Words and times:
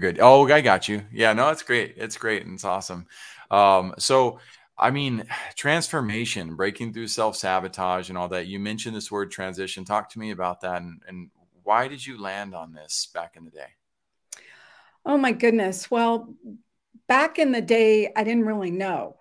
Good. 0.00 0.18
Oh, 0.20 0.48
I 0.48 0.60
got 0.60 0.88
you. 0.88 1.04
Yeah, 1.12 1.32
no, 1.32 1.48
it's 1.50 1.62
great. 1.62 1.94
It's 1.96 2.16
great 2.16 2.44
and 2.44 2.54
it's 2.54 2.64
awesome. 2.64 3.06
Um, 3.50 3.94
so 3.98 4.38
I 4.76 4.92
mean, 4.92 5.24
transformation, 5.56 6.54
breaking 6.54 6.92
through 6.92 7.08
self 7.08 7.36
sabotage 7.36 8.08
and 8.08 8.16
all 8.16 8.28
that. 8.28 8.46
You 8.46 8.60
mentioned 8.60 8.94
this 8.94 9.10
word 9.10 9.32
transition. 9.32 9.84
Talk 9.84 10.08
to 10.10 10.20
me 10.20 10.30
about 10.30 10.60
that 10.60 10.82
and, 10.82 11.02
and 11.08 11.30
why 11.64 11.88
did 11.88 12.06
you 12.06 12.20
land 12.20 12.54
on 12.54 12.72
this 12.72 13.08
back 13.12 13.36
in 13.36 13.44
the 13.44 13.50
day? 13.50 13.74
Oh 15.04 15.18
my 15.18 15.32
goodness. 15.32 15.90
Well, 15.90 16.32
back 17.08 17.38
in 17.38 17.50
the 17.52 17.60
day, 17.60 18.12
I 18.14 18.22
didn't 18.22 18.46
really 18.46 18.70
know, 18.70 19.16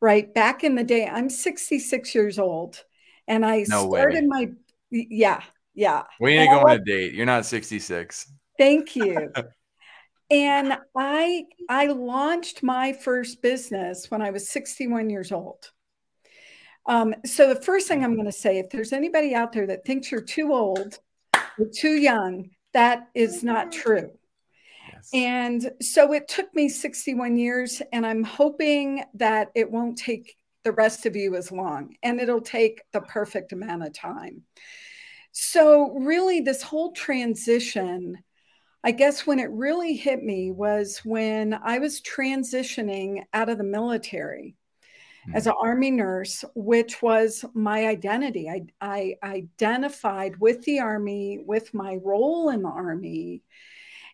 right? 0.00 0.32
Back 0.32 0.62
in 0.62 0.74
the 0.74 0.84
day, 0.84 1.06
I'm 1.06 1.28
66 1.28 2.14
years 2.14 2.38
old 2.38 2.84
and 3.26 3.44
I 3.44 3.64
no 3.64 3.88
started 3.88 4.24
way. 4.24 4.26
my, 4.26 4.50
yeah, 4.90 5.42
yeah. 5.74 6.04
We 6.20 6.32
ain't 6.32 6.50
going 6.50 6.64
on 6.64 6.80
a 6.80 6.84
date. 6.84 7.12
You're 7.14 7.26
not 7.26 7.44
66. 7.44 8.32
Thank 8.56 8.94
you. 8.94 9.32
and 10.32 10.78
I 10.96 11.44
I 11.68 11.86
launched 11.88 12.62
my 12.62 12.94
first 12.94 13.42
business 13.42 14.10
when 14.10 14.22
I 14.22 14.30
was 14.30 14.48
61 14.48 15.10
years 15.10 15.30
old. 15.30 15.70
Um, 16.86 17.14
so 17.24 17.52
the 17.52 17.60
first 17.60 17.86
thing 17.86 18.02
I'm 18.02 18.14
going 18.14 18.26
to 18.26 18.32
say, 18.32 18.58
if 18.58 18.70
there's 18.70 18.92
anybody 18.92 19.34
out 19.34 19.52
there 19.52 19.66
that 19.68 19.84
thinks 19.84 20.10
you're 20.10 20.20
too 20.20 20.52
old 20.52 20.98
or 21.34 21.66
too 21.72 21.92
young, 21.92 22.50
that 22.72 23.08
is 23.14 23.44
not 23.44 23.70
true. 23.70 24.10
Yes. 24.92 25.10
And 25.12 25.70
so 25.80 26.12
it 26.12 26.26
took 26.26 26.52
me 26.54 26.68
61 26.68 27.36
years, 27.36 27.82
and 27.92 28.04
I'm 28.04 28.24
hoping 28.24 29.04
that 29.14 29.52
it 29.54 29.70
won't 29.70 29.96
take 29.96 30.36
the 30.64 30.72
rest 30.72 31.06
of 31.06 31.14
you 31.14 31.36
as 31.36 31.52
long, 31.52 31.94
and 32.02 32.20
it'll 32.20 32.40
take 32.40 32.80
the 32.92 33.02
perfect 33.02 33.52
amount 33.52 33.84
of 33.84 33.92
time. 33.92 34.42
So, 35.30 35.92
really, 35.92 36.40
this 36.40 36.62
whole 36.62 36.92
transition 36.92 38.18
I 38.84 38.90
guess 38.90 39.26
when 39.26 39.38
it 39.38 39.50
really 39.50 39.94
hit 39.94 40.22
me 40.22 40.50
was 40.50 40.98
when 41.04 41.54
I 41.54 41.78
was 41.78 42.00
transitioning 42.00 43.22
out 43.32 43.48
of 43.48 43.58
the 43.58 43.64
military 43.64 44.56
mm-hmm. 45.22 45.36
as 45.36 45.46
an 45.46 45.54
Army 45.60 45.90
nurse, 45.90 46.44
which 46.54 47.00
was 47.00 47.44
my 47.54 47.86
identity. 47.86 48.48
I, 48.48 48.62
I 48.80 49.16
identified 49.22 50.36
with 50.40 50.62
the 50.64 50.80
Army, 50.80 51.38
with 51.46 51.72
my 51.74 51.98
role 52.02 52.48
in 52.50 52.62
the 52.62 52.70
Army. 52.70 53.42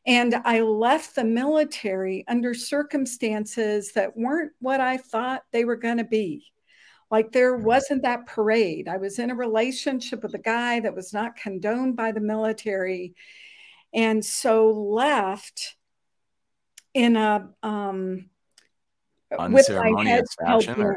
And 0.07 0.35
I 0.45 0.61
left 0.61 1.15
the 1.15 1.25
military 1.25 2.25
under 2.29 2.53
circumstances 2.53 3.93
that 3.93 4.17
weren't 4.17 4.53
what 4.61 4.81
I 4.81 4.99
thought 4.99 5.45
they 5.51 5.65
were 5.65 5.77
going 5.77 5.99
to 5.99 6.05
be. 6.05 6.45
Like 7.11 7.33
there 7.33 7.57
hmm. 7.57 7.65
wasn't 7.65 8.03
that 8.03 8.27
parade. 8.27 8.87
I 8.87 8.99
was 8.99 9.19
in 9.19 9.31
a 9.31 9.35
relationship 9.35 10.23
with 10.23 10.35
a 10.35 10.39
guy 10.39 10.81
that 10.81 10.95
was 10.95 11.15
not 11.15 11.37
condoned 11.37 11.97
by 11.97 12.13
the 12.13 12.21
military 12.21 13.15
and 13.93 14.25
so 14.25 14.71
left 14.71 15.77
in 16.95 17.17
a 17.17 17.51
um, 17.63 18.29
unceremonious 19.39 20.29
fashion. 20.41 20.81
Or, 20.81 20.97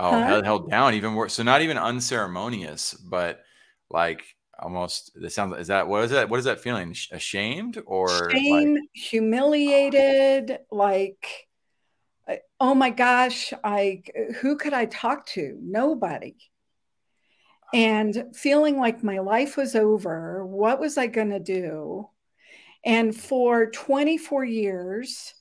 oh, 0.00 0.10
huh? 0.10 0.26
held, 0.26 0.44
held 0.44 0.70
down 0.70 0.94
even 0.94 1.14
worse. 1.14 1.34
So 1.34 1.42
not 1.42 1.62
even 1.62 1.78
unceremonious, 1.78 2.94
but 2.94 3.42
like 3.90 4.24
almost. 4.58 5.12
It 5.16 5.32
sounds. 5.32 5.56
Is 5.58 5.68
that 5.68 5.88
what 5.88 6.04
is 6.04 6.10
that? 6.10 6.28
What 6.28 6.38
is 6.38 6.44
that 6.44 6.60
feeling? 6.60 6.94
Ashamed 7.10 7.82
or 7.86 8.30
shame, 8.30 8.74
like, 8.74 8.82
humiliated, 8.92 10.58
like. 10.70 11.48
Oh 12.58 12.74
my 12.74 12.88
gosh, 12.88 13.52
I 13.62 14.02
who 14.40 14.56
could 14.56 14.72
I 14.72 14.86
talk 14.86 15.26
to? 15.26 15.58
Nobody 15.60 16.36
and 17.74 18.26
feeling 18.32 18.78
like 18.78 19.02
my 19.02 19.18
life 19.18 19.56
was 19.56 19.74
over. 19.74 20.46
What 20.46 20.78
was 20.78 20.96
I 20.96 21.08
going 21.08 21.30
to 21.30 21.40
do? 21.40 22.08
And 22.84 23.16
for 23.16 23.70
24 23.70 24.44
years 24.44 25.34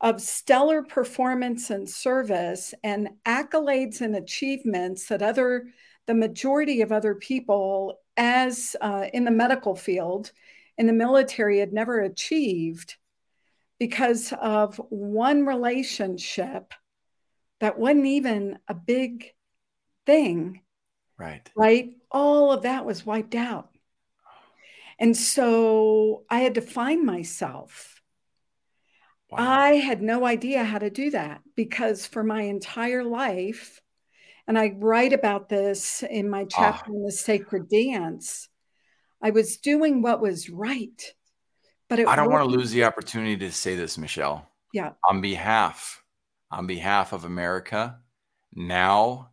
of 0.00 0.20
stellar 0.20 0.82
performance 0.82 1.70
and 1.70 1.88
service 1.88 2.74
and 2.82 3.10
accolades 3.24 4.00
and 4.00 4.16
achievements 4.16 5.06
that 5.08 5.22
other, 5.22 5.68
the 6.06 6.14
majority 6.14 6.82
of 6.82 6.92
other 6.92 7.14
people 7.14 8.00
as 8.16 8.76
uh, 8.80 9.06
in 9.12 9.24
the 9.24 9.30
medical 9.30 9.74
field, 9.74 10.32
in 10.76 10.86
the 10.86 10.92
military 10.92 11.60
had 11.60 11.72
never 11.72 12.00
achieved 12.00 12.96
because 13.78 14.32
of 14.40 14.76
one 14.90 15.46
relationship 15.46 16.74
that 17.60 17.78
wasn't 17.78 18.06
even 18.06 18.58
a 18.68 18.74
big 18.74 19.32
thing. 20.04 20.60
Right. 21.18 21.48
Right. 21.56 21.92
All 22.10 22.52
of 22.52 22.62
that 22.62 22.84
was 22.84 23.06
wiped 23.06 23.34
out. 23.34 23.71
And 25.02 25.16
so 25.16 26.22
I 26.30 26.38
had 26.38 26.54
to 26.54 26.60
find 26.60 27.04
myself. 27.04 28.00
Wow. 29.28 29.38
I 29.40 29.70
had 29.74 30.00
no 30.00 30.24
idea 30.24 30.62
how 30.62 30.78
to 30.78 30.90
do 30.90 31.10
that 31.10 31.40
because 31.56 32.06
for 32.06 32.22
my 32.22 32.42
entire 32.42 33.02
life, 33.02 33.80
and 34.46 34.56
I 34.56 34.76
write 34.76 35.12
about 35.12 35.48
this 35.48 36.04
in 36.08 36.30
my 36.30 36.44
chapter 36.44 36.92
oh. 36.92 36.94
in 36.94 37.02
the 37.04 37.10
sacred 37.10 37.68
dance, 37.68 38.48
I 39.20 39.30
was 39.30 39.56
doing 39.56 40.02
what 40.02 40.22
was 40.22 40.48
right. 40.48 41.02
But 41.88 42.06
I 42.06 42.14
don't 42.14 42.30
want 42.30 42.48
to 42.48 42.56
lose 42.56 42.70
the 42.70 42.84
opportunity 42.84 43.36
to 43.38 43.50
say 43.50 43.74
this, 43.74 43.98
Michelle. 43.98 44.46
Yeah. 44.72 44.92
On 45.10 45.20
behalf, 45.20 46.00
on 46.52 46.68
behalf 46.68 47.12
of 47.12 47.24
America, 47.24 47.98
now 48.54 49.30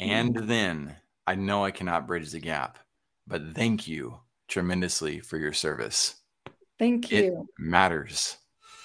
and 0.00 0.34
mm. 0.34 0.46
then, 0.46 0.96
I 1.26 1.34
know 1.34 1.66
I 1.66 1.70
cannot 1.70 2.06
bridge 2.06 2.30
the 2.30 2.40
gap, 2.40 2.78
but 3.26 3.54
thank 3.54 3.86
you 3.86 4.21
tremendously 4.52 5.18
for 5.18 5.38
your 5.38 5.54
service. 5.54 6.14
Thank 6.78 7.10
you. 7.10 7.48
It 7.58 7.62
matters. 7.62 8.36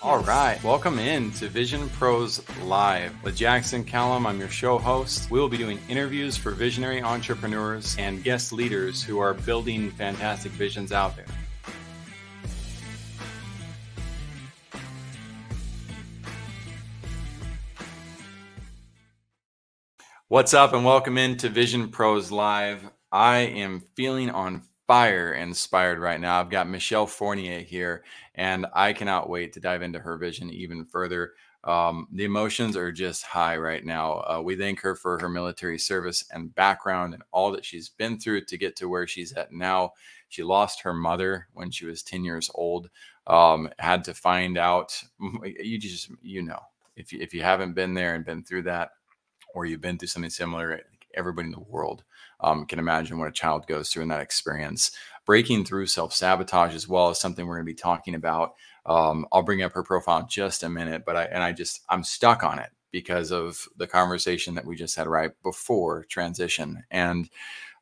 All 0.02 0.20
right. 0.20 0.64
Welcome 0.64 0.98
in 0.98 1.32
to 1.34 1.50
Vision 1.50 1.90
Pros 1.90 2.42
Live 2.64 3.12
with 3.22 3.36
Jackson 3.36 3.84
Callum. 3.84 4.26
I'm 4.26 4.40
your 4.40 4.48
show 4.48 4.78
host. 4.78 5.30
We 5.30 5.42
will 5.42 5.50
be 5.50 5.58
doing 5.58 5.78
interviews 5.90 6.38
for 6.38 6.52
visionary 6.52 7.02
entrepreneurs 7.02 7.98
and 8.00 8.24
guest 8.24 8.54
leaders 8.54 9.04
who 9.04 9.20
are 9.20 9.34
building 9.34 9.92
fantastic 9.92 10.54
visions 10.54 10.94
out 10.94 11.18
there. 11.18 11.26
What's 20.30 20.54
up, 20.54 20.74
and 20.74 20.86
welcome 20.86 21.18
into 21.18 21.50
Vision 21.50 21.90
Pros 21.90 22.32
Live. 22.32 22.90
I 23.12 23.38
am 23.40 23.84
feeling 23.96 24.30
on 24.30 24.62
fire 24.88 25.34
inspired 25.34 26.00
right 26.00 26.20
now. 26.20 26.40
I've 26.40 26.50
got 26.50 26.70
Michelle 26.70 27.08
Fournier 27.08 27.60
here, 27.60 28.04
and 28.36 28.66
I 28.74 28.94
cannot 28.94 29.30
wait 29.30 29.54
to 29.54 29.60
dive 29.60 29.82
into 29.82 30.00
her 30.00 30.18
vision 30.18 30.50
even 30.50 30.86
further. 30.86 31.34
Um, 31.66 32.08
the 32.14 32.24
emotions 32.24 32.78
are 32.78 32.94
just 32.94 33.24
high 33.24 33.58
right 33.58 33.84
now. 33.84 34.22
Uh, 34.22 34.42
we 34.42 34.56
thank 34.56 34.80
her 34.80 34.96
for 34.96 35.20
her 35.20 35.28
military 35.28 35.78
service 35.78 36.24
and 36.32 36.56
background 36.56 37.14
and 37.14 37.24
all 37.32 37.52
that 37.52 37.66
she's 37.66 37.90
been 37.90 38.18
through 38.18 38.46
to 38.46 38.58
get 38.58 38.78
to 38.78 38.88
where 38.88 39.06
she's 39.06 39.34
at 39.34 39.52
now. 39.52 39.92
She 40.30 40.44
lost 40.44 40.82
her 40.82 40.94
mother 40.94 41.48
when 41.54 41.70
she 41.70 41.86
was 41.86 42.04
10 42.04 42.24
years 42.24 42.50
old. 42.56 42.90
Um, 43.28 43.70
had 43.80 44.06
to 44.06 44.14
find 44.14 44.58
out. 44.58 45.02
You 45.44 45.78
just, 45.78 46.10
you 46.22 46.42
know, 46.44 46.60
if 46.96 47.12
you, 47.12 47.20
if 47.20 47.34
you 47.34 47.42
haven't 47.42 47.74
been 47.74 47.94
there 47.94 48.16
and 48.16 48.24
been 48.24 48.44
through 48.44 48.64
that, 48.64 48.92
or 49.54 49.66
you've 49.66 49.82
been 49.82 49.98
through 49.98 50.08
something 50.08 50.30
similar, 50.30 50.82
everybody 51.14 51.48
in 51.48 51.52
the 51.52 51.60
world 51.60 52.04
um, 52.40 52.66
can 52.66 52.80
imagine 52.80 53.18
what 53.18 53.30
a 53.30 53.34
child 53.34 53.68
goes 53.68 53.90
through 53.90 54.04
in 54.04 54.10
that 54.10 54.22
experience. 54.22 54.92
Breaking 55.26 55.66
through 55.66 55.88
self 55.88 56.14
sabotage 56.14 56.74
as 56.74 56.88
well 56.88 57.10
is 57.10 57.20
something 57.20 57.46
we're 57.46 57.58
going 57.58 57.66
to 57.66 57.72
be 57.72 57.76
talking 57.76 58.16
about. 58.16 58.54
Um, 58.86 59.26
I'll 59.32 59.44
bring 59.44 59.62
up 59.62 59.74
her 59.74 59.84
profile 59.84 60.20
in 60.20 60.28
just 60.30 60.64
a 60.64 60.70
minute, 60.70 61.04
but 61.06 61.18
I 61.18 61.24
and 61.26 61.44
I 61.44 61.52
just 61.52 61.82
I'm 61.90 62.04
stuck 62.04 62.44
on 62.44 62.60
it 62.60 62.70
because 62.92 63.32
of 63.32 63.68
the 63.76 63.88
conversation 63.88 64.56
that 64.56 64.66
we 64.66 64.76
just 64.76 64.96
had 64.96 65.08
right 65.08 65.32
before 65.44 66.06
transition. 66.06 66.84
And 66.90 67.30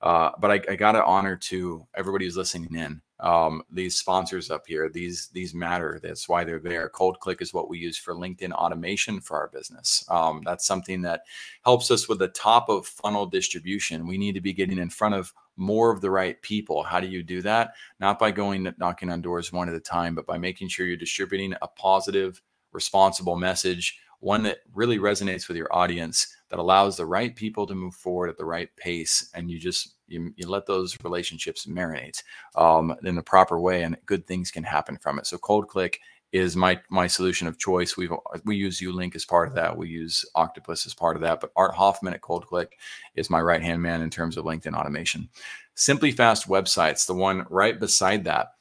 uh, 0.01 0.31
but 0.39 0.51
I, 0.51 0.61
I 0.71 0.75
got 0.75 0.93
to 0.93 1.05
honor 1.05 1.35
to 1.35 1.87
everybody 1.95 2.25
who's 2.25 2.37
listening 2.37 2.75
in 2.75 3.01
um, 3.19 3.63
these 3.71 3.95
sponsors 3.95 4.51
up 4.51 4.67
here 4.67 4.89
these 4.89 5.29
these 5.29 5.53
matter 5.53 5.99
that's 6.03 6.27
why 6.27 6.43
they're 6.43 6.59
there. 6.59 6.89
Cold 6.89 7.19
click 7.19 7.41
is 7.41 7.53
what 7.53 7.69
we 7.69 7.77
use 7.77 7.97
for 7.97 8.13
linkedin 8.13 8.51
automation 8.51 9.21
for 9.21 9.37
our 9.37 9.47
business. 9.47 10.05
Um, 10.09 10.41
that's 10.45 10.65
something 10.65 11.01
that 11.03 11.21
helps 11.63 11.91
us 11.91 12.09
with 12.09 12.19
the 12.19 12.27
top 12.29 12.69
of 12.69 12.85
funnel 12.85 13.25
distribution. 13.25 14.07
We 14.07 14.17
need 14.17 14.33
to 14.33 14.41
be 14.41 14.53
getting 14.53 14.79
in 14.79 14.89
front 14.89 15.15
of 15.15 15.33
more 15.57 15.91
of 15.91 16.01
the 16.01 16.11
right 16.11 16.41
people. 16.41 16.83
How 16.83 16.99
do 16.99 17.07
you 17.07 17.23
do 17.23 17.41
that? 17.43 17.75
Not 17.99 18.19
by 18.19 18.31
going 18.31 18.73
knocking 18.77 19.09
on 19.09 19.21
doors 19.21 19.53
one 19.53 19.69
at 19.69 19.75
a 19.75 19.79
time 19.79 20.15
but 20.15 20.25
by 20.25 20.37
making 20.37 20.67
sure 20.67 20.85
you're 20.85 20.97
distributing 20.97 21.53
a 21.61 21.67
positive 21.67 22.41
responsible 22.73 23.37
message 23.37 23.97
one 24.25 24.41
that 24.41 24.57
really 24.73 24.97
resonates 24.97 25.47
with 25.47 25.55
your 25.55 25.71
audience 25.71 26.35
that 26.49 26.57
allows 26.57 26.97
the 26.97 27.05
right 27.05 27.35
people 27.35 27.67
to 27.67 27.75
move 27.75 27.93
forward 27.93 28.27
at 28.27 28.37
the 28.39 28.43
right 28.43 28.75
pace 28.75 29.29
and 29.35 29.51
you 29.51 29.59
just 29.59 29.97
you, 30.07 30.33
you 30.35 30.49
let 30.49 30.65
those 30.65 30.97
relationships 31.03 31.67
marinate 31.67 32.23
um, 32.55 32.95
in 33.03 33.13
the 33.13 33.21
proper 33.21 33.59
way 33.59 33.83
and 33.83 33.95
good 34.07 34.25
things 34.25 34.49
can 34.49 34.63
happen 34.63 34.97
from 34.97 35.19
it. 35.19 35.27
So 35.27 35.37
cold 35.37 35.67
click 35.67 35.99
is 36.31 36.55
my 36.55 36.81
my 36.89 37.05
solution 37.05 37.47
of 37.47 37.59
choice. 37.59 37.95
We've 37.95 38.11
we 38.45 38.55
use 38.55 38.81
Ulinc 38.81 39.15
as 39.15 39.25
part 39.25 39.47
of 39.47 39.53
that. 39.55 39.77
We 39.77 39.89
use 39.89 40.25
octopus 40.33 40.87
as 40.87 40.95
part 40.95 41.15
of 41.15 41.21
that. 41.21 41.39
But 41.39 41.51
art 41.55 41.75
hoffman 41.75 42.15
at 42.15 42.21
cold 42.21 42.47
click 42.47 42.79
is 43.13 43.29
my 43.29 43.39
right 43.39 43.61
hand 43.61 43.83
man 43.83 44.01
in 44.01 44.09
terms 44.09 44.37
of 44.37 44.45
linkedin 44.45 44.73
automation. 44.73 45.29
Simply 45.75 46.11
fast 46.11 46.49
websites 46.49 47.05
the 47.05 47.13
one 47.13 47.45
right 47.51 47.79
beside 47.79 48.23
that 48.23 48.54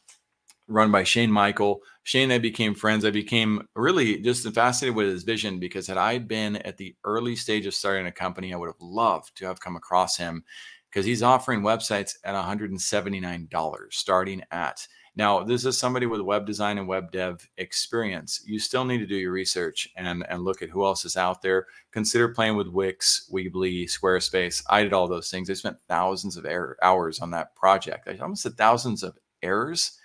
run 0.69 0.91
by 0.91 1.05
Shane 1.05 1.31
Michael. 1.31 1.81
Shane 2.03 2.25
and 2.25 2.33
I 2.35 2.39
became 2.39 2.75
friends. 2.75 3.05
I 3.05 3.11
became 3.11 3.67
really 3.75 4.19
just 4.19 4.49
fascinated 4.55 4.97
with 4.97 5.09
his 5.09 5.23
vision 5.23 5.59
because 5.59 5.87
had 5.87 5.99
I 5.99 6.19
been 6.19 6.57
at 6.57 6.77
the 6.77 6.95
early 7.05 7.37
stage 7.37 7.67
of 7.67 7.75
starting 7.75 8.07
a 8.07 8.13
company, 8.13 8.53
I 8.53 8.57
would 8.57 8.69
have 8.69 8.81
loved 8.81 9.37
to 9.37 9.47
have 9.47 9.61
come 9.61 9.77
across 9.77 10.17
him 10.17 10.45
because 10.91 11.07
he's 11.07 11.23
offering 11.23 11.63
websites 11.63 12.15
at 12.25 12.35
$179 12.35 13.93
starting 13.93 14.43
at. 14.51 14.87
Now, 15.17 15.45
this 15.45 15.65
is 15.65 15.79
somebody 15.79 16.07
with 16.07 16.21
web 16.23 16.45
design 16.45 16.77
and 16.77 16.89
web 16.89 17.13
dev 17.13 17.49
experience. 17.57 18.43
You 18.45 18.59
still 18.59 18.85
need 18.85 18.99
to 18.99 19.07
do 19.07 19.15
your 19.15 19.31
research 19.31 19.89
and, 19.97 20.25
and 20.29 20.43
look 20.43 20.61
at 20.61 20.71
who 20.71 20.85
else 20.85 21.05
is 21.05 21.17
out 21.17 21.41
there. 21.41 21.67
Consider 21.93 22.31
playing 22.31 22.57
with 22.57 22.67
Wix, 22.67 23.31
Weebly, 23.33 23.85
Squarespace. 23.85 24.63
I 24.69 24.83
did 24.83 24.93
all 24.93 25.07
those 25.07 25.31
things. 25.31 25.49
I 25.49 25.55
spent 25.55 25.77
thousands 25.89 26.37
of 26.37 26.47
error, 26.47 26.77
hours 26.83 27.21
on 27.21 27.31
that 27.31 27.55
project. 27.55 28.09
I 28.09 28.17
almost 28.19 28.43
said 28.43 28.57
thousands 28.57 29.05
of 29.05 29.17
errors 29.41 29.99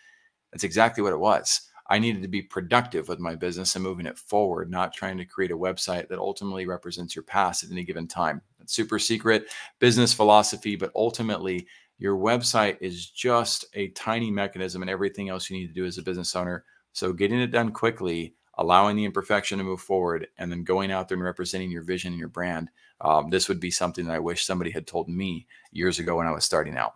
that's 0.51 0.63
exactly 0.63 1.03
what 1.03 1.13
it 1.13 1.19
was. 1.19 1.69
I 1.89 1.97
needed 1.97 2.21
to 2.21 2.27
be 2.27 2.43
productive 2.43 3.07
with 3.07 3.19
my 3.19 3.35
business 3.35 3.75
and 3.75 3.83
moving 3.83 4.05
it 4.05 4.17
forward, 4.17 4.69
not 4.69 4.93
trying 4.93 5.17
to 5.17 5.25
create 5.25 5.51
a 5.51 5.57
website 5.57 6.07
that 6.09 6.19
ultimately 6.19 6.67
represents 6.67 7.15
your 7.15 7.23
past 7.23 7.63
at 7.63 7.71
any 7.71 7.83
given 7.83 8.07
time. 8.07 8.41
It's 8.61 8.73
super 8.73 8.99
secret 8.99 9.47
business 9.79 10.13
philosophy, 10.13 10.75
but 10.75 10.91
ultimately, 10.95 11.67
your 11.97 12.15
website 12.15 12.77
is 12.79 13.09
just 13.09 13.65
a 13.73 13.89
tiny 13.89 14.31
mechanism 14.31 14.83
and 14.83 14.89
everything 14.89 15.29
else 15.29 15.49
you 15.49 15.57
need 15.57 15.67
to 15.67 15.73
do 15.73 15.85
as 15.85 15.97
a 15.97 16.03
business 16.03 16.35
owner. 16.35 16.63
So, 16.93 17.11
getting 17.11 17.39
it 17.41 17.47
done 17.47 17.71
quickly, 17.71 18.35
allowing 18.59 18.95
the 18.95 19.05
imperfection 19.05 19.57
to 19.57 19.63
move 19.63 19.81
forward, 19.81 20.27
and 20.37 20.51
then 20.51 20.63
going 20.63 20.91
out 20.91 21.07
there 21.07 21.15
and 21.15 21.25
representing 21.25 21.71
your 21.71 21.83
vision 21.83 22.13
and 22.13 22.19
your 22.19 22.29
brand. 22.29 22.69
Um, 23.01 23.29
this 23.29 23.47
would 23.47 23.59
be 23.59 23.71
something 23.71 24.05
that 24.05 24.15
I 24.15 24.19
wish 24.19 24.45
somebody 24.45 24.69
had 24.69 24.85
told 24.85 25.07
me 25.09 25.47
years 25.71 25.99
ago 25.99 26.17
when 26.17 26.27
I 26.27 26.31
was 26.31 26.45
starting 26.45 26.77
out. 26.77 26.95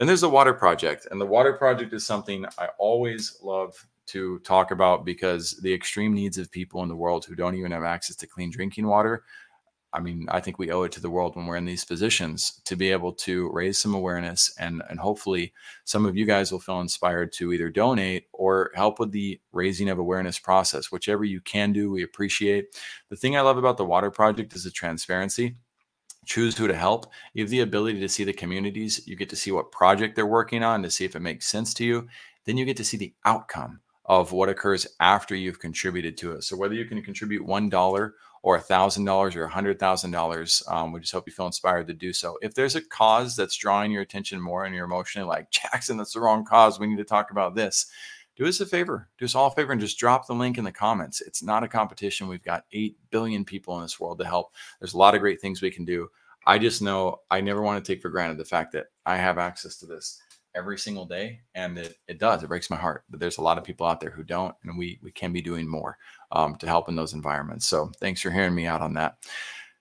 Then 0.00 0.06
there's 0.06 0.22
the 0.22 0.30
water 0.30 0.54
project. 0.54 1.06
And 1.10 1.20
the 1.20 1.26
water 1.26 1.52
project 1.52 1.92
is 1.92 2.06
something 2.06 2.46
I 2.56 2.68
always 2.78 3.36
love 3.42 3.76
to 4.06 4.38
talk 4.38 4.70
about 4.70 5.04
because 5.04 5.60
the 5.62 5.74
extreme 5.74 6.14
needs 6.14 6.38
of 6.38 6.50
people 6.50 6.82
in 6.82 6.88
the 6.88 6.96
world 6.96 7.26
who 7.26 7.34
don't 7.34 7.54
even 7.54 7.70
have 7.72 7.84
access 7.84 8.16
to 8.16 8.26
clean 8.26 8.50
drinking 8.50 8.86
water. 8.86 9.24
I 9.92 10.00
mean, 10.00 10.26
I 10.30 10.40
think 10.40 10.58
we 10.58 10.70
owe 10.70 10.84
it 10.84 10.92
to 10.92 11.02
the 11.02 11.10
world 11.10 11.36
when 11.36 11.44
we're 11.44 11.56
in 11.56 11.66
these 11.66 11.84
positions 11.84 12.62
to 12.64 12.76
be 12.76 12.90
able 12.90 13.12
to 13.12 13.50
raise 13.52 13.76
some 13.76 13.94
awareness 13.94 14.54
and 14.58 14.82
and 14.88 14.98
hopefully 14.98 15.52
some 15.84 16.06
of 16.06 16.16
you 16.16 16.24
guys 16.24 16.50
will 16.50 16.60
feel 16.60 16.80
inspired 16.80 17.32
to 17.34 17.52
either 17.52 17.68
donate 17.68 18.28
or 18.32 18.70
help 18.74 19.00
with 19.00 19.12
the 19.12 19.38
raising 19.52 19.90
of 19.90 19.98
awareness 19.98 20.38
process. 20.38 20.90
Whichever 20.90 21.24
you 21.24 21.42
can 21.42 21.74
do, 21.74 21.90
we 21.90 22.04
appreciate. 22.04 22.74
The 23.10 23.16
thing 23.16 23.36
I 23.36 23.42
love 23.42 23.58
about 23.58 23.76
the 23.76 23.84
water 23.84 24.10
project 24.10 24.54
is 24.54 24.64
the 24.64 24.70
transparency 24.70 25.56
choose 26.26 26.56
who 26.56 26.68
to 26.68 26.74
help. 26.74 27.06
You 27.34 27.44
have 27.44 27.50
the 27.50 27.60
ability 27.60 28.00
to 28.00 28.08
see 28.08 28.24
the 28.24 28.32
communities. 28.32 29.06
You 29.06 29.16
get 29.16 29.30
to 29.30 29.36
see 29.36 29.52
what 29.52 29.72
project 29.72 30.16
they're 30.16 30.26
working 30.26 30.62
on 30.62 30.82
to 30.82 30.90
see 30.90 31.04
if 31.04 31.16
it 31.16 31.20
makes 31.20 31.48
sense 31.48 31.74
to 31.74 31.84
you. 31.84 32.08
Then 32.44 32.56
you 32.56 32.64
get 32.64 32.76
to 32.78 32.84
see 32.84 32.96
the 32.96 33.14
outcome 33.24 33.80
of 34.04 34.32
what 34.32 34.48
occurs 34.48 34.86
after 34.98 35.34
you've 35.34 35.60
contributed 35.60 36.16
to 36.18 36.32
it. 36.32 36.44
So 36.44 36.56
whether 36.56 36.74
you 36.74 36.84
can 36.84 37.02
contribute 37.02 37.44
one 37.44 37.68
dollar 37.68 38.14
or 38.42 38.56
a 38.56 38.60
thousand 38.60 39.04
dollars 39.04 39.36
or 39.36 39.44
a 39.44 39.48
hundred 39.50 39.78
thousand 39.78 40.10
dollars, 40.10 40.62
um, 40.68 40.92
we 40.92 41.00
just 41.00 41.12
hope 41.12 41.26
you 41.26 41.32
feel 41.32 41.46
inspired 41.46 41.86
to 41.86 41.94
do 41.94 42.12
so. 42.12 42.38
If 42.42 42.54
there's 42.54 42.74
a 42.74 42.80
cause 42.80 43.36
that's 43.36 43.56
drawing 43.56 43.92
your 43.92 44.02
attention 44.02 44.40
more 44.40 44.64
and 44.64 44.74
you're 44.74 44.86
emotionally 44.86 45.28
like 45.28 45.50
Jackson, 45.50 45.96
that's 45.96 46.14
the 46.14 46.20
wrong 46.20 46.44
cause. 46.44 46.80
We 46.80 46.86
need 46.86 46.96
to 46.98 47.04
talk 47.04 47.30
about 47.30 47.54
this 47.54 47.86
do 48.40 48.46
us 48.46 48.60
a 48.60 48.64
favor, 48.64 49.06
do 49.18 49.26
us 49.26 49.34
all 49.34 49.48
a 49.48 49.50
favor 49.50 49.70
and 49.70 49.80
just 49.82 49.98
drop 49.98 50.26
the 50.26 50.32
link 50.32 50.56
in 50.56 50.64
the 50.64 50.72
comments. 50.72 51.20
It's 51.20 51.42
not 51.42 51.62
a 51.62 51.68
competition. 51.68 52.26
We've 52.26 52.42
got 52.42 52.64
8 52.72 52.96
billion 53.10 53.44
people 53.44 53.76
in 53.76 53.82
this 53.82 54.00
world 54.00 54.18
to 54.18 54.24
help. 54.24 54.54
There's 54.80 54.94
a 54.94 54.98
lot 54.98 55.14
of 55.14 55.20
great 55.20 55.42
things 55.42 55.60
we 55.60 55.70
can 55.70 55.84
do. 55.84 56.08
I 56.46 56.56
just 56.56 56.80
know 56.80 57.20
I 57.30 57.42
never 57.42 57.60
want 57.60 57.84
to 57.84 57.92
take 57.92 58.00
for 58.00 58.08
granted 58.08 58.38
the 58.38 58.46
fact 58.46 58.72
that 58.72 58.86
I 59.04 59.18
have 59.18 59.36
access 59.36 59.76
to 59.76 59.86
this 59.86 60.22
every 60.54 60.78
single 60.78 61.04
day. 61.04 61.40
And 61.54 61.76
it, 61.76 61.98
it 62.08 62.18
does, 62.18 62.42
it 62.42 62.48
breaks 62.48 62.70
my 62.70 62.78
heart 62.78 63.04
But 63.10 63.20
there's 63.20 63.36
a 63.36 63.42
lot 63.42 63.58
of 63.58 63.64
people 63.64 63.86
out 63.86 64.00
there 64.00 64.08
who 64.08 64.24
don't, 64.24 64.54
and 64.64 64.78
we, 64.78 64.98
we 65.02 65.12
can 65.12 65.34
be 65.34 65.42
doing 65.42 65.68
more 65.68 65.98
um, 66.32 66.56
to 66.56 66.66
help 66.66 66.88
in 66.88 66.96
those 66.96 67.12
environments. 67.12 67.66
So 67.66 67.92
thanks 68.00 68.22
for 68.22 68.30
hearing 68.30 68.54
me 68.54 68.64
out 68.64 68.80
on 68.80 68.94
that. 68.94 69.18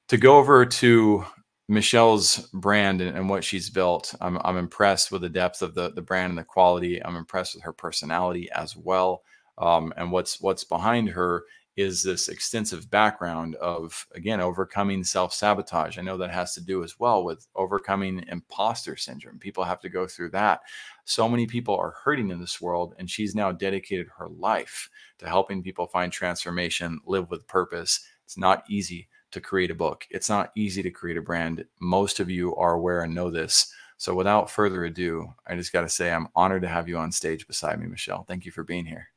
To 0.09 0.17
go 0.17 0.37
over 0.37 0.65
to 0.65 1.23
Michelle's 1.69 2.49
brand 2.51 2.99
and, 2.99 3.15
and, 3.15 3.29
what 3.29 3.43
she's 3.43 3.69
built. 3.69 4.15
I'm, 4.19 4.39
I'm 4.43 4.57
impressed 4.57 5.11
with 5.11 5.21
the 5.21 5.29
depth 5.29 5.61
of 5.61 5.75
the, 5.75 5.91
the 5.91 6.01
brand 6.01 6.31
and 6.31 6.37
the 6.37 6.43
quality. 6.43 6.99
I'm 7.05 7.15
impressed 7.15 7.53
with 7.53 7.63
her 7.63 7.73
personality 7.73 8.49
as 8.55 8.75
well. 8.75 9.21
Um, 9.59 9.93
and 9.95 10.11
what's 10.11 10.41
what's 10.41 10.63
behind 10.63 11.09
her 11.09 11.43
is 11.77 12.01
this 12.01 12.27
extensive 12.27 12.89
background 12.89 13.55
of 13.55 14.07
again 14.15 14.41
overcoming 14.41 15.03
self-sabotage. 15.03 15.99
I 15.99 16.01
know 16.01 16.17
that 16.17 16.31
has 16.31 16.55
to 16.55 16.61
do 16.61 16.83
as 16.83 16.97
well 16.97 17.23
with 17.23 17.45
overcoming 17.55 18.23
imposter 18.29 18.97
syndrome. 18.97 19.37
People 19.37 19.63
have 19.63 19.79
to 19.81 19.89
go 19.89 20.07
through 20.07 20.31
that. 20.31 20.61
So 21.05 21.29
many 21.29 21.45
people 21.45 21.75
are 21.75 21.93
hurting 22.03 22.31
in 22.31 22.39
this 22.39 22.59
world, 22.59 22.95
and 22.97 23.07
she's 23.07 23.35
now 23.35 23.51
dedicated 23.51 24.07
her 24.17 24.27
life 24.27 24.89
to 25.19 25.27
helping 25.27 25.61
people 25.61 25.85
find 25.85 26.11
transformation, 26.11 26.99
live 27.05 27.29
with 27.29 27.45
purpose. 27.45 27.99
It's 28.25 28.39
not 28.39 28.63
easy 28.67 29.07
to 29.31 29.41
create 29.41 29.71
a 29.71 29.75
book. 29.75 30.05
It's 30.09 30.29
not 30.29 30.51
easy 30.55 30.83
to 30.83 30.91
create 30.91 31.17
a 31.17 31.21
brand. 31.21 31.65
Most 31.79 32.19
of 32.19 32.29
you 32.29 32.55
are 32.55 32.73
aware 32.73 33.01
and 33.01 33.13
know 33.13 33.29
this. 33.29 33.73
So 33.97 34.15
without 34.15 34.49
further 34.49 34.85
ado, 34.85 35.33
I 35.45 35.55
just 35.55 35.73
got 35.73 35.81
to 35.81 35.89
say 35.89 36.11
I'm 36.11 36.29
honored 36.35 36.61
to 36.61 36.67
have 36.67 36.87
you 36.87 36.97
on 36.97 37.11
stage 37.11 37.47
beside 37.47 37.79
me, 37.79 37.87
Michelle. 37.87 38.23
Thank 38.23 38.45
you 38.45 38.51
for 38.51 38.63
being 38.63 38.85
here. 38.85 39.09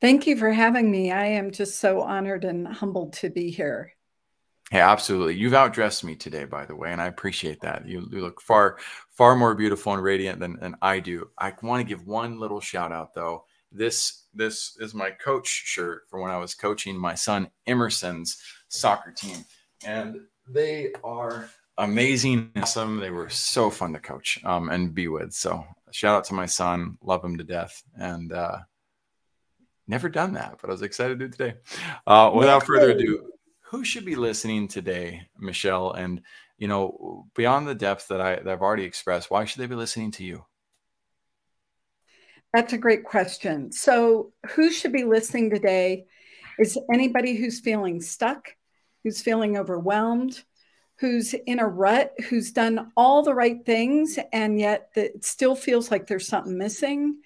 Thank 0.00 0.26
you 0.26 0.36
for 0.36 0.50
having 0.50 0.90
me. 0.90 1.10
I 1.10 1.26
am 1.26 1.50
just 1.50 1.78
so 1.78 2.02
honored 2.02 2.44
and 2.44 2.66
humbled 2.66 3.14
to 3.14 3.30
be 3.30 3.50
here. 3.50 3.94
Hey, 4.70 4.80
absolutely. 4.80 5.34
You've 5.34 5.52
outdressed 5.52 6.04
me 6.04 6.14
today, 6.14 6.44
by 6.44 6.64
the 6.64 6.76
way, 6.76 6.92
and 6.92 7.00
I 7.00 7.06
appreciate 7.06 7.60
that. 7.62 7.88
You, 7.88 8.08
you 8.12 8.20
look 8.20 8.40
far, 8.40 8.78
far 9.10 9.34
more 9.34 9.54
beautiful 9.54 9.92
and 9.92 10.02
radiant 10.02 10.38
than, 10.38 10.60
than 10.60 10.76
I 10.80 11.00
do. 11.00 11.28
I 11.38 11.52
want 11.62 11.80
to 11.80 11.88
give 11.88 12.06
one 12.06 12.38
little 12.38 12.60
shout 12.60 12.92
out, 12.92 13.12
though. 13.12 13.44
This 13.72 14.26
this 14.34 14.76
is 14.80 14.94
my 14.94 15.10
coach 15.10 15.46
shirt 15.46 16.02
for 16.08 16.20
when 16.20 16.30
I 16.30 16.38
was 16.38 16.54
coaching 16.54 16.96
my 16.96 17.14
son 17.14 17.50
Emerson's 17.66 18.40
soccer 18.70 19.12
team, 19.12 19.44
and 19.84 20.20
they 20.48 20.92
are 21.04 21.50
amazing, 21.76 22.50
awesome. 22.56 22.98
They 22.98 23.10
were 23.10 23.28
so 23.28 23.68
fun 23.68 23.92
to 23.92 24.00
coach 24.00 24.40
um, 24.44 24.70
and 24.70 24.94
be 24.94 25.08
with. 25.08 25.34
So 25.34 25.64
shout 25.90 26.16
out 26.16 26.24
to 26.24 26.34
my 26.34 26.46
son, 26.46 26.96
love 27.02 27.22
him 27.22 27.36
to 27.36 27.44
death, 27.44 27.82
and 27.96 28.32
uh, 28.32 28.58
never 29.86 30.08
done 30.08 30.32
that, 30.34 30.58
but 30.60 30.70
I 30.70 30.72
was 30.72 30.82
excited 30.82 31.18
to 31.18 31.26
do 31.26 31.32
today. 31.32 31.54
Uh, 32.06 32.30
without 32.34 32.64
further 32.64 32.90
ado, 32.90 33.30
who 33.60 33.84
should 33.84 34.04
be 34.04 34.16
listening 34.16 34.68
today, 34.68 35.28
Michelle? 35.38 35.92
And 35.92 36.22
you 36.58 36.68
know, 36.68 37.26
beyond 37.34 37.68
the 37.68 37.74
depth 37.74 38.08
that 38.08 38.20
I 38.20 38.36
that 38.36 38.48
I've 38.48 38.62
already 38.62 38.84
expressed, 38.84 39.30
why 39.30 39.44
should 39.44 39.60
they 39.60 39.66
be 39.66 39.74
listening 39.74 40.12
to 40.12 40.24
you? 40.24 40.44
That's 42.52 42.72
a 42.72 42.78
great 42.78 43.04
question. 43.04 43.70
So, 43.70 44.32
who 44.50 44.70
should 44.70 44.92
be 44.92 45.04
listening 45.04 45.50
today 45.50 46.06
is 46.58 46.78
anybody 46.92 47.36
who's 47.36 47.60
feeling 47.60 48.00
stuck, 48.00 48.54
who's 49.02 49.22
feeling 49.22 49.56
overwhelmed, 49.56 50.42
who's 50.98 51.34
in 51.34 51.58
a 51.58 51.66
rut, 51.66 52.12
who's 52.28 52.52
done 52.52 52.92
all 52.96 53.22
the 53.22 53.34
right 53.34 53.64
things, 53.64 54.18
and 54.32 54.58
yet 54.58 54.90
it 54.94 55.24
still 55.24 55.54
feels 55.54 55.90
like 55.90 56.06
there's 56.06 56.26
something 56.26 56.58
missing. 56.58 57.20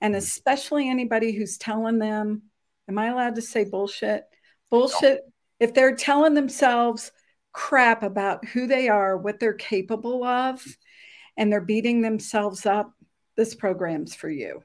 And 0.00 0.14
mm-hmm. 0.14 0.18
especially 0.18 0.88
anybody 0.88 1.32
who's 1.32 1.58
telling 1.58 1.98
them, 1.98 2.42
Am 2.88 2.98
I 2.98 3.06
allowed 3.06 3.36
to 3.36 3.42
say 3.42 3.64
bullshit? 3.64 4.24
Bullshit. 4.68 5.20
If 5.60 5.74
they're 5.74 5.94
telling 5.94 6.34
themselves 6.34 7.12
crap 7.52 8.02
about 8.02 8.44
who 8.46 8.66
they 8.66 8.88
are, 8.88 9.16
what 9.16 9.38
they're 9.38 9.52
capable 9.52 10.24
of, 10.24 10.64
and 11.36 11.52
they're 11.52 11.60
beating 11.60 12.02
themselves 12.02 12.66
up, 12.66 12.92
this 13.36 13.54
program's 13.54 14.14
for 14.14 14.28
you 14.28 14.62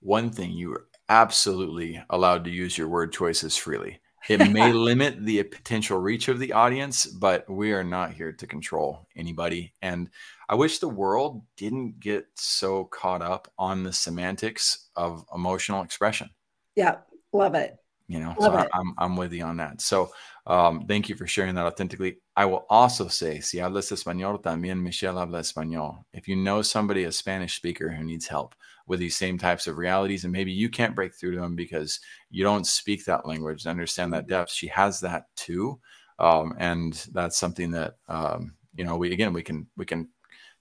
one 0.00 0.30
thing 0.30 0.52
you 0.52 0.72
are 0.72 0.86
absolutely 1.08 2.02
allowed 2.10 2.44
to 2.44 2.50
use 2.50 2.76
your 2.76 2.88
word 2.88 3.12
choices 3.12 3.56
freely. 3.56 4.00
It 4.28 4.50
may 4.50 4.72
limit 4.72 5.24
the 5.24 5.42
potential 5.44 5.98
reach 5.98 6.28
of 6.28 6.38
the 6.38 6.52
audience, 6.52 7.06
but 7.06 7.48
we 7.48 7.72
are 7.72 7.84
not 7.84 8.12
here 8.12 8.32
to 8.32 8.46
control 8.46 9.06
anybody. 9.16 9.72
And 9.82 10.10
I 10.48 10.54
wish 10.54 10.78
the 10.78 10.88
world 10.88 11.42
didn't 11.56 12.00
get 12.00 12.26
so 12.34 12.84
caught 12.84 13.22
up 13.22 13.50
on 13.58 13.82
the 13.82 13.92
semantics 13.92 14.90
of 14.96 15.24
emotional 15.34 15.82
expression. 15.82 16.30
Yeah, 16.76 16.98
love 17.32 17.54
it. 17.54 17.76
You 18.08 18.18
know, 18.18 18.34
love 18.38 18.54
so 18.54 18.58
it. 18.58 18.68
I'm, 18.74 18.94
I'm 18.98 19.16
with 19.16 19.32
you 19.32 19.44
on 19.44 19.58
that. 19.58 19.80
So 19.80 20.10
um, 20.46 20.86
thank 20.86 21.08
you 21.08 21.14
for 21.14 21.28
sharing 21.28 21.54
that 21.54 21.66
authentically. 21.66 22.18
I 22.40 22.46
will 22.46 22.64
also 22.70 23.06
say, 23.08 23.40
si 23.40 23.58
hablas 23.58 23.92
español, 23.92 24.42
también 24.42 24.80
Michelle 24.80 25.18
habla 25.18 25.40
español. 25.40 26.04
If 26.14 26.26
you 26.26 26.36
know 26.36 26.62
somebody, 26.62 27.04
a 27.04 27.12
Spanish 27.12 27.54
speaker 27.54 27.90
who 27.90 28.02
needs 28.02 28.26
help 28.26 28.54
with 28.86 28.98
these 28.98 29.14
same 29.14 29.36
types 29.36 29.66
of 29.66 29.76
realities, 29.76 30.24
and 30.24 30.32
maybe 30.32 30.50
you 30.50 30.70
can't 30.70 30.94
break 30.94 31.12
through 31.14 31.34
to 31.34 31.40
them 31.42 31.54
because 31.54 32.00
you 32.30 32.42
don't 32.42 32.66
speak 32.66 33.04
that 33.04 33.26
language, 33.26 33.66
and 33.66 33.70
understand 33.70 34.14
that 34.14 34.26
depth, 34.26 34.50
she 34.50 34.68
has 34.68 35.00
that 35.00 35.24
too. 35.36 35.78
Um, 36.18 36.54
and 36.56 36.94
that's 37.12 37.36
something 37.36 37.72
that, 37.72 37.96
um, 38.08 38.54
you 38.74 38.84
know, 38.84 38.96
we, 38.96 39.12
again, 39.12 39.34
we 39.34 39.42
can, 39.42 39.66
we 39.76 39.84
can 39.84 40.08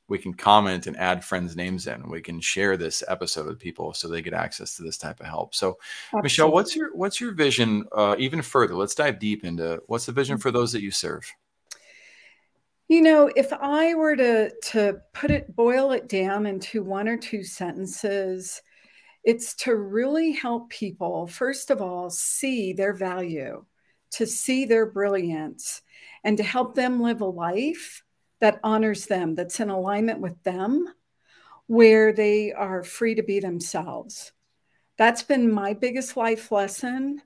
we 0.09 0.17
can 0.17 0.33
comment 0.33 0.85
and 0.85 0.97
add 0.97 1.23
friends' 1.23 1.55
names 1.55 1.87
in. 1.87 2.09
We 2.09 2.19
can 2.19 2.41
share 2.41 2.75
this 2.75 3.05
episode 3.07 3.45
with 3.45 3.59
people 3.59 3.93
so 3.93 4.09
they 4.09 4.21
get 4.21 4.33
access 4.33 4.75
to 4.75 4.83
this 4.83 4.97
type 4.97 5.21
of 5.21 5.27
help. 5.27 5.55
So, 5.55 5.77
Absolutely. 6.07 6.25
Michelle, 6.25 6.51
what's 6.51 6.75
your 6.75 6.93
what's 6.93 7.21
your 7.21 7.31
vision 7.31 7.85
uh, 7.93 8.15
even 8.17 8.41
further? 8.41 8.75
Let's 8.75 8.95
dive 8.95 9.17
deep 9.19 9.45
into 9.45 9.81
what's 9.87 10.07
the 10.07 10.11
vision 10.11 10.39
for 10.39 10.51
those 10.51 10.73
that 10.73 10.81
you 10.81 10.91
serve. 10.91 11.31
You 12.89 13.01
know, 13.01 13.31
if 13.35 13.53
I 13.53 13.93
were 13.95 14.15
to 14.17 14.51
to 14.71 15.01
put 15.13 15.31
it 15.31 15.55
boil 15.55 15.91
it 15.91 16.09
down 16.09 16.45
into 16.45 16.83
one 16.83 17.07
or 17.07 17.17
two 17.17 17.43
sentences, 17.43 18.61
It's 19.25 19.55
to 19.65 19.75
really 19.75 20.33
help 20.33 20.69
people, 20.71 21.27
first 21.27 21.71
of 21.71 21.81
all, 21.81 22.09
see 22.11 22.73
their 22.73 22.93
value, 22.93 23.65
to 24.13 24.25
see 24.27 24.65
their 24.65 24.85
brilliance, 24.87 25.81
and 26.23 26.37
to 26.37 26.43
help 26.43 26.75
them 26.75 27.01
live 27.01 27.21
a 27.21 27.25
life 27.27 28.03
that 28.41 28.59
honors 28.63 29.07
them, 29.07 29.35
that's 29.35 29.59
in 29.61 29.69
alignment 29.69 30.21
with 30.21 30.41
them, 30.43 30.87
where 31.67 32.13
they 32.13 32.53
are 32.53 32.83
free 32.83 33.15
to 33.15 33.23
be 33.23 33.39
themselves. 33.41 34.31
That's 34.97 35.23
been 35.23 35.51
my 35.51 35.73
biggest 35.73 36.17
life 36.17 36.51
lesson. 36.51 37.21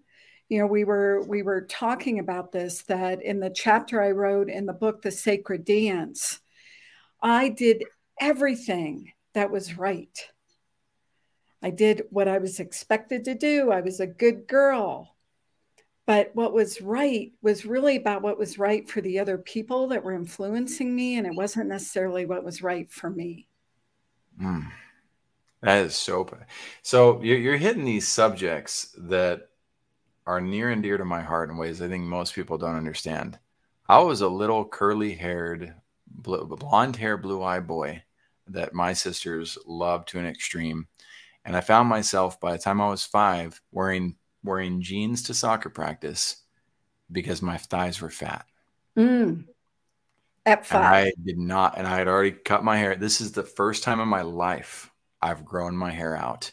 You 0.54 0.60
know, 0.60 0.68
we 0.68 0.84
were 0.84 1.24
we 1.24 1.42
were 1.42 1.62
talking 1.62 2.20
about 2.20 2.52
this 2.52 2.84
that 2.84 3.24
in 3.24 3.40
the 3.40 3.50
chapter 3.50 4.00
I 4.00 4.12
wrote 4.12 4.52
in 4.52 4.68
the 4.68 4.72
book 4.72 5.02
The 5.02 5.10
Sacred 5.10 5.66
Dance, 5.66 6.42
I 7.24 7.50
did 7.50 7.86
everything 8.22 9.14
that 9.34 9.50
was 9.50 9.80
right. 9.80 10.16
I 11.64 11.72
did 11.72 12.04
what 12.12 12.28
I 12.28 12.38
was 12.38 12.60
expected 12.60 13.26
to 13.26 13.34
do. 13.34 13.72
I 13.72 13.82
was 13.82 14.00
a 14.00 14.06
good 14.06 14.46
girl. 14.46 15.16
But 16.06 16.30
what 16.36 16.54
was 16.54 16.84
right 16.84 17.32
was 17.42 17.66
really 17.66 17.96
about 17.96 18.22
what 18.22 18.38
was 18.38 18.60
right 18.60 18.88
for 18.88 19.02
the 19.02 19.18
other 19.18 19.40
people 19.40 19.88
that 19.88 20.04
were 20.04 20.14
influencing 20.14 20.96
me, 20.96 21.18
and 21.18 21.26
it 21.26 21.34
wasn't 21.34 21.70
necessarily 21.70 22.28
what 22.28 22.44
was 22.44 22.62
right 22.62 22.92
for 22.92 23.10
me. 23.10 23.48
Mm, 24.40 24.72
that 25.64 25.84
is 25.84 25.96
so. 25.96 26.30
So 26.84 27.24
you're, 27.24 27.40
you're 27.40 27.58
hitting 27.58 27.86
these 27.86 28.08
subjects 28.08 28.96
that 29.00 29.50
are 30.26 30.42
near 30.42 30.70
and 30.70 30.82
dear 30.82 30.98
to 30.98 31.06
my 31.06 31.22
heart 31.22 31.50
in 31.50 31.58
ways 31.58 31.82
I 31.82 31.88
think 31.88 32.04
most 32.04 32.34
people 32.34 32.58
don't 32.58 32.76
understand. 32.76 33.40
I 33.88 34.00
was 34.00 34.22
a 34.22 34.28
little 34.28 34.66
curly 34.66 35.14
haired, 35.14 35.74
blonde 36.08 36.96
hair, 36.96 37.18
blue 37.18 37.44
eye 37.44 37.60
boy 37.60 38.04
that 38.48 38.74
my 38.74 38.94
sisters 38.94 39.58
loved 39.66 40.10
to 40.10 40.20
an 40.20 40.26
extreme. 40.26 40.88
And 41.46 41.56
I 41.56 41.62
found 41.62 41.90
myself 41.90 42.40
by 42.40 42.54
the 42.54 42.58
time 42.58 42.80
I 42.80 42.90
was 42.90 43.04
five 43.04 43.62
wearing 43.72 44.16
wearing 44.44 44.82
jeans 44.82 45.24
to 45.24 45.34
soccer 45.34 45.70
practice 45.70 46.44
because 47.12 47.42
my 47.42 47.58
thighs 47.58 48.02
were 48.02 48.10
fat. 48.10 48.46
Mm. 48.98 49.46
At 50.46 50.66
five. 50.66 50.76
And 50.76 50.86
I 50.86 51.14
did 51.24 51.38
not, 51.38 51.78
and 51.78 51.88
I 51.88 51.98
had 51.98 52.08
already 52.08 52.32
cut 52.32 52.64
my 52.64 52.78
hair. 52.78 52.96
This 52.96 53.22
is 53.22 53.32
the 53.32 53.44
first 53.44 53.84
time 53.84 54.00
in 54.02 54.08
my 54.08 54.22
life 54.22 54.92
I've 55.22 55.46
grown 55.46 55.76
my 55.78 55.92
hair 55.92 56.16
out 56.16 56.52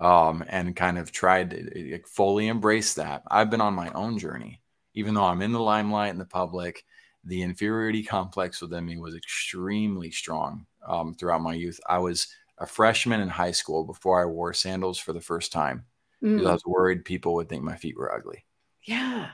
um, 0.00 0.42
and 0.48 0.74
kind 0.74 0.98
of 0.98 1.12
tried 1.12 1.50
to 1.50 2.00
fully 2.06 2.48
embrace 2.48 2.94
that. 2.94 3.22
I've 3.30 3.50
been 3.50 3.60
on 3.60 3.74
my 3.74 3.90
own 3.90 4.18
journey, 4.18 4.62
even 4.94 5.14
though 5.14 5.24
I'm 5.24 5.42
in 5.42 5.52
the 5.52 5.60
limelight 5.60 6.10
in 6.10 6.18
the 6.18 6.24
public. 6.24 6.84
The 7.24 7.42
inferiority 7.42 8.02
complex 8.02 8.62
within 8.62 8.86
me 8.86 8.96
was 8.96 9.14
extremely 9.14 10.10
strong 10.10 10.66
um, 10.88 11.14
throughout 11.14 11.42
my 11.42 11.52
youth. 11.52 11.78
I 11.86 11.98
was 11.98 12.28
a 12.56 12.66
freshman 12.66 13.20
in 13.20 13.28
high 13.28 13.50
school 13.50 13.84
before 13.84 14.22
I 14.22 14.24
wore 14.24 14.54
sandals 14.54 14.98
for 14.98 15.12
the 15.12 15.20
first 15.20 15.52
time 15.52 15.84
mm. 16.22 16.34
because 16.34 16.48
I 16.48 16.52
was 16.52 16.64
worried 16.66 17.04
people 17.04 17.34
would 17.34 17.48
think 17.48 17.62
my 17.62 17.76
feet 17.76 17.96
were 17.96 18.14
ugly. 18.14 18.46
Yeah. 18.84 19.28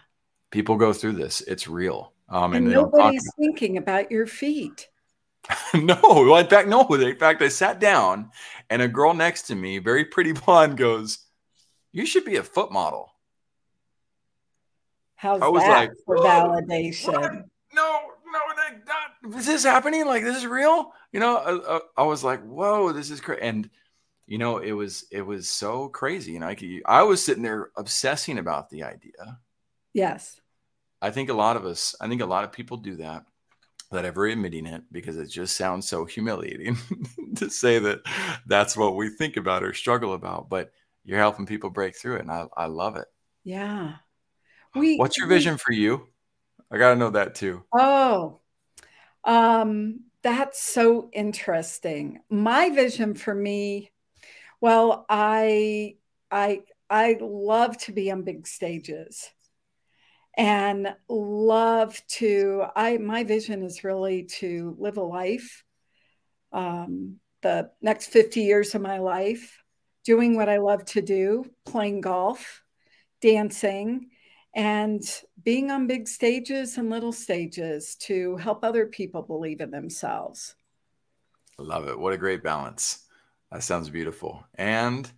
People 0.51 0.77
go 0.77 0.93
through 0.93 1.13
this. 1.13 1.43
It's 1.43 1.69
real. 1.69 2.13
Um, 2.29 2.55
and, 2.55 2.67
and 2.67 2.75
nobody's 2.75 3.29
thinking 3.39 3.77
about 3.77 4.11
your 4.11 4.27
feet. 4.27 4.89
no, 5.75 5.99
well, 6.03 6.39
in 6.39 6.47
fact, 6.47 6.69
no. 6.69 6.87
In 6.87 7.17
fact, 7.17 7.43
I 7.43 7.49
sat 7.49 7.81
down 7.81 8.31
and 8.71 8.83
a 8.83 8.89
girl 8.89 9.15
next 9.15 9.43
to 9.43 9.55
me, 9.55 9.79
very 9.79 10.05
pretty 10.05 10.33
blonde, 10.45 10.77
goes, 10.77 11.19
You 11.93 12.07
should 12.07 12.25
be 12.25 12.37
a 12.37 12.43
foot 12.43 12.73
model. 12.73 13.13
How's 15.15 15.41
I 15.41 15.49
was 15.49 15.63
that 15.63 15.69
like, 15.69 15.91
for 16.05 16.19
validation? 16.19 17.21
What? 17.21 17.33
No, 17.75 18.01
no, 18.27 18.41
that, 18.57 18.87
that, 18.87 19.39
is 19.39 19.47
this 19.47 19.65
happening? 19.65 20.07
Like, 20.07 20.23
this 20.23 20.37
is 20.37 20.47
real? 20.47 20.93
You 21.13 21.21
know, 21.21 21.37
I, 21.37 21.77
I, 21.77 21.81
I 21.99 22.03
was 22.03 22.23
like, 22.23 22.43
Whoa, 22.45 22.93
this 22.93 23.11
is 23.11 23.21
crazy. 23.21 23.43
And, 23.43 23.71
you 24.27 24.39
know, 24.39 24.59
it 24.59 24.73
was, 24.73 25.07
it 25.11 25.23
was 25.23 25.49
so 25.49 25.89
crazy. 25.89 26.37
And 26.37 26.45
I, 26.45 26.57
I 26.85 27.03
was 27.05 27.25
sitting 27.25 27.43
there 27.43 27.71
obsessing 27.77 28.39
about 28.39 28.71
the 28.71 28.83
idea. 28.83 29.39
Yes. 29.95 30.41
I 31.01 31.11
think 31.11 31.31
a 31.31 31.35
lot 31.35 31.57
of 31.57 31.65
us, 31.65 31.95
I 32.01 32.09
think 32.09 32.21
a 32.21 32.27
lot 32.27 32.45
of 32.45 32.53
people 32.53 32.79
do 32.79 32.97
that 32.97 33.25
that 33.93 34.05
ever 34.05 34.27
admitting 34.27 34.67
it 34.67 34.83
because 34.91 35.17
it 35.17 35.29
just 35.29 35.57
sounds 35.57 35.89
so 35.89 36.05
humiliating 36.05 36.77
to 37.37 37.49
say 37.49 37.79
that 37.79 38.01
that's 38.47 38.77
what 38.77 38.97
we 38.97 39.09
think 39.11 39.37
about 39.37 39.63
or 39.63 39.73
struggle 39.73 40.15
about. 40.15 40.49
But 40.49 40.73
you're 41.05 41.19
helping 41.19 41.47
people 41.47 41.71
break 41.71 41.97
through 41.97 42.17
it, 42.17 42.23
and 42.23 42.31
I, 42.31 42.47
I 42.57 42.67
love 42.67 42.97
it. 42.97 43.07
Yeah. 43.45 43.95
We, 44.75 44.97
What's 44.97 45.17
your 45.17 45.29
vision 45.29 45.55
we, 45.55 45.59
for 45.59 45.73
you? 45.73 46.09
I 46.71 46.79
got 46.79 46.91
to 46.91 46.97
know 46.97 47.11
that 47.11 47.37
too. 47.37 47.63
Oh, 47.73 48.41
um, 49.25 50.01
that's 50.23 50.61
so 50.61 51.09
interesting. 51.13 52.21
My 52.29 52.71
vision 52.71 53.15
for 53.15 53.35
me, 53.35 53.93
well, 54.61 55.07
I, 55.09 55.97
I, 56.31 56.63
I 56.91 57.19
love 57.21 57.79
to 57.79 57.93
be 57.93 58.11
on 58.11 58.23
big 58.23 58.47
stages 58.47 59.31
and 60.37 60.95
love 61.09 62.01
to 62.09 62.65
i 62.75 62.97
my 62.99 63.25
vision 63.25 63.63
is 63.63 63.85
really 63.85 64.25
to 64.25 64.77
live 64.79 64.97
a 64.97 65.03
life 65.03 65.65
um, 66.53 67.17
the 67.43 67.71
next 67.83 68.07
50 68.09 68.41
years 68.41 68.75
of 68.75 68.83
my 68.83 68.99
life 68.99 69.63
doing 70.05 70.37
what 70.37 70.49
i 70.49 70.59
love 70.59 70.85
to 70.85 71.03
do 71.03 71.45
playing 71.65 72.01
golf 72.01 72.63
dancing 73.21 74.09
and 74.57 75.03
being 75.45 75.71
on 75.71 75.87
big 75.87 76.09
stages 76.09 76.79
and 76.79 76.89
little 76.89 77.13
stages 77.13 77.95
to 77.97 78.37
help 78.39 78.65
other 78.65 78.87
people 78.87 79.21
believe 79.21 79.61
in 79.61 79.71
themselves. 79.71 80.55
Love 81.59 81.89
it. 81.89 81.99
What 81.99 82.15
a 82.15 82.19
great 82.19 82.43
balance. 82.43 83.05
That 83.53 83.63
sounds 83.63 83.91
beautiful. 83.91 84.45
And 84.55 85.11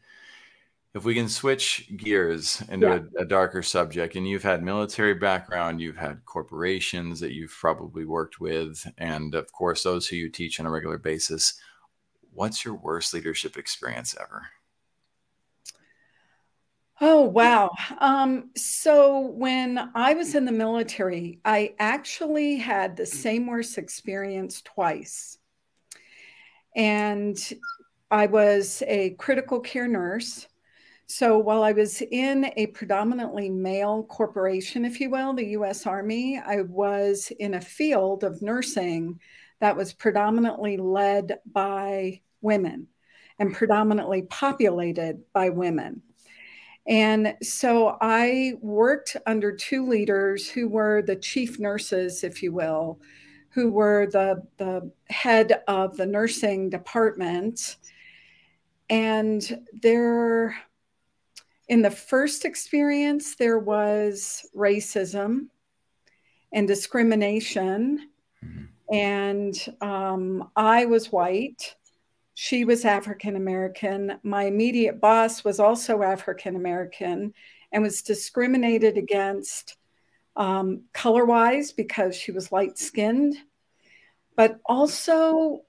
if 0.95 1.05
we 1.05 1.15
can 1.15 1.29
switch 1.29 1.91
gears 1.97 2.63
into 2.69 2.87
yeah. 2.87 3.01
a, 3.19 3.23
a, 3.23 3.25
darker 3.25 3.63
subject 3.63 4.17
and 4.17 4.27
you've 4.27 4.43
had 4.43 4.63
military 4.63 5.15
background 5.15 5.81
you've 5.81 5.97
had 5.97 6.25
corporations 6.25 7.21
that 7.21 7.33
you've 7.33 7.55
probably 7.61 8.05
worked 8.05 8.41
with 8.41 8.87
and 8.99 9.35
of 9.35 9.53
course 9.53 9.83
those 9.83 10.09
who 10.09 10.17
you 10.17 10.29
teach 10.29 10.59
on 10.59 10.67
a 10.67 10.71
regular 10.71 10.99
basis 10.99 11.61
what's 12.39 12.65
your 12.65 12.75
worst 12.75 13.13
leadership 13.13 13.57
experience 13.57 14.15
ever? 14.19 14.47
Oh 17.01 17.23
wow. 17.23 17.71
Um, 17.99 18.51
so 18.57 19.21
when 19.21 19.91
i 19.95 20.15
was 20.15 20.35
in 20.35 20.45
the 20.45 20.53
military 20.53 21.41
i 21.45 21.75
actually 21.79 22.57
had 22.57 22.97
the 22.97 23.07
same 23.07 23.47
worst 23.47 23.79
experience 23.79 24.63
twice. 24.63 25.39
And 26.77 27.37
i 28.11 28.27
was 28.27 28.83
a 28.87 29.11
critical 29.11 29.61
care 29.61 29.89
nurse 29.89 30.47
so 31.09 31.39
while 31.39 31.63
I 31.63 31.73
was 31.73 32.03
in 32.03 32.53
a 32.57 32.67
predominantly 32.67 33.49
male 33.49 34.05
corporation, 34.05 34.85
if 34.85 35.01
you 35.01 35.09
will, 35.09 35.33
the 35.33 35.49
US 35.49 35.87
Army, 35.87 36.39
I 36.39 36.61
was 36.63 37.33
in 37.39 37.55
a 37.55 37.61
field 37.61 38.25
of 38.25 38.43
nursing 38.43 39.19
that 39.61 39.77
was 39.77 39.95
predominantly 39.95 40.77
led 40.77 41.39
by 41.51 42.21
women 42.43 42.89
and 43.39 43.55
predominantly 43.55 44.23
populated 44.23 45.23
by 45.33 45.49
women. 45.49 46.03
And 46.87 47.37
so 47.43 47.97
I 48.03 48.55
worked 48.61 49.17
under 49.27 49.51
two 49.53 49.87
leaders 49.87 50.49
who 50.49 50.69
were 50.69 51.03
the 51.03 51.17
chief 51.17 51.59
nurses, 51.59 52.23
if 52.23 52.43
you 52.43 52.53
will, 52.53 53.01
who 53.51 53.71
were 53.71 54.09
the, 54.13 54.43
the 54.59 54.91
head 55.09 55.63
of 55.69 55.97
the 55.97 56.07
nursing 56.07 56.69
department. 56.69 57.77
And 58.91 59.65
there 59.73 60.57
in 61.69 61.83
the 61.83 61.91
first 61.91 62.45
experience, 62.45 63.37
there 63.37 63.59
was 63.59 64.47
racism 64.57 65.49
and 66.53 66.67
discrimination. 66.67 68.09
Mm-hmm. 68.45 68.95
And 68.95 69.77
um, 69.83 70.51
I 70.57 70.87
was 70.87 71.13
white. 71.13 71.77
She 72.35 72.65
was 72.65 72.85
African 72.85 73.37
American. 73.37 74.19
My 74.23 74.45
immediate 74.45 75.01
boss 75.01 75.45
was 75.45 75.61
also 75.61 76.03
African 76.03 76.57
American 76.57 77.35
and 77.71 77.83
was 77.83 78.01
discriminated 78.03 78.97
against 78.97 79.77
um, 80.37 80.85
color 80.95 81.27
wise 81.27 81.73
because 81.73 82.17
she 82.17 82.33
was 82.33 82.53
light 82.53 82.79
skinned. 82.79 83.37
But 84.37 84.61
also, 84.65 85.63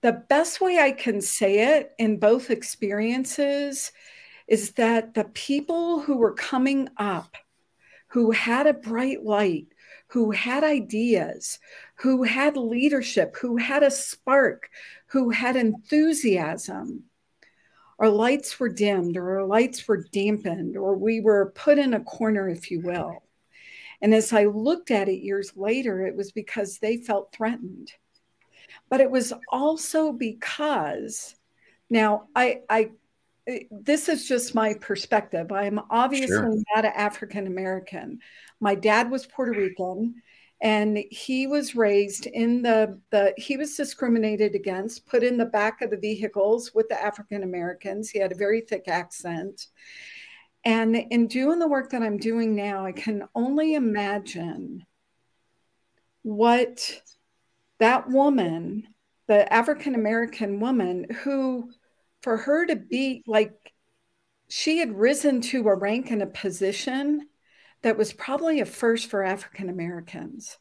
the 0.00 0.24
best 0.28 0.60
way 0.60 0.78
I 0.78 0.90
can 0.90 1.20
say 1.20 1.76
it 1.76 1.92
in 1.98 2.18
both 2.18 2.50
experiences 2.50 3.92
is 4.50 4.72
that 4.72 5.14
the 5.14 5.24
people 5.24 6.00
who 6.00 6.16
were 6.16 6.34
coming 6.34 6.88
up, 6.96 7.36
who 8.08 8.32
had 8.32 8.66
a 8.66 8.74
bright 8.74 9.24
light, 9.24 9.68
who 10.08 10.32
had 10.32 10.64
ideas, 10.64 11.60
who 11.94 12.24
had 12.24 12.56
leadership, 12.56 13.36
who 13.40 13.56
had 13.56 13.84
a 13.84 13.90
spark, 13.90 14.68
who 15.06 15.30
had 15.30 15.54
enthusiasm, 15.54 17.04
our 18.00 18.08
lights 18.08 18.58
were 18.58 18.68
dimmed 18.68 19.16
or 19.16 19.38
our 19.38 19.46
lights 19.46 19.86
were 19.86 20.04
dampened 20.10 20.76
or 20.76 20.96
we 20.96 21.20
were 21.20 21.52
put 21.54 21.78
in 21.78 21.94
a 21.94 22.02
corner, 22.02 22.48
if 22.48 22.70
you 22.70 22.80
will. 22.80 23.22
And 24.02 24.12
as 24.12 24.32
I 24.32 24.46
looked 24.46 24.90
at 24.90 25.08
it 25.08 25.22
years 25.22 25.52
later, 25.54 26.04
it 26.06 26.16
was 26.16 26.32
because 26.32 26.78
they 26.78 26.96
felt 26.96 27.30
threatened. 27.32 27.92
But 28.88 29.00
it 29.00 29.10
was 29.10 29.32
also 29.52 30.12
because 30.12 31.36
now 31.90 32.28
I, 32.34 32.62
I 32.68 32.92
this 33.70 34.08
is 34.08 34.26
just 34.26 34.54
my 34.54 34.74
perspective. 34.74 35.52
I'm 35.52 35.80
obviously 35.90 36.28
sure. 36.28 36.54
not 36.74 36.84
an 36.84 36.92
African 36.94 37.46
American. 37.46 38.18
My 38.60 38.74
dad 38.74 39.10
was 39.10 39.26
Puerto 39.26 39.58
Rican 39.58 40.14
and 40.60 40.98
he 41.10 41.46
was 41.46 41.74
raised 41.74 42.26
in 42.26 42.62
the 42.62 42.98
the 43.10 43.32
he 43.36 43.56
was 43.56 43.76
discriminated 43.76 44.54
against 44.54 45.06
put 45.06 45.22
in 45.22 45.38
the 45.38 45.46
back 45.46 45.80
of 45.80 45.90
the 45.90 45.96
vehicles 45.96 46.72
with 46.74 46.88
the 46.88 47.02
african 47.02 47.42
americans 47.42 48.10
he 48.10 48.18
had 48.18 48.32
a 48.32 48.36
very 48.36 48.60
thick 48.60 48.86
accent 48.86 49.66
and 50.64 50.94
in 50.94 51.26
doing 51.26 51.58
the 51.58 51.68
work 51.68 51.90
that 51.90 52.02
i'm 52.02 52.18
doing 52.18 52.54
now 52.54 52.84
i 52.84 52.92
can 52.92 53.26
only 53.34 53.74
imagine 53.74 54.84
what 56.22 57.00
that 57.78 58.08
woman 58.08 58.86
the 59.28 59.50
african 59.52 59.94
american 59.94 60.60
woman 60.60 61.06
who 61.22 61.70
for 62.22 62.36
her 62.36 62.66
to 62.66 62.76
be 62.76 63.22
like 63.26 63.52
she 64.48 64.78
had 64.78 64.98
risen 64.98 65.40
to 65.40 65.68
a 65.68 65.74
rank 65.74 66.10
and 66.10 66.22
a 66.22 66.26
position 66.26 67.28
that 67.82 67.96
was 67.96 68.12
probably 68.12 68.60
a 68.60 68.66
first 68.66 69.08
for 69.08 69.22
African 69.22 69.68
Americans. 69.68 70.58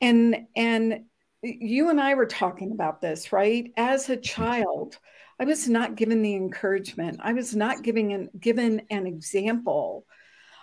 And 0.00 0.46
and 0.56 1.04
you 1.42 1.90
and 1.90 2.00
I 2.00 2.14
were 2.14 2.26
talking 2.26 2.72
about 2.72 3.00
this, 3.00 3.32
right? 3.32 3.72
As 3.76 4.08
a 4.08 4.16
child, 4.16 4.98
I 5.38 5.44
was 5.44 5.68
not 5.68 5.94
given 5.94 6.22
the 6.22 6.34
encouragement. 6.34 7.20
I 7.22 7.32
was 7.32 7.54
not 7.54 7.82
giving 7.82 8.12
an, 8.12 8.30
given 8.38 8.82
an 8.90 9.06
example 9.06 10.04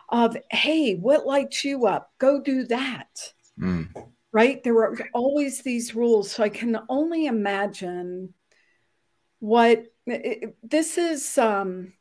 of, 0.10 0.36
hey, 0.52 0.96
what 0.96 1.26
lights 1.26 1.64
you 1.64 1.88
up? 1.88 2.12
Go 2.20 2.42
do 2.42 2.66
that. 2.66 3.34
Mm. 3.60 3.88
Right? 4.34 4.62
There 4.64 4.74
were 4.74 4.98
always 5.14 5.62
these 5.62 5.96
rules. 5.96 6.30
So 6.30 6.44
I 6.44 6.50
can 6.50 6.78
only 6.90 7.26
imagine 7.26 8.34
what 9.40 9.86
it, 10.08 10.56
this 10.64 10.98
is 10.98 11.38
um, 11.38 11.94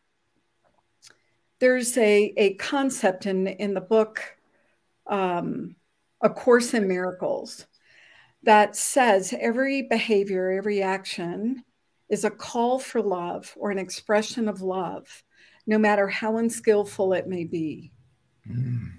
there's 1.61 1.97
a, 1.97 2.33
a 2.37 2.55
concept 2.55 3.27
in, 3.27 3.47
in 3.47 3.75
the 3.75 3.81
book, 3.81 4.37
um, 5.07 5.77
A 6.21 6.31
Course 6.31 6.75
in 6.75 6.87
Miracles, 6.89 7.67
that 8.43 8.77
says 8.77 9.35
every 9.41 9.83
behavior, 9.83 10.51
every 10.51 10.83
action 10.83 11.65
is 12.11 12.25
a 12.25 12.31
call 12.31 12.79
for 12.79 13.01
love 13.01 13.55
or 13.57 13.71
an 13.71 13.79
expression 13.79 14.49
of 14.49 14.61
love, 14.61 15.25
no 15.67 15.79
matter 15.79 16.07
how 16.07 16.37
unskillful 16.37 17.15
it 17.15 17.27
may 17.27 17.45
be. 17.45 17.91
Mm. 18.47 18.91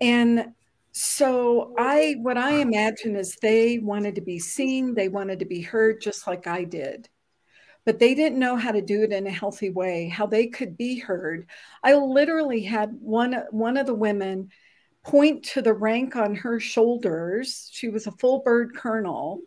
And 0.00 0.52
so 0.90 1.74
I 1.78 2.16
what 2.20 2.36
I 2.36 2.56
imagine 2.56 3.16
is 3.16 3.36
they 3.36 3.78
wanted 3.78 4.16
to 4.16 4.20
be 4.20 4.38
seen, 4.38 4.94
they 4.94 5.08
wanted 5.08 5.38
to 5.38 5.46
be 5.46 5.62
heard 5.62 6.02
just 6.02 6.26
like 6.26 6.46
I 6.46 6.64
did 6.64 7.08
but 7.84 7.98
they 7.98 8.14
didn't 8.14 8.38
know 8.38 8.56
how 8.56 8.72
to 8.72 8.80
do 8.80 9.02
it 9.02 9.12
in 9.12 9.26
a 9.26 9.30
healthy 9.30 9.70
way, 9.70 10.08
how 10.08 10.26
they 10.26 10.46
could 10.46 10.76
be 10.76 10.98
heard. 10.98 11.48
I 11.82 11.94
literally 11.94 12.62
had 12.62 12.96
one 13.00 13.34
one 13.50 13.76
of 13.76 13.86
the 13.86 13.94
women 13.94 14.50
point 15.02 15.44
to 15.44 15.62
the 15.62 15.74
rank 15.74 16.14
on 16.14 16.36
her 16.36 16.60
shoulders. 16.60 17.68
She 17.72 17.88
was 17.88 18.06
a 18.06 18.12
full 18.12 18.40
bird 18.40 18.76
colonel, 18.76 19.40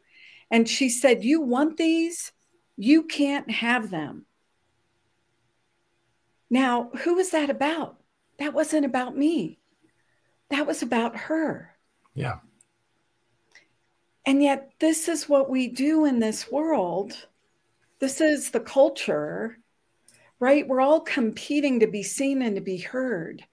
and 0.51 0.67
she 0.67 0.89
said, 0.89 1.23
"You 1.23 1.41
want 1.41 1.77
these? 1.77 2.31
You 2.75 3.03
can't 3.03 3.49
have 3.49 3.89
them." 3.89 4.25
Now, 6.49 6.89
who 6.99 7.15
was 7.15 7.31
that 7.31 7.49
about? 7.49 8.01
That 8.37 8.53
wasn't 8.53 8.85
about 8.85 9.17
me. 9.17 9.59
That 10.49 10.67
was 10.67 10.81
about 10.81 11.15
her. 11.15 11.75
Yeah. 12.13 12.39
And 14.25 14.43
yet, 14.43 14.71
this 14.79 15.07
is 15.07 15.29
what 15.29 15.49
we 15.49 15.67
do 15.67 16.05
in 16.05 16.19
this 16.19 16.51
world 16.51 17.27
this 18.05 18.21
is 18.21 18.51
the 18.51 18.59
culture, 18.59 19.57
right? 20.39 20.67
We're 20.67 20.79
all 20.79 20.99
competing 20.99 21.79
to 21.79 21.87
be 21.87 22.03
seen 22.03 22.43
and 22.43 22.55
to 22.55 22.61
be 22.61 22.77
heard. 22.77 23.43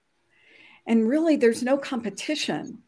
And 0.85 1.09
really, 1.09 1.37
there's 1.37 1.63
no 1.63 1.75
competition. 1.75 2.83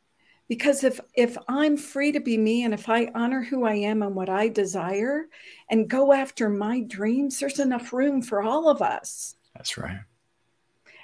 Because 0.47 0.83
if 0.83 0.99
if 1.15 1.35
i'm 1.47 1.75
free 1.75 2.11
to 2.11 2.19
be 2.19 2.37
me 2.37 2.65
and 2.65 2.71
if 2.71 2.87
i 2.87 3.09
honor 3.15 3.41
who 3.41 3.65
i 3.65 3.73
am 3.73 4.03
and 4.03 4.13
what 4.13 4.29
i 4.29 4.47
desire 4.47 5.25
and 5.71 5.89
go 5.89 6.13
after 6.13 6.51
my 6.51 6.81
dreams 6.81 7.39
there's 7.39 7.59
enough 7.59 7.91
room 7.91 8.21
for 8.21 8.43
all 8.43 8.69
of 8.69 8.79
us. 8.79 9.37
That's 9.55 9.75
right. 9.75 10.01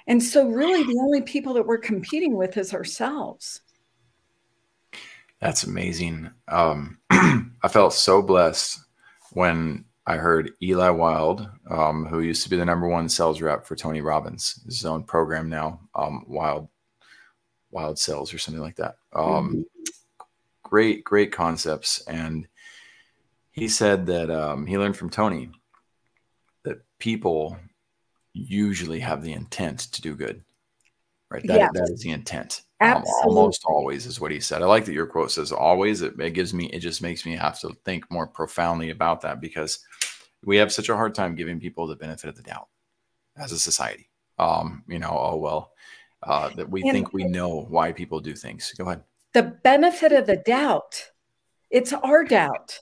And 0.06 0.22
so 0.22 0.46
really 0.46 0.84
the 0.84 1.00
only 1.00 1.22
people 1.22 1.54
that 1.54 1.66
we're 1.66 1.78
competing 1.78 2.36
with 2.36 2.56
is 2.56 2.72
ourselves. 2.72 3.62
That's 5.40 5.64
amazing. 5.64 6.30
Um, 6.46 6.98
i 7.10 7.68
felt 7.68 7.94
so 7.94 8.22
blessed 8.22 8.78
when 9.32 9.86
I 10.06 10.16
heard 10.16 10.52
Eli 10.60 10.90
Wilde, 10.90 11.48
um, 11.70 12.06
who 12.06 12.20
used 12.20 12.42
to 12.42 12.50
be 12.50 12.56
the 12.56 12.64
number 12.64 12.88
one 12.88 13.08
sales 13.08 13.40
rep 13.40 13.64
for 13.64 13.76
Tony 13.76 14.00
Robbins, 14.00 14.60
his 14.66 14.84
own 14.84 15.04
program 15.04 15.48
now, 15.48 15.80
um, 15.94 16.24
Wild 16.26 16.68
Wild 17.70 17.98
Sales 17.98 18.34
or 18.34 18.38
something 18.38 18.62
like 18.62 18.76
that. 18.76 18.96
Um, 19.14 19.24
mm-hmm. 19.24 19.60
Great, 20.64 21.04
great 21.04 21.32
concepts. 21.32 22.02
And 22.06 22.46
he 23.50 23.68
said 23.68 24.06
that 24.06 24.30
um, 24.30 24.66
he 24.66 24.78
learned 24.78 24.96
from 24.96 25.10
Tony 25.10 25.50
that 26.64 26.82
people 26.98 27.56
usually 28.32 29.00
have 29.00 29.22
the 29.22 29.32
intent 29.32 29.80
to 29.92 30.02
do 30.02 30.14
good. 30.14 30.42
Right. 31.30 31.46
That, 31.46 31.58
yes. 31.58 31.70
that 31.74 31.90
is 31.90 32.00
the 32.00 32.10
intent. 32.10 32.62
Um, 32.82 33.02
almost 33.24 33.64
always 33.64 34.06
is 34.06 34.20
what 34.20 34.30
he 34.30 34.40
said. 34.40 34.62
I 34.62 34.66
like 34.66 34.84
that 34.86 34.92
your 34.92 35.06
quote 35.06 35.30
says 35.30 35.52
always. 35.52 36.02
It, 36.02 36.18
it 36.18 36.30
gives 36.30 36.52
me, 36.52 36.66
it 36.66 36.80
just 36.80 37.02
makes 37.02 37.24
me 37.24 37.36
have 37.36 37.60
to 37.60 37.70
think 37.84 38.10
more 38.10 38.26
profoundly 38.26 38.90
about 38.90 39.20
that 39.22 39.40
because 39.40 39.80
we 40.44 40.56
have 40.56 40.72
such 40.72 40.88
a 40.88 40.96
hard 40.96 41.14
time 41.14 41.34
giving 41.34 41.60
people 41.60 41.86
the 41.86 41.96
benefit 41.96 42.28
of 42.28 42.36
the 42.36 42.42
doubt 42.42 42.68
as 43.36 43.52
a 43.52 43.58
society. 43.58 44.08
Um, 44.38 44.84
you 44.88 44.98
know, 44.98 45.10
oh, 45.10 45.36
well, 45.36 45.72
uh, 46.22 46.50
that 46.56 46.68
we 46.68 46.82
and 46.82 46.92
think 46.92 47.12
we 47.12 47.24
know 47.24 47.66
why 47.68 47.92
people 47.92 48.20
do 48.20 48.34
things. 48.34 48.72
Go 48.76 48.84
ahead. 48.84 49.02
The 49.34 49.42
benefit 49.42 50.12
of 50.12 50.26
the 50.26 50.36
doubt, 50.36 51.10
it's 51.70 51.92
our 51.92 52.24
doubt. 52.24 52.78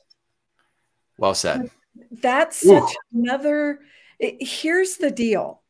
Well 1.18 1.34
said. 1.34 1.70
That's 2.10 2.66
such 2.66 2.94
another. 3.12 3.80
It, 4.18 4.36
here's 4.40 4.96
the 4.96 5.10
deal. 5.10 5.62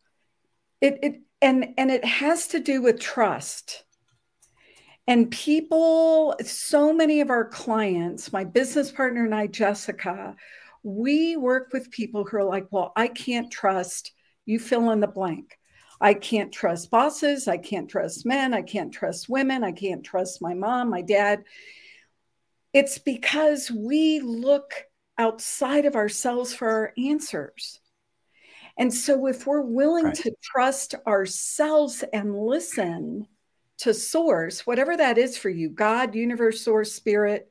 It, 0.80 0.98
it 1.02 1.20
and 1.42 1.74
and 1.76 1.90
it 1.90 2.04
has 2.04 2.48
to 2.48 2.60
do 2.60 2.82
with 2.82 3.00
trust 3.00 3.84
and 5.10 5.28
people, 5.28 6.36
so 6.44 6.92
many 6.92 7.20
of 7.20 7.30
our 7.30 7.44
clients, 7.44 8.32
my 8.32 8.44
business 8.44 8.92
partner 8.92 9.24
and 9.24 9.34
I, 9.34 9.48
Jessica, 9.48 10.36
we 10.84 11.36
work 11.36 11.72
with 11.72 11.90
people 11.90 12.24
who 12.24 12.36
are 12.36 12.44
like, 12.44 12.68
well, 12.70 12.92
I 12.94 13.08
can't 13.08 13.50
trust 13.50 14.12
you 14.46 14.60
fill 14.60 14.90
in 14.90 15.00
the 15.00 15.08
blank. 15.08 15.58
I 16.00 16.14
can't 16.14 16.52
trust 16.52 16.92
bosses. 16.92 17.48
I 17.48 17.58
can't 17.58 17.90
trust 17.90 18.24
men. 18.24 18.54
I 18.54 18.62
can't 18.62 18.92
trust 18.92 19.28
women. 19.28 19.64
I 19.64 19.72
can't 19.72 20.04
trust 20.04 20.40
my 20.40 20.54
mom, 20.54 20.90
my 20.90 21.02
dad. 21.02 21.42
It's 22.72 22.98
because 22.98 23.68
we 23.68 24.20
look 24.20 24.74
outside 25.18 25.86
of 25.86 25.96
ourselves 25.96 26.54
for 26.54 26.70
our 26.70 26.92
answers. 26.96 27.80
And 28.78 28.94
so, 28.94 29.26
if 29.26 29.44
we're 29.44 29.60
willing 29.60 30.04
right. 30.04 30.14
to 30.14 30.32
trust 30.40 30.94
ourselves 31.04 32.04
and 32.12 32.38
listen, 32.38 33.26
to 33.80 33.94
source, 33.94 34.66
whatever 34.66 34.96
that 34.96 35.18
is 35.18 35.36
for 35.36 35.48
you 35.48 35.70
God, 35.70 36.14
universe, 36.14 36.62
source, 36.62 36.92
spirit, 36.92 37.48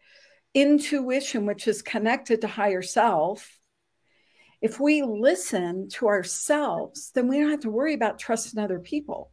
intuition, 0.54 1.46
which 1.46 1.68
is 1.68 1.82
connected 1.82 2.42
to 2.42 2.48
higher 2.48 2.82
self. 2.82 3.60
If 4.62 4.80
we 4.80 5.02
listen 5.02 5.90
to 5.90 6.08
ourselves, 6.08 7.12
then 7.16 7.28
we 7.28 7.40
don't 7.40 7.50
have 7.50 7.62
to 7.62 7.70
worry 7.70 7.94
about 7.94 8.20
trusting 8.20 8.60
other 8.60 8.80
people. 8.80 9.32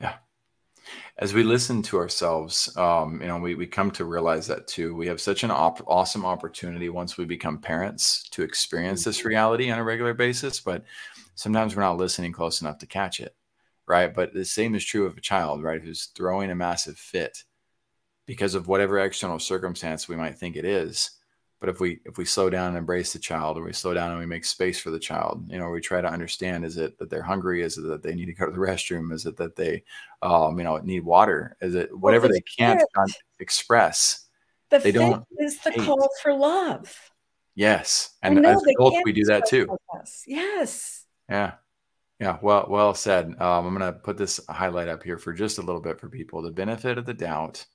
Yeah. 0.00 0.16
As 1.16 1.32
we 1.32 1.42
listen 1.42 1.82
to 1.82 1.96
ourselves, 1.96 2.76
um, 2.76 3.20
you 3.22 3.28
know, 3.28 3.38
we, 3.38 3.54
we 3.54 3.66
come 3.66 3.90
to 3.92 4.04
realize 4.04 4.46
that 4.48 4.66
too. 4.66 4.94
We 4.94 5.06
have 5.06 5.20
such 5.20 5.44
an 5.44 5.50
op- 5.50 5.86
awesome 5.86 6.26
opportunity 6.26 6.90
once 6.90 7.16
we 7.16 7.24
become 7.24 7.58
parents 7.58 8.28
to 8.30 8.42
experience 8.42 9.04
this 9.04 9.24
reality 9.24 9.70
on 9.70 9.78
a 9.78 9.84
regular 9.84 10.12
basis, 10.12 10.60
but 10.60 10.84
sometimes 11.34 11.74
we're 11.74 11.82
not 11.82 11.96
listening 11.96 12.32
close 12.32 12.60
enough 12.60 12.78
to 12.78 12.86
catch 12.86 13.20
it 13.20 13.34
right? 13.92 14.14
But 14.14 14.32
the 14.32 14.44
same 14.46 14.74
is 14.74 14.82
true 14.82 15.04
of 15.04 15.18
a 15.18 15.20
child, 15.20 15.62
right? 15.62 15.82
Who's 15.82 16.06
throwing 16.16 16.50
a 16.50 16.54
massive 16.54 16.96
fit 16.96 17.44
because 18.26 18.54
of 18.54 18.66
whatever 18.66 18.98
external 18.98 19.38
circumstance 19.38 20.08
we 20.08 20.16
might 20.16 20.38
think 20.38 20.56
it 20.56 20.64
is. 20.64 21.10
But 21.60 21.68
if 21.68 21.78
we 21.78 22.00
if 22.06 22.16
we 22.16 22.24
slow 22.24 22.48
down 22.48 22.68
and 22.68 22.78
embrace 22.78 23.12
the 23.12 23.18
child, 23.18 23.58
or 23.58 23.64
we 23.64 23.74
slow 23.74 23.92
down 23.92 24.10
and 24.10 24.18
we 24.18 24.24
make 24.24 24.46
space 24.46 24.80
for 24.80 24.90
the 24.90 24.98
child, 24.98 25.44
you 25.48 25.58
know, 25.58 25.68
we 25.68 25.82
try 25.82 26.00
to 26.00 26.08
understand: 26.08 26.64
is 26.64 26.78
it 26.78 26.98
that 26.98 27.10
they're 27.10 27.22
hungry? 27.22 27.62
Is 27.62 27.76
it 27.76 27.82
that 27.82 28.02
they 28.02 28.14
need 28.14 28.26
to 28.26 28.32
go 28.32 28.46
to 28.46 28.52
the 28.52 28.58
restroom? 28.70 29.12
Is 29.12 29.26
it 29.26 29.36
that 29.36 29.56
they, 29.56 29.84
um, 30.22 30.56
you 30.56 30.64
know, 30.64 30.78
need 30.78 31.04
water? 31.04 31.56
Is 31.60 31.74
it 31.74 31.96
whatever 31.96 32.28
well, 32.28 32.32
they 32.32 32.40
can't 32.40 32.82
express? 33.40 34.26
The 34.70 34.78
they 34.78 34.90
don't 34.90 35.22
is 35.38 35.58
the 35.58 35.70
hate. 35.70 35.84
call 35.84 36.08
for 36.22 36.32
love. 36.34 36.96
Yes, 37.54 38.16
and 38.22 38.44
as 38.46 38.62
adults, 38.62 39.02
we 39.04 39.12
do 39.12 39.24
that 39.26 39.46
too. 39.46 39.76
Yes. 40.26 41.04
Yeah. 41.28 41.52
Yeah, 42.22 42.38
well, 42.40 42.66
well 42.68 42.94
said. 42.94 43.34
Um, 43.40 43.66
I'm 43.66 43.76
going 43.76 43.92
to 43.92 43.98
put 43.98 44.16
this 44.16 44.38
highlight 44.48 44.86
up 44.86 45.02
here 45.02 45.18
for 45.18 45.32
just 45.32 45.58
a 45.58 45.62
little 45.62 45.80
bit 45.80 45.98
for 45.98 46.08
people. 46.08 46.40
The 46.40 46.52
benefit 46.52 46.96
of 46.96 47.04
the 47.04 47.12
doubt, 47.12 47.66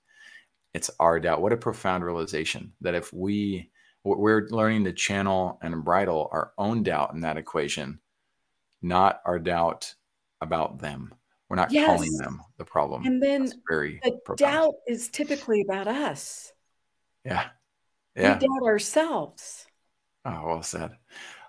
it's 0.73 0.89
our 1.01 1.19
doubt. 1.19 1.41
What 1.41 1.51
a 1.51 1.57
profound 1.57 2.05
realization 2.05 2.71
that 2.79 2.95
if 2.95 3.11
we 3.11 3.69
we're 4.05 4.47
learning 4.49 4.85
to 4.85 4.93
channel 4.93 5.59
and 5.61 5.83
bridle 5.83 6.29
our 6.31 6.53
own 6.57 6.81
doubt 6.81 7.13
in 7.13 7.19
that 7.21 7.35
equation, 7.35 7.99
not 8.81 9.19
our 9.25 9.37
doubt 9.37 9.93
about 10.39 10.79
them. 10.79 11.13
We're 11.49 11.57
not 11.57 11.73
yes. 11.73 11.87
calling 11.87 12.13
them 12.13 12.39
the 12.57 12.63
problem. 12.63 13.05
And 13.05 13.21
then 13.21 13.47
That's 13.47 13.57
very 13.67 13.99
the 14.01 14.17
profound. 14.23 14.53
doubt 14.53 14.73
is 14.87 15.09
typically 15.09 15.59
about 15.59 15.89
us. 15.89 16.53
Yeah. 17.25 17.47
Yeah. 18.15 18.35
We 18.35 18.47
doubt 18.47 18.65
ourselves. 18.65 19.67
Oh, 20.23 20.41
well 20.45 20.63
said. 20.63 20.91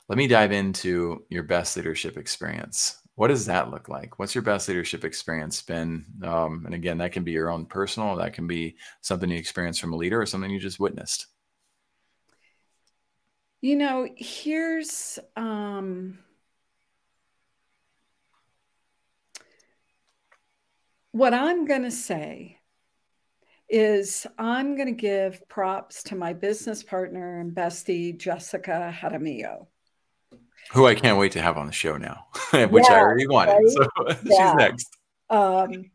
Let 0.09 0.17
me 0.17 0.27
dive 0.27 0.53
into 0.53 1.27
your 1.29 1.43
best 1.43 1.77
leadership 1.77 2.17
experience. 2.17 3.03
What 3.17 3.29
does 3.29 3.45
that 3.45 3.71
look 3.71 3.91
like? 3.91 4.19
What's 4.19 4.35
your 4.35 4.41
best 4.41 4.67
leadership 4.67 5.05
experience 5.05 5.61
been? 5.61 6.07
Um, 6.23 6.63
and 6.65 6.75
again, 6.75 6.97
that 6.99 7.13
can 7.13 7.25
be 7.25 7.33
your 7.33 7.51
own 7.51 7.67
personal, 7.67 8.17
that 8.17 8.33
can 8.33 8.47
be 8.47 8.77
something 9.03 9.29
you 9.29 9.37
experienced 9.37 9.83
from 9.83 9.93
a 9.93 9.97
leader 9.97 10.19
or 10.19 10.25
something 10.25 10.51
you 10.51 10.61
just 10.61 10.81
witnessed. 10.81 11.27
You 13.61 13.77
know, 13.77 14.09
here's 14.17 15.19
um, 15.37 16.21
what 21.11 21.35
I'm 21.35 21.67
going 21.67 21.83
to 21.83 21.91
say 21.91 22.61
is 23.69 24.27
I'm 24.39 24.75
going 24.77 24.89
to 24.89 24.93
give 24.93 25.47
props 25.49 26.03
to 26.05 26.17
my 26.17 26.33
business 26.33 26.83
partner 26.83 27.41
and 27.41 27.55
bestie, 27.55 28.17
Jessica 28.17 28.97
Jaramillo. 28.99 29.67
Who 30.73 30.87
I 30.87 30.95
can't 30.95 31.19
wait 31.19 31.33
to 31.33 31.41
have 31.41 31.57
on 31.57 31.67
the 31.67 31.73
show 31.73 31.97
now, 31.97 32.27
which 32.53 32.85
yeah, 32.89 32.95
I 32.95 32.99
already 32.99 33.27
wanted. 33.27 33.53
Right? 33.53 33.69
So 33.69 33.89
yeah. 34.25 34.51
she's 34.51 34.55
next. 34.57 34.97
Um, 35.31 35.91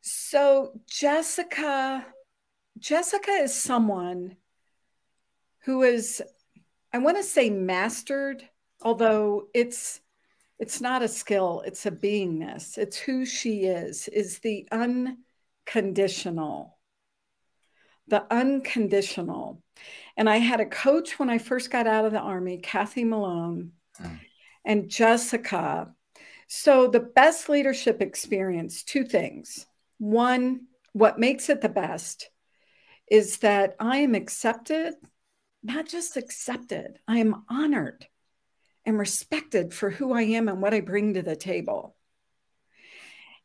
so 0.00 0.72
Jessica, 0.86 2.06
Jessica 2.78 3.30
is 3.30 3.54
someone 3.54 4.36
who 5.64 5.82
is, 5.82 6.22
I 6.92 6.98
want 6.98 7.18
to 7.18 7.22
say 7.22 7.50
mastered, 7.50 8.48
although 8.80 9.48
it's 9.54 10.00
it's 10.58 10.80
not 10.80 11.02
a 11.02 11.08
skill, 11.08 11.62
it's 11.64 11.86
a 11.86 11.90
beingness. 11.90 12.78
It's 12.78 12.96
who 12.96 13.24
she 13.24 13.66
is, 13.66 14.08
is 14.08 14.40
the 14.40 14.68
unconditional. 14.72 16.76
The 18.08 18.24
unconditional. 18.32 19.62
And 20.16 20.28
I 20.28 20.38
had 20.38 20.60
a 20.60 20.66
coach 20.66 21.18
when 21.18 21.30
I 21.30 21.38
first 21.38 21.70
got 21.70 21.86
out 21.86 22.04
of 22.04 22.12
the 22.12 22.18
Army, 22.18 22.58
Kathy 22.58 23.04
Malone, 23.04 23.72
mm. 24.02 24.18
and 24.64 24.88
Jessica. 24.88 25.94
So, 26.46 26.88
the 26.88 27.00
best 27.00 27.48
leadership 27.48 28.00
experience 28.00 28.82
two 28.82 29.04
things. 29.04 29.66
One, 29.98 30.66
what 30.92 31.18
makes 31.18 31.48
it 31.48 31.60
the 31.60 31.68
best 31.68 32.30
is 33.10 33.38
that 33.38 33.74
I 33.78 33.98
am 33.98 34.14
accepted, 34.14 34.94
not 35.62 35.88
just 35.88 36.16
accepted, 36.16 36.98
I 37.06 37.18
am 37.18 37.44
honored 37.48 38.06
and 38.84 38.98
respected 38.98 39.74
for 39.74 39.90
who 39.90 40.12
I 40.12 40.22
am 40.22 40.48
and 40.48 40.62
what 40.62 40.72
I 40.72 40.80
bring 40.80 41.14
to 41.14 41.22
the 41.22 41.36
table. 41.36 41.94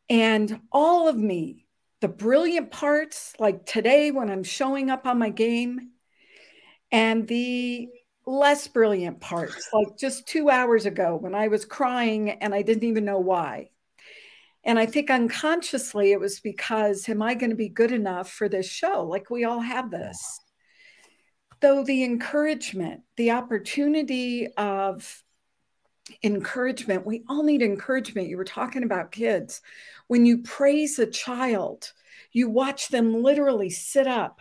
And 0.08 0.60
all 0.72 1.08
of 1.08 1.16
me, 1.16 1.66
the 2.00 2.08
brilliant 2.08 2.70
parts, 2.70 3.34
like 3.38 3.66
today 3.66 4.10
when 4.10 4.30
I'm 4.30 4.44
showing 4.44 4.90
up 4.90 5.06
on 5.06 5.18
my 5.18 5.30
game, 5.30 5.90
and 6.90 7.26
the 7.26 7.88
less 8.26 8.66
brilliant 8.68 9.20
parts, 9.20 9.68
like 9.72 9.98
just 9.98 10.26
two 10.26 10.50
hours 10.50 10.86
ago 10.86 11.16
when 11.16 11.34
I 11.34 11.48
was 11.48 11.64
crying 11.64 12.30
and 12.30 12.54
I 12.54 12.62
didn't 12.62 12.84
even 12.84 13.04
know 13.04 13.18
why. 13.18 13.70
And 14.64 14.78
I 14.78 14.86
think 14.86 15.10
unconsciously 15.10 16.12
it 16.12 16.20
was 16.20 16.40
because, 16.40 17.08
am 17.08 17.20
I 17.20 17.34
going 17.34 17.50
to 17.50 17.56
be 17.56 17.68
good 17.68 17.92
enough 17.92 18.30
for 18.30 18.48
this 18.48 18.66
show? 18.66 19.04
Like 19.04 19.28
we 19.28 19.44
all 19.44 19.60
have 19.60 19.90
this. 19.90 20.40
Though 21.60 21.84
the 21.84 22.02
encouragement, 22.02 23.02
the 23.16 23.32
opportunity 23.32 24.48
of 24.56 25.22
encouragement. 26.22 27.06
We 27.06 27.24
all 27.28 27.42
need 27.42 27.62
encouragement. 27.62 28.28
You 28.28 28.36
were 28.36 28.44
talking 28.44 28.82
about 28.82 29.12
kids. 29.12 29.60
When 30.06 30.26
you 30.26 30.42
praise 30.42 30.98
a 30.98 31.06
child, 31.06 31.92
you 32.32 32.50
watch 32.50 32.88
them 32.88 33.22
literally 33.22 33.70
sit 33.70 34.06
up, 34.06 34.40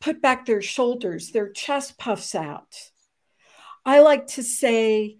put 0.00 0.22
back 0.22 0.46
their 0.46 0.62
shoulders, 0.62 1.30
their 1.30 1.50
chest 1.50 1.98
puffs 1.98 2.34
out. 2.34 2.74
I 3.86 4.00
like 4.00 4.26
to 4.28 4.42
say, 4.42 5.18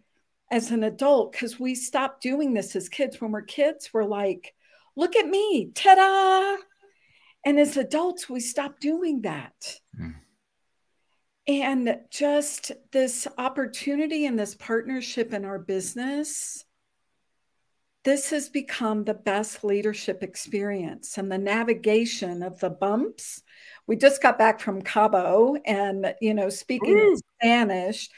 as 0.50 0.72
an 0.72 0.82
adult, 0.82 1.32
because 1.32 1.58
we 1.58 1.74
stopped 1.74 2.22
doing 2.22 2.52
this 2.52 2.76
as 2.76 2.88
kids. 2.88 3.20
When 3.20 3.30
we're 3.30 3.42
kids, 3.42 3.90
we're 3.92 4.04
like, 4.04 4.54
look 4.96 5.16
at 5.16 5.28
me, 5.28 5.70
ta 5.72 5.94
da. 5.94 6.62
And 7.44 7.60
as 7.60 7.76
adults, 7.76 8.28
we 8.28 8.40
stop 8.40 8.80
doing 8.80 9.22
that. 9.22 9.78
Mm. 9.98 10.16
And 11.48 11.96
just 12.10 12.72
this 12.90 13.28
opportunity 13.38 14.26
and 14.26 14.36
this 14.36 14.56
partnership 14.56 15.32
in 15.32 15.44
our 15.44 15.60
business, 15.60 16.64
this 18.02 18.30
has 18.30 18.48
become 18.48 19.04
the 19.04 19.14
best 19.14 19.62
leadership 19.62 20.24
experience 20.24 21.18
and 21.18 21.30
the 21.30 21.38
navigation 21.38 22.42
of 22.42 22.58
the 22.58 22.70
bumps. 22.70 23.42
We 23.86 23.94
just 23.94 24.20
got 24.20 24.38
back 24.38 24.58
from 24.58 24.82
Cabo 24.82 25.56
and, 25.64 26.14
you 26.20 26.34
know, 26.34 26.48
speaking 26.48 27.16
Spanish 27.40 28.08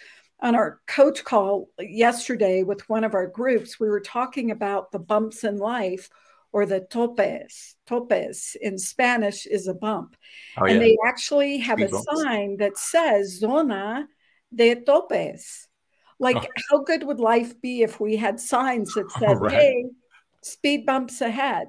on 0.41 0.55
our 0.55 0.81
coach 0.87 1.25
call 1.25 1.69
yesterday 1.79 2.63
with 2.63 2.89
one 2.89 3.05
of 3.05 3.15
our 3.15 3.27
groups, 3.27 3.81
we 3.81 3.89
were 3.89 4.01
talking 4.01 4.51
about 4.51 4.93
the 4.93 4.99
bumps 4.99 5.45
in 5.45 5.59
life 5.59 6.09
or 6.53 6.65
the 6.65 6.81
topes. 6.81 7.77
Topes 7.87 8.57
in 8.61 8.79
Spanish 8.79 9.47
is 9.47 9.67
a 9.67 9.75
bump. 9.75 10.17
Oh, 10.57 10.65
and 10.65 10.75
yeah. 10.75 10.81
they 10.81 10.97
actually 11.07 11.59
have 11.59 11.79
Speed 11.79 11.89
a 11.89 11.91
bumps. 11.91 12.23
sign 12.23 12.57
that 12.59 12.79
says 12.79 13.39
zona 13.39 14.07
de 14.55 14.77
topes. 14.77 15.67
Like, 16.21 16.37
oh. 16.37 16.47
how 16.71 16.79
good 16.79 17.05
would 17.05 17.21
life 17.21 17.61
be 17.61 17.83
if 17.83 18.01
we 18.01 18.17
had 18.17 18.41
signs 18.41 18.95
that 18.95 19.11
said, 19.19 19.41
right. 19.41 19.53
hey, 19.53 19.85
speed 20.43 20.87
bumps 20.87 21.21
ahead? 21.21 21.69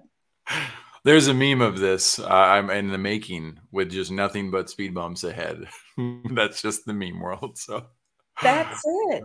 There's 1.05 1.27
a 1.27 1.33
meme 1.33 1.61
of 1.61 1.79
this. 1.79 2.19
Uh, 2.19 2.27
I'm 2.27 2.69
in 2.69 2.91
the 2.91 2.97
making 2.97 3.59
with 3.71 3.91
just 3.91 4.11
nothing 4.11 4.51
but 4.51 4.69
speed 4.69 4.93
bumps 4.93 5.23
ahead. 5.23 5.67
That's 6.31 6.61
just 6.61 6.85
the 6.85 6.93
meme 6.93 7.19
world. 7.19 7.57
So 7.57 7.85
that's 8.41 8.81
it. 8.85 9.23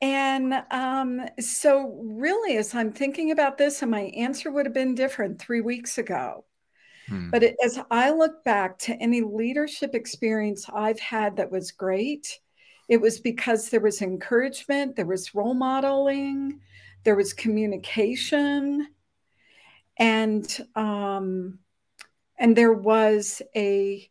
And 0.00 0.54
um, 0.70 1.22
so, 1.40 2.00
really, 2.04 2.56
as 2.56 2.74
I'm 2.74 2.92
thinking 2.92 3.32
about 3.32 3.58
this, 3.58 3.82
and 3.82 3.90
my 3.90 4.12
answer 4.16 4.50
would 4.50 4.66
have 4.66 4.74
been 4.74 4.94
different 4.94 5.40
three 5.40 5.60
weeks 5.60 5.98
ago. 5.98 6.44
Hmm. 7.08 7.30
But 7.30 7.42
it, 7.42 7.56
as 7.64 7.80
I 7.90 8.10
look 8.10 8.44
back 8.44 8.78
to 8.80 8.94
any 8.94 9.22
leadership 9.22 9.94
experience 9.94 10.66
I've 10.72 11.00
had 11.00 11.36
that 11.36 11.50
was 11.50 11.72
great, 11.72 12.38
it 12.88 13.00
was 13.00 13.18
because 13.18 13.70
there 13.70 13.80
was 13.80 14.00
encouragement, 14.00 14.94
there 14.94 15.06
was 15.06 15.34
role 15.34 15.54
modeling, 15.54 16.60
there 17.04 17.16
was 17.16 17.32
communication, 17.32 18.86
and 19.98 20.66
um, 20.76 21.58
and 22.38 22.56
there 22.56 22.72
was 22.72 23.42
a 23.56 24.08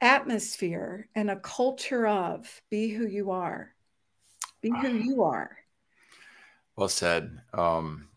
atmosphere 0.00 1.08
and 1.14 1.30
a 1.30 1.36
culture 1.36 2.06
of 2.06 2.62
be 2.70 2.88
who 2.88 3.06
you 3.06 3.30
are 3.30 3.74
be 4.60 4.70
who 4.70 4.88
you 4.88 5.22
are. 5.22 5.56
Well 6.76 6.88
said. 6.88 7.40
Um, 7.52 8.08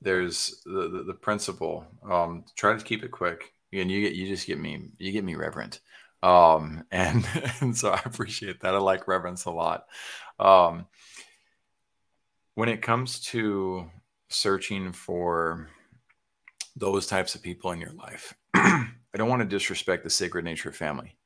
there's 0.00 0.62
the, 0.64 0.88
the, 0.88 1.02
the 1.04 1.14
principle. 1.14 1.86
Um, 2.08 2.44
try 2.56 2.76
to 2.76 2.84
keep 2.84 3.04
it 3.04 3.10
quick. 3.10 3.52
Again, 3.72 3.90
you 3.90 4.00
get 4.00 4.14
you 4.14 4.26
just 4.26 4.46
get 4.46 4.58
me 4.58 4.90
you 4.98 5.12
get 5.12 5.24
me 5.24 5.34
reverent, 5.34 5.80
um, 6.22 6.84
and 6.90 7.26
and 7.60 7.76
so 7.76 7.90
I 7.90 8.00
appreciate 8.04 8.60
that. 8.60 8.74
I 8.74 8.78
like 8.78 9.08
reverence 9.08 9.44
a 9.44 9.50
lot. 9.50 9.86
Um, 10.38 10.86
when 12.54 12.68
it 12.68 12.82
comes 12.82 13.20
to 13.20 13.90
searching 14.28 14.92
for 14.92 15.68
those 16.76 17.06
types 17.06 17.34
of 17.34 17.42
people 17.42 17.72
in 17.72 17.80
your 17.80 17.92
life, 17.92 18.34
I 19.18 19.22
don't 19.22 19.28
want 19.28 19.42
to 19.42 19.48
disrespect 19.48 20.04
the 20.04 20.10
sacred 20.10 20.44
nature 20.44 20.68
of 20.68 20.76
family, 20.76 21.16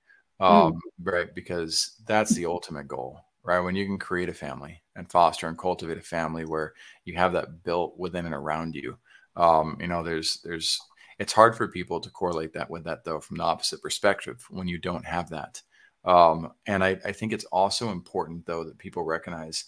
mm. 0.41 0.47
um, 0.47 0.73
mm. 0.73 0.79
right? 1.01 1.35
Because 1.35 2.01
that's 2.07 2.35
the 2.35 2.47
ultimate 2.47 2.89
goal 2.89 3.21
right? 3.45 3.61
When 3.61 3.75
you 3.75 3.87
can 3.87 3.99
create 3.99 4.29
a 4.29 4.35
family 4.35 4.83
and 4.95 5.11
foster 5.11 5.49
and 5.49 5.59
cultivate 5.59 5.99
a 5.99 6.03
family 6.03 6.45
where 6.45 6.73
you 7.05 7.17
have 7.17 7.33
that 7.33 7.65
built 7.65 7.99
within 7.99 8.27
and 8.27 8.35
around 8.35 8.75
you. 8.75 8.99
Um, 9.37 9.79
you 9.81 9.89
know, 9.89 10.03
there's 10.03 10.41
there's 10.45 10.79
it's 11.19 11.33
hard 11.33 11.57
for 11.57 11.69
people 11.69 12.01
to 12.01 12.11
correlate 12.11 12.53
that 12.55 12.71
with 12.71 12.85
that 12.85 13.05
though 13.05 13.21
from 13.21 13.39
the 13.39 13.45
opposite 13.45 13.83
perspective 13.83 14.45
when 14.51 14.69
you 14.69 14.79
don't 14.79 15.07
have 15.07 15.31
that. 15.31 15.63
Um, 16.05 16.53
and 16.67 16.83
I, 16.83 16.99
I 17.05 17.13
think 17.13 17.33
it's 17.33 17.45
also 17.47 17.91
important 17.91 18.47
though 18.47 18.65
that 18.65 18.79
people 18.79 19.05
recognize 19.05 19.67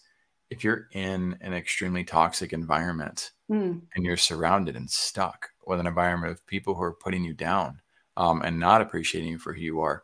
if 0.51 0.63
you're 0.63 0.89
in 0.93 1.39
an 1.41 1.55
extremely 1.55 2.05
toxic 2.05 2.53
environment 2.53 3.31
mm. 3.51 3.81
and 3.95 4.05
you're 4.05 4.17
surrounded 4.17 4.77
and 4.77 4.91
stuck 4.91 5.51
with 5.67 5.81
an 5.81 5.87
environment 5.87 6.33
of 6.33 6.47
people 6.47 6.75
who 6.75 6.83
are 6.83 6.93
putting 6.93 7.25
you 7.25 7.33
down 7.33 7.81
um, 8.17 8.43
and 8.43 8.59
not 8.59 8.81
appreciating 8.81 9.31
you 9.31 9.39
for 9.39 9.53
who 9.53 9.61
you 9.61 9.81
are, 9.81 10.03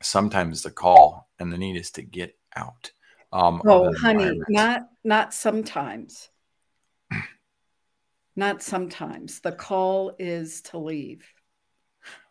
sometimes 0.00 0.62
the 0.62 0.70
call 0.70 1.28
and 1.38 1.52
the 1.52 1.58
need 1.58 1.76
is 1.76 1.90
to 1.92 2.02
get 2.02 2.36
out. 2.56 2.92
Um, 3.32 3.62
oh, 3.66 3.92
honey, 3.96 4.40
not 4.48 4.88
not 5.04 5.34
sometimes. 5.34 6.30
not 8.36 8.62
sometimes. 8.62 9.40
The 9.40 9.52
call 9.52 10.14
is 10.18 10.62
to 10.62 10.78
leave. 10.78 11.26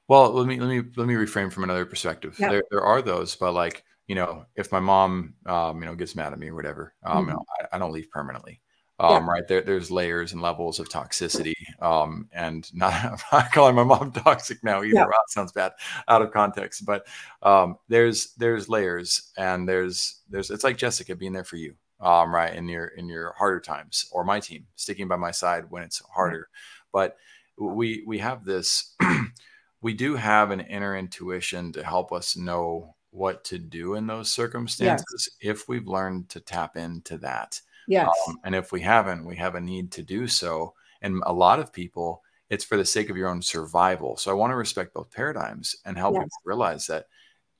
Well, 0.08 0.32
let 0.32 0.48
me 0.48 0.60
let 0.60 0.70
me 0.70 0.90
let 0.96 1.08
me 1.08 1.14
reframe 1.14 1.52
from 1.52 1.64
another 1.64 1.86
perspective. 1.86 2.38
Yeah. 2.40 2.50
There 2.50 2.64
there 2.72 2.82
are 2.82 3.02
those, 3.02 3.36
but 3.36 3.54
like 3.54 3.84
you 4.08 4.16
know, 4.16 4.46
if 4.56 4.72
my 4.72 4.80
mom 4.80 5.36
um, 5.46 5.82
you 5.82 5.86
know 5.86 5.96
gets 5.96 6.16
mad 6.16 6.34
at 6.34 6.40
me 6.40 6.50
or 6.50 6.56
whatever, 6.56 6.94
um, 7.04 7.18
mm-hmm. 7.18 7.30
you 7.30 7.34
know, 7.36 7.46
I, 7.60 7.76
I, 7.76 7.80
don't 7.80 7.92
leave 7.92 8.10
permanently. 8.10 8.62
Um, 9.00 9.26
yeah. 9.26 9.32
right 9.32 9.48
there 9.48 9.62
there's 9.62 9.92
layers 9.92 10.34
and 10.34 10.42
levels 10.42 10.80
of 10.80 10.90
toxicity 10.90 11.54
um, 11.82 12.28
and 12.32 12.74
not 12.74 12.94
i'm 13.06 13.18
not 13.32 13.52
calling 13.52 13.76
my 13.76 13.84
mom 13.84 14.12
toxic 14.24 14.64
now 14.64 14.84
either 14.84 14.96
yeah. 14.96 15.06
wow, 15.06 15.24
sounds 15.28 15.52
bad 15.52 15.72
out 16.08 16.22
of 16.22 16.32
context 16.32 16.86
but 16.86 17.08
um, 17.44 17.78
there's 17.88 18.34
there's 18.36 18.70
layers 18.70 19.32
and 19.38 19.68
there's 19.68 20.22
there's 20.30 20.50
it's 20.50 20.64
like 20.64 20.78
jessica 20.78 21.16
being 21.16 21.34
there 21.34 21.44
for 21.44 21.58
you 21.58 21.76
um, 22.00 22.34
right 22.34 22.56
in 22.56 22.68
your 22.68 22.88
in 22.88 23.08
your 23.10 23.34
harder 23.38 23.60
times 23.60 24.08
or 24.12 24.24
my 24.24 24.40
team 24.40 24.66
sticking 24.76 25.08
by 25.08 25.16
my 25.16 25.32
side 25.32 25.66
when 25.70 25.84
it's 25.84 26.02
harder 26.14 26.48
but 26.92 27.18
we 27.58 28.04
we 28.06 28.20
have 28.20 28.44
this 28.44 28.96
we 29.82 29.94
do 29.94 30.16
have 30.16 30.52
an 30.52 30.62
inner 30.62 30.96
intuition 30.96 31.72
to 31.72 31.84
help 31.84 32.12
us 32.12 32.38
know 32.38 32.96
what 33.12 33.44
to 33.44 33.58
do 33.58 33.96
in 33.96 34.06
those 34.06 34.32
circumstances 34.32 35.30
yes. 35.42 35.58
if 35.58 35.68
we've 35.68 35.88
learned 35.88 36.30
to 36.30 36.40
tap 36.40 36.78
into 36.78 37.18
that 37.18 37.62
Yes. 37.88 38.10
Um, 38.28 38.40
and 38.44 38.54
if 38.54 38.72
we 38.72 38.82
haven't, 38.82 39.26
we 39.26 39.38
have 39.38 39.56
a 39.56 39.62
need 39.62 39.92
to 39.94 40.04
do 40.04 40.28
so. 40.28 40.74
And 41.02 41.22
a 41.26 41.34
lot 41.34 41.60
of 41.60 41.74
people, 41.74 42.22
it's 42.50 42.66
for 42.66 42.78
the 42.78 42.86
sake 42.86 43.10
of 43.10 43.18
your 43.18 43.30
own 43.30 43.42
survival. 43.42 44.18
So 44.18 44.32
I 44.32 44.36
want 44.36 44.52
to 44.52 44.56
respect 44.56 44.94
both 44.94 45.12
paradigms 45.12 45.76
and 45.86 45.98
help 45.98 46.16
yes. 46.16 46.24
people 46.24 46.38
realize 46.46 46.88
that 46.88 47.06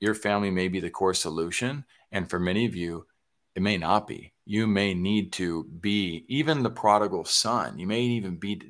your 0.00 0.14
family 0.14 0.50
may 0.50 0.68
be 0.68 0.80
the 0.80 0.90
core 0.90 1.14
solution. 1.14 1.84
And 2.12 2.28
for 2.28 2.38
many 2.38 2.66
of 2.66 2.76
you, 2.76 3.06
it 3.54 3.62
may 3.62 3.76
not 3.76 4.06
be. 4.06 4.32
You 4.44 4.66
may 4.66 4.94
need 4.94 5.32
to 5.34 5.64
be 5.64 6.24
even 6.28 6.62
the 6.62 6.70
prodigal 6.70 7.24
son. 7.24 7.78
You 7.78 7.86
may 7.86 8.02
even 8.02 8.36
be 8.36 8.62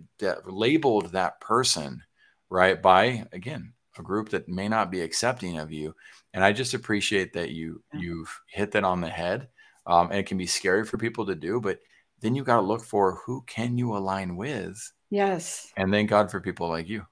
labeled 0.47 1.13
that 1.13 1.41
person, 1.41 2.03
right? 2.51 2.81
By, 2.81 3.27
again, 3.33 3.75
a 3.99 4.03
group 4.03 4.31
that 4.31 4.49
may 4.49 4.69
not 4.69 4.91
be 4.91 5.01
accepting 5.01 5.59
of 5.59 5.73
you. 5.73 5.95
And 6.33 6.45
I 6.45 6.53
just 6.53 6.75
appreciate 6.75 7.33
that 7.35 7.51
you 7.51 7.83
you've 7.93 8.41
hit 8.49 8.73
that 8.73 8.85
on 8.85 9.01
the 9.01 9.09
head 9.09 9.49
um, 9.89 10.11
and 10.11 10.21
it 10.21 10.27
can 10.27 10.39
be 10.39 10.47
scary 10.47 10.85
for 10.85 10.99
people 10.99 11.27
to 11.27 11.35
do 11.35 11.61
but 11.61 11.81
then 12.21 12.35
you 12.35 12.45
got 12.45 12.57
to 12.57 12.67
look 12.67 12.85
for 12.85 13.21
who 13.27 13.43
can 13.47 13.77
you 13.77 13.97
align 13.97 14.37
with 14.37 14.93
yes. 15.11 15.73
and 15.77 15.91
thank 15.91 16.09
god 16.09 16.31
for 16.31 16.41
people 16.41 16.69
like 16.69 16.89
you. 16.89 17.05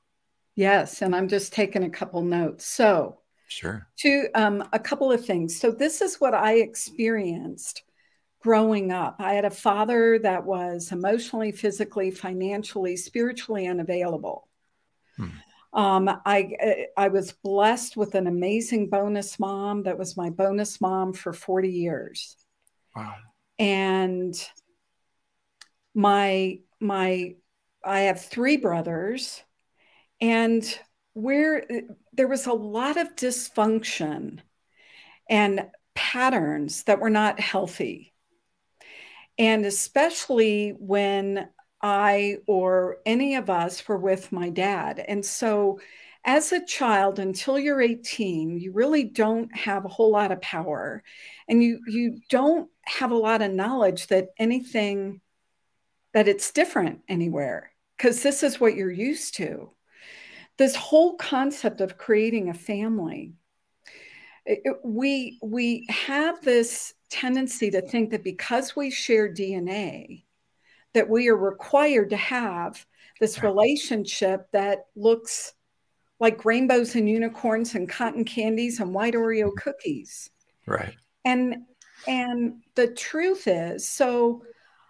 Yes 0.54 1.02
and 1.02 1.14
i'm 1.14 1.28
just 1.28 1.52
taking 1.52 1.84
a 1.84 1.90
couple 1.90 2.22
notes. 2.22 2.64
So 2.64 3.18
sure. 3.48 3.86
to 3.98 4.28
um, 4.34 4.68
a 4.72 4.78
couple 4.78 5.10
of 5.10 5.24
things. 5.24 5.58
So 5.58 5.70
this 5.70 6.00
is 6.00 6.16
what 6.16 6.34
i 6.34 6.54
experienced 6.54 7.82
growing 8.46 8.92
up. 8.92 9.16
I 9.18 9.34
had 9.34 9.44
a 9.44 9.50
father 9.50 10.20
that 10.20 10.44
was 10.44 10.92
emotionally 10.92 11.50
physically 11.50 12.12
financially 12.12 12.96
spiritually 12.96 13.66
unavailable. 13.66 14.46
Hmm. 15.16 15.28
Um, 15.72 16.20
I 16.24 16.86
I 16.96 17.08
was 17.08 17.32
blessed 17.32 17.96
with 17.96 18.14
an 18.14 18.28
amazing 18.28 18.88
bonus 18.88 19.40
mom 19.40 19.82
that 19.82 19.98
was 19.98 20.16
my 20.16 20.30
bonus 20.30 20.80
mom 20.80 21.12
for 21.12 21.32
40 21.32 21.68
years. 21.68 22.36
Wow. 22.96 23.14
And 23.58 24.34
my 25.94 26.58
my 26.80 27.34
I 27.84 28.00
have 28.00 28.24
three 28.24 28.56
brothers 28.56 29.42
and 30.20 30.78
where 31.12 31.64
there 32.12 32.28
was 32.28 32.46
a 32.46 32.52
lot 32.52 32.96
of 32.96 33.16
dysfunction 33.16 34.40
and 35.28 35.66
patterns 35.94 36.84
that 36.84 37.00
were 37.00 37.10
not 37.10 37.40
healthy. 37.40 38.12
And 39.38 39.64
especially 39.64 40.70
when 40.70 41.48
I 41.82 42.38
or 42.46 42.98
any 43.06 43.36
of 43.36 43.50
us 43.50 43.86
were 43.86 43.98
with 43.98 44.32
my 44.32 44.48
dad. 44.48 44.98
And 44.98 45.24
so 45.24 45.80
as 46.26 46.50
a 46.52 46.66
child 46.66 47.20
until 47.20 47.58
you're 47.58 47.80
18 47.80 48.58
you 48.58 48.72
really 48.72 49.04
don't 49.04 49.54
have 49.56 49.84
a 49.84 49.88
whole 49.88 50.10
lot 50.10 50.32
of 50.32 50.40
power. 50.40 51.02
And 51.48 51.62
you 51.62 51.80
you 51.86 52.18
don't 52.28 52.68
have 52.84 53.12
a 53.12 53.16
lot 53.16 53.42
of 53.42 53.52
knowledge 53.52 54.08
that 54.08 54.28
anything 54.38 55.20
that 56.12 56.28
it's 56.28 56.52
different 56.52 57.00
anywhere 57.08 57.70
because 57.96 58.22
this 58.22 58.42
is 58.42 58.60
what 58.60 58.74
you're 58.74 58.90
used 58.90 59.36
to. 59.36 59.70
This 60.58 60.74
whole 60.74 61.16
concept 61.16 61.80
of 61.80 61.98
creating 61.98 62.48
a 62.48 62.54
family 62.54 63.34
it, 64.46 64.76
we 64.84 65.38
we 65.42 65.86
have 65.88 66.40
this 66.42 66.94
tendency 67.10 67.70
to 67.70 67.82
think 67.82 68.10
that 68.10 68.24
because 68.24 68.74
we 68.76 68.90
share 68.90 69.28
dna 69.28 70.22
that 70.94 71.08
we 71.08 71.28
are 71.28 71.36
required 71.36 72.10
to 72.10 72.16
have 72.16 72.86
this 73.20 73.42
relationship 73.42 74.46
that 74.52 74.86
looks 74.94 75.52
like 76.18 76.44
rainbows 76.44 76.94
and 76.94 77.08
unicorns 77.08 77.74
and 77.74 77.88
cotton 77.88 78.24
candies 78.24 78.80
and 78.80 78.94
white 78.94 79.14
Oreo 79.14 79.50
cookies. 79.56 80.30
Right. 80.66 80.94
And 81.24 81.56
and 82.06 82.62
the 82.74 82.88
truth 82.88 83.46
is, 83.46 83.88
so 83.88 84.42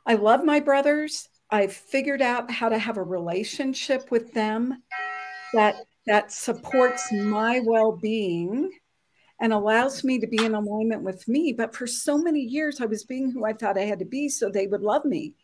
I 0.07 0.15
love 0.15 0.45
my 0.45 0.61
brothers. 0.61 1.29
I've 1.51 1.73
figured 1.73 2.23
out 2.23 2.51
how 2.51 2.69
to 2.69 2.79
have 2.79 2.97
a 2.97 3.03
relationship 3.03 4.11
with 4.11 4.33
them 4.33 4.83
that 5.55 5.77
that 6.07 6.33
supports 6.33 7.11
my 7.13 7.61
well-being 7.65 8.71
and 9.41 9.53
allows 9.53 10.03
me 10.05 10.19
to 10.19 10.27
be 10.27 10.45
in 10.45 10.55
alignment 10.55 11.03
with 11.03 11.27
me. 11.29 11.53
But 11.53 11.75
for 11.75 11.87
so 11.87 12.17
many 12.17 12.41
years, 12.41 12.81
I 12.81 12.87
was 12.87 13.05
being 13.05 13.31
who 13.31 13.45
I 13.45 13.53
thought 13.53 13.79
I 13.79 13.83
had 13.83 13.99
to 13.99 14.05
be 14.05 14.29
so 14.29 14.49
they 14.49 14.67
would 14.67 14.83
love 14.83 15.05
me. 15.05 15.35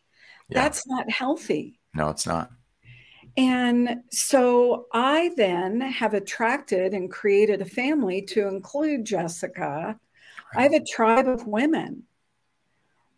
Yeah. 0.49 0.61
That's 0.61 0.87
not 0.87 1.09
healthy. 1.09 1.79
No, 1.93 2.09
it's 2.09 2.25
not. 2.25 2.49
And 3.35 4.03
so 4.11 4.87
I 4.93 5.31
then 5.35 5.81
have 5.81 6.13
attracted 6.13 6.93
and 6.93 7.11
created 7.11 7.61
a 7.61 7.65
family 7.65 8.21
to 8.23 8.47
include 8.47 9.05
Jessica. 9.05 9.99
I 10.55 10.61
have 10.61 10.73
a 10.73 10.83
tribe 10.83 11.27
of 11.27 11.47
women 11.47 12.03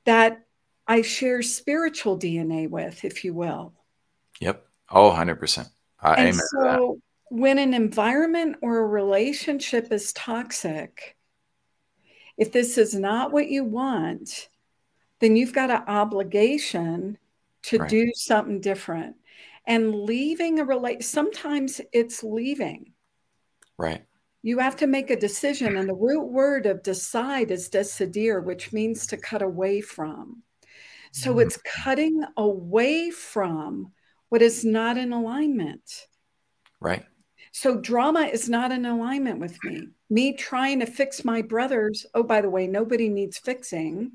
that 0.05 0.45
I 0.87 1.01
share 1.01 1.41
spiritual 1.41 2.17
DNA 2.17 2.69
with, 2.69 3.03
if 3.03 3.25
you 3.25 3.33
will. 3.33 3.73
Yep. 4.39 4.65
Oh, 4.89 5.11
100%. 5.11 5.67
I 5.99 6.13
and 6.15 6.35
so 6.35 6.99
when 7.29 7.57
an 7.57 7.73
environment 7.73 8.57
or 8.61 8.79
a 8.79 8.85
relationship 8.85 9.91
is 9.91 10.13
toxic, 10.13 11.17
if 12.37 12.51
this 12.51 12.77
is 12.77 12.93
not 12.93 13.31
what 13.31 13.49
you 13.49 13.63
want, 13.63 14.49
then 15.19 15.35
you've 15.35 15.53
got 15.53 15.71
an 15.71 15.83
obligation 15.87 17.17
to 17.63 17.79
right. 17.79 17.89
do 17.89 18.11
something 18.13 18.61
different 18.61 19.15
and 19.67 19.95
leaving 19.95 20.59
a 20.59 20.65
relate 20.65 21.03
sometimes 21.03 21.81
it's 21.91 22.23
leaving. 22.23 22.93
Right. 23.77 24.05
You 24.43 24.59
have 24.59 24.75
to 24.77 24.87
make 24.87 25.09
a 25.09 25.19
decision 25.19 25.75
and 25.75 25.89
the 25.89 25.95
root 25.95 26.27
word 26.27 26.65
of 26.65 26.83
decide 26.83 27.49
is 27.49 27.69
decidir 27.69 28.43
which 28.43 28.71
means 28.71 29.07
to 29.07 29.17
cut 29.17 29.41
away 29.41 29.81
from. 29.81 30.43
So 31.11 31.31
mm-hmm. 31.31 31.39
it's 31.39 31.57
cutting 31.83 32.23
away 32.37 33.09
from 33.09 33.91
what 34.29 34.41
is 34.41 34.63
not 34.63 34.97
in 34.97 35.13
alignment. 35.13 36.07
Right. 36.79 37.05
So 37.51 37.79
drama 37.79 38.21
is 38.21 38.49
not 38.49 38.71
in 38.71 38.85
alignment 38.85 39.39
with 39.39 39.57
me. 39.63 39.87
Me 40.09 40.33
trying 40.33 40.79
to 40.81 40.85
fix 40.85 41.25
my 41.25 41.41
brothers 41.41 42.05
oh 42.13 42.23
by 42.23 42.41
the 42.41 42.49
way 42.49 42.67
nobody 42.67 43.09
needs 43.09 43.39
fixing. 43.39 44.11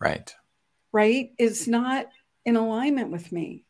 Right. 0.00 0.34
Right? 0.92 1.32
Is 1.38 1.68
not 1.68 2.06
in 2.46 2.56
alignment 2.56 3.10
with 3.10 3.32
me 3.32 3.63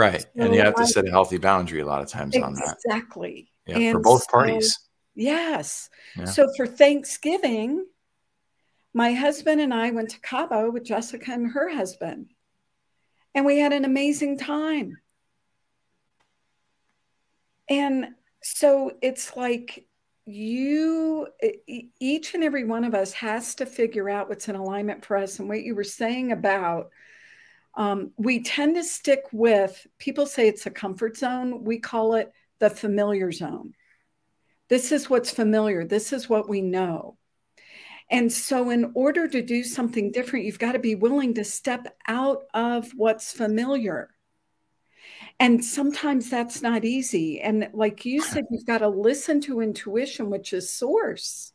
Right. 0.00 0.22
So 0.22 0.28
and 0.36 0.54
you 0.54 0.62
have 0.62 0.76
to 0.76 0.82
I, 0.82 0.86
set 0.86 1.06
a 1.06 1.10
healthy 1.10 1.36
boundary 1.36 1.80
a 1.80 1.86
lot 1.86 2.00
of 2.00 2.08
times 2.08 2.34
exactly. 2.34 2.46
on 2.46 2.54
that. 2.54 2.76
Exactly. 2.86 3.50
Yeah, 3.66 3.92
for 3.92 3.98
both 3.98 4.22
so, 4.22 4.30
parties. 4.30 4.78
Yes. 5.14 5.90
Yeah. 6.16 6.24
So 6.24 6.48
for 6.56 6.66
Thanksgiving, 6.66 7.84
my 8.94 9.12
husband 9.12 9.60
and 9.60 9.74
I 9.74 9.90
went 9.90 10.08
to 10.12 10.20
Cabo 10.20 10.70
with 10.70 10.84
Jessica 10.84 11.32
and 11.32 11.52
her 11.52 11.68
husband. 11.68 12.30
And 13.34 13.44
we 13.44 13.58
had 13.58 13.74
an 13.74 13.84
amazing 13.84 14.38
time. 14.38 14.96
And 17.68 18.08
so 18.42 18.92
it's 19.02 19.36
like 19.36 19.86
you, 20.24 21.28
each 22.00 22.34
and 22.34 22.42
every 22.42 22.64
one 22.64 22.84
of 22.84 22.94
us 22.94 23.12
has 23.12 23.54
to 23.56 23.66
figure 23.66 24.08
out 24.08 24.30
what's 24.30 24.48
in 24.48 24.56
alignment 24.56 25.04
for 25.04 25.18
us. 25.18 25.38
And 25.38 25.48
what 25.48 25.62
you 25.62 25.74
were 25.74 25.84
saying 25.84 26.32
about 26.32 26.90
um, 27.74 28.12
we 28.16 28.42
tend 28.42 28.76
to 28.76 28.84
stick 28.84 29.24
with 29.32 29.86
people 29.98 30.26
say 30.26 30.48
it's 30.48 30.66
a 30.66 30.70
comfort 30.70 31.16
zone. 31.16 31.64
We 31.64 31.78
call 31.78 32.14
it 32.14 32.32
the 32.58 32.70
familiar 32.70 33.32
zone. 33.32 33.74
This 34.68 34.92
is 34.92 35.08
what's 35.08 35.30
familiar. 35.30 35.84
This 35.84 36.12
is 36.12 36.28
what 36.28 36.48
we 36.48 36.62
know. 36.62 37.16
And 38.10 38.32
so 38.32 38.70
in 38.70 38.90
order 38.94 39.28
to 39.28 39.40
do 39.40 39.62
something 39.62 40.10
different 40.10 40.44
you've 40.44 40.58
got 40.58 40.72
to 40.72 40.80
be 40.80 40.96
willing 40.96 41.34
to 41.34 41.44
step 41.44 41.96
out 42.08 42.42
of 42.54 42.90
what's 42.92 43.32
familiar. 43.32 44.10
And 45.38 45.64
sometimes 45.64 46.28
that's 46.28 46.60
not 46.60 46.84
easy. 46.84 47.40
And 47.40 47.70
like 47.72 48.04
you 48.04 48.20
said 48.20 48.44
you've 48.50 48.66
got 48.66 48.78
to 48.78 48.88
listen 48.88 49.40
to 49.42 49.60
intuition 49.60 50.28
which 50.28 50.52
is 50.52 50.72
source 50.72 51.52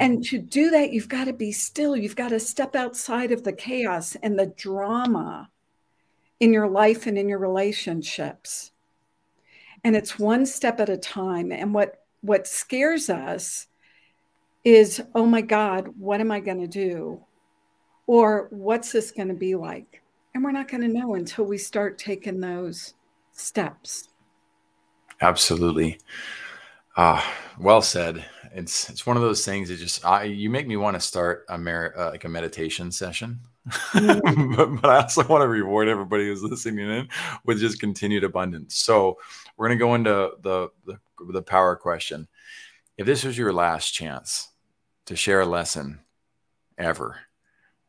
and 0.00 0.24
to 0.24 0.38
do 0.38 0.70
that, 0.70 0.92
you've 0.92 1.08
got 1.08 1.24
to 1.24 1.32
be 1.32 1.52
still. 1.52 1.96
You've 1.96 2.16
got 2.16 2.30
to 2.30 2.40
step 2.40 2.74
outside 2.74 3.32
of 3.32 3.44
the 3.44 3.52
chaos 3.52 4.16
and 4.22 4.38
the 4.38 4.46
drama 4.46 5.50
in 6.40 6.52
your 6.52 6.68
life 6.68 7.06
and 7.06 7.18
in 7.18 7.28
your 7.28 7.38
relationships. 7.38 8.72
And 9.84 9.94
it's 9.94 10.18
one 10.18 10.46
step 10.46 10.80
at 10.80 10.88
a 10.88 10.96
time. 10.96 11.52
And 11.52 11.74
what 11.74 12.00
what 12.22 12.46
scares 12.46 13.10
us 13.10 13.66
is, 14.64 15.02
oh 15.14 15.26
my 15.26 15.42
God, 15.42 15.88
what 15.98 16.20
am 16.20 16.30
I 16.30 16.40
going 16.40 16.60
to 16.60 16.66
do? 16.66 17.20
Or 18.06 18.48
what's 18.50 18.92
this 18.92 19.10
going 19.10 19.28
to 19.28 19.34
be 19.34 19.54
like? 19.54 20.02
And 20.34 20.42
we're 20.42 20.52
not 20.52 20.68
going 20.68 20.80
to 20.80 20.88
know 20.88 21.14
until 21.14 21.44
we 21.44 21.58
start 21.58 21.98
taking 21.98 22.40
those 22.40 22.94
steps. 23.32 24.08
Absolutely. 25.20 25.98
Ah, 26.96 27.30
well 27.58 27.82
said. 27.82 28.24
It's 28.54 28.88
it's 28.88 29.04
one 29.04 29.16
of 29.16 29.22
those 29.22 29.44
things 29.44 29.68
that 29.68 29.76
just 29.76 30.04
I 30.04 30.24
you 30.24 30.48
make 30.48 30.68
me 30.68 30.76
want 30.76 30.94
to 30.94 31.00
start 31.00 31.44
a 31.48 31.58
mer- 31.58 31.92
uh, 31.96 32.10
like 32.10 32.24
a 32.24 32.28
meditation 32.28 32.92
session. 32.92 33.40
Mm. 33.68 34.56
but, 34.56 34.80
but 34.80 34.90
I 34.90 35.02
also 35.02 35.26
want 35.26 35.42
to 35.42 35.48
reward 35.48 35.88
everybody 35.88 36.26
who's 36.26 36.42
listening 36.42 36.88
in 36.88 37.08
with 37.44 37.58
just 37.58 37.80
continued 37.80 38.22
abundance. 38.22 38.76
So 38.76 39.18
we're 39.56 39.68
gonna 39.68 39.78
go 39.78 39.94
into 39.96 40.32
the 40.42 40.68
the, 40.86 40.98
the 41.32 41.42
power 41.42 41.74
question. 41.74 42.28
If 42.96 43.06
this 43.06 43.24
was 43.24 43.36
your 43.36 43.52
last 43.52 43.90
chance 43.90 44.50
to 45.06 45.16
share 45.16 45.40
a 45.40 45.46
lesson 45.46 45.98
ever 46.78 47.18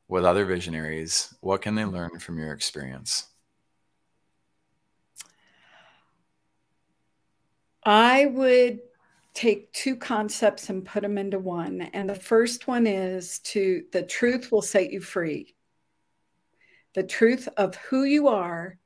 with 0.07 0.25
other 0.25 0.45
visionaries, 0.45 1.33
what 1.41 1.61
can 1.61 1.75
they 1.75 1.85
learn 1.85 2.17
from 2.17 2.39
your 2.39 2.53
experience? 2.53 3.27
I 7.83 8.25
would 8.25 8.79
take 9.35 9.71
two 9.73 9.97
concepts 9.97 10.69
and 10.69 10.85
put 10.85 11.03
them 11.03 11.17
into 11.17 11.37
one. 11.37 11.81
And 11.81 12.09
the 12.09 12.15
first 12.15 12.67
one 12.67 12.87
is 12.87 13.39
to 13.39 13.83
the 13.91 14.01
truth 14.01 14.51
will 14.51 14.61
set 14.61 14.91
you 14.91 15.01
free. 15.01 15.53
The 16.95 17.03
truth 17.03 17.49
of 17.57 17.75
who 17.75 18.05
you 18.05 18.29
are 18.29 18.79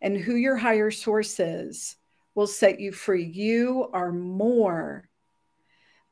and 0.00 0.16
who 0.16 0.36
your 0.36 0.56
higher 0.56 0.92
source 0.92 1.40
is 1.40 1.96
will 2.36 2.46
set 2.46 2.78
you 2.78 2.92
free. 2.92 3.24
You 3.24 3.90
are 3.92 4.12
more 4.12 5.08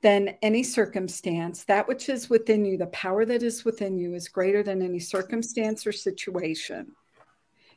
than 0.03 0.37
any 0.43 0.65
circumstance. 0.65 1.65
That 1.65 1.87
which 1.87 2.09
is 2.09 2.29
within 2.29 2.65
you, 2.65 2.77
the 2.77 2.87
power 2.87 3.25
that 3.25 3.45
is 3.45 3.65
within 3.65 3.97
you, 3.97 4.15
is 4.15 4.27
greater 4.29 4.65
than 4.65 4.83
any 4.83 4.99
circumstance 4.99 5.87
or 5.87 5.93
situation. 5.93 6.93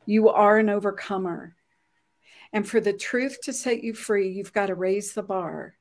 You 0.07 0.29
are 0.29 0.57
an 0.57 0.69
overcomer. 0.69 1.55
And 2.53 2.67
for 2.67 2.79
the 2.79 2.93
truth 2.93 3.39
to 3.43 3.53
set 3.53 3.83
you 3.83 3.93
free, 3.93 4.29
you've 4.29 4.53
got 4.53 4.67
to 4.67 4.75
raise 4.75 5.13
the 5.13 5.21
bar 5.21 5.75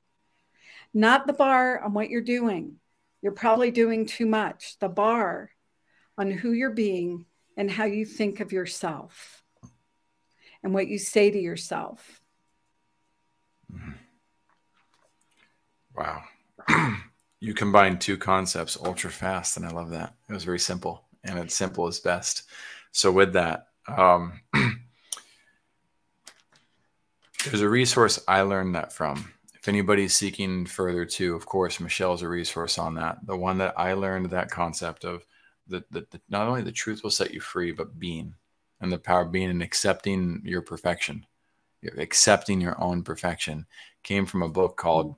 not 0.97 1.27
the 1.27 1.33
bar 1.35 1.79
on 1.81 1.93
what 1.93 2.09
you're 2.09 2.23
doing. 2.23 2.77
You're 3.21 3.33
probably 3.33 3.71
doing 3.71 4.07
too 4.07 4.25
much. 4.25 4.79
The 4.81 4.89
bar 4.89 5.51
on 6.17 6.31
who 6.31 6.53
you're 6.53 6.71
being 6.71 7.27
and 7.55 7.71
how 7.71 7.85
you 7.85 8.07
think 8.07 8.41
of 8.41 8.51
yourself 8.51 9.43
and 10.63 10.73
what 10.73 10.89
you 10.89 10.99
say 10.99 11.31
to 11.31 11.39
yourself. 11.39 12.23
Wow. 15.95 16.23
you 17.41 17.53
combined 17.53 18.01
two 18.01 18.17
concepts 18.17 18.79
ultra 18.83 19.11
fast, 19.11 19.59
and 19.59 19.67
I 19.67 19.71
love 19.71 19.91
that. 19.91 20.15
It 20.31 20.33
was 20.33 20.45
very 20.45 20.59
simple, 20.59 21.05
and 21.25 21.39
it's 21.39 21.55
simple 21.55 21.87
is 21.89 22.01
best. 22.01 22.45
So, 22.93 23.13
with 23.13 23.35
that, 23.35 23.69
um, 23.87 24.41
there's 27.45 27.61
a 27.61 27.69
resource 27.69 28.19
I 28.27 28.41
learned 28.41 28.75
that 28.77 28.95
from 28.95 29.31
if 29.67 29.69
anybody's 29.69 30.15
seeking 30.15 30.65
further 30.65 31.05
too, 31.05 31.35
of 31.35 31.45
course, 31.45 31.81
Michelle's 31.81 32.23
a 32.23 32.29
resource 32.29 32.79
on 32.79 32.95
that. 32.95 33.19
The 33.27 33.37
one 33.37 33.59
that 33.59 33.75
I 33.77 33.95
learned 33.95 34.31
that 34.31 34.49
concept 34.49 35.05
of 35.05 35.27
that 35.67 35.91
the, 35.91 36.07
the, 36.13 36.21
not 36.29 36.47
only 36.47 36.63
the 36.63 36.71
truth 36.71 37.03
will 37.03 37.11
set 37.11 37.35
you 37.35 37.41
free, 37.41 37.73
but 37.73 37.99
being 37.99 38.37
and 38.81 38.93
the 38.93 38.99
power 38.99 39.23
of 39.23 39.33
being 39.33 39.51
and 39.51 39.65
accepting 39.65 40.41
your 40.45 40.63
perfection, 40.63 41.27
accepting 41.99 42.61
your 42.61 42.81
own 42.81 43.03
perfection 43.03 43.67
came 44.05 44.25
from 44.25 44.45
a 44.45 44.49
book 44.49 44.77
called 44.77 45.17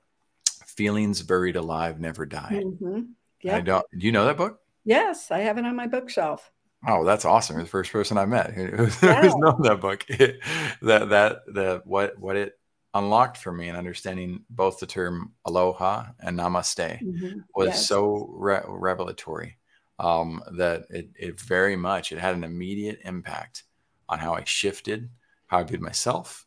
Feelings 0.65 1.21
Buried 1.21 1.55
Alive 1.55 1.99
Never 1.99 2.25
Die. 2.25 2.63
Mm-hmm. 2.63 3.01
Yeah. 3.43 3.57
I 3.57 3.61
don't, 3.61 3.85
do 3.95 4.03
you 4.03 4.11
know 4.11 4.25
that 4.25 4.37
book? 4.37 4.61
Yes, 4.83 5.29
I 5.29 5.41
have 5.41 5.59
it 5.59 5.65
on 5.65 5.75
my 5.75 5.85
bookshelf. 5.85 6.51
Oh, 6.87 7.05
that's 7.05 7.25
awesome! 7.25 7.57
You're 7.57 7.65
the 7.65 7.69
first 7.69 7.91
person 7.91 8.17
I 8.17 8.25
met 8.25 8.53
who's 8.53 9.03
yeah. 9.03 9.31
known 9.35 9.61
that 9.61 9.79
book. 9.79 10.05
that 10.09 11.09
that 11.09 11.41
that 11.53 11.81
what 11.85 12.17
what 12.17 12.35
it 12.35 12.59
unlocked 12.93 13.37
for 13.37 13.51
me 13.51 13.69
in 13.69 13.75
understanding 13.75 14.43
both 14.49 14.79
the 14.79 14.85
term 14.85 15.31
aloha 15.45 16.05
and 16.19 16.37
namaste 16.37 17.01
mm-hmm. 17.01 17.39
was 17.55 17.67
yes. 17.67 17.87
so 17.87 18.27
re- 18.31 18.61
revelatory 18.67 19.57
um, 19.99 20.41
that 20.57 20.85
it, 20.89 21.09
it 21.15 21.39
very 21.39 21.75
much 21.75 22.11
it 22.11 22.19
had 22.19 22.35
an 22.35 22.43
immediate 22.43 22.99
impact 23.03 23.63
on 24.07 24.17
how 24.17 24.33
I 24.33 24.43
shifted, 24.43 25.09
how 25.47 25.59
I 25.59 25.63
viewed 25.63 25.81
myself, 25.81 26.45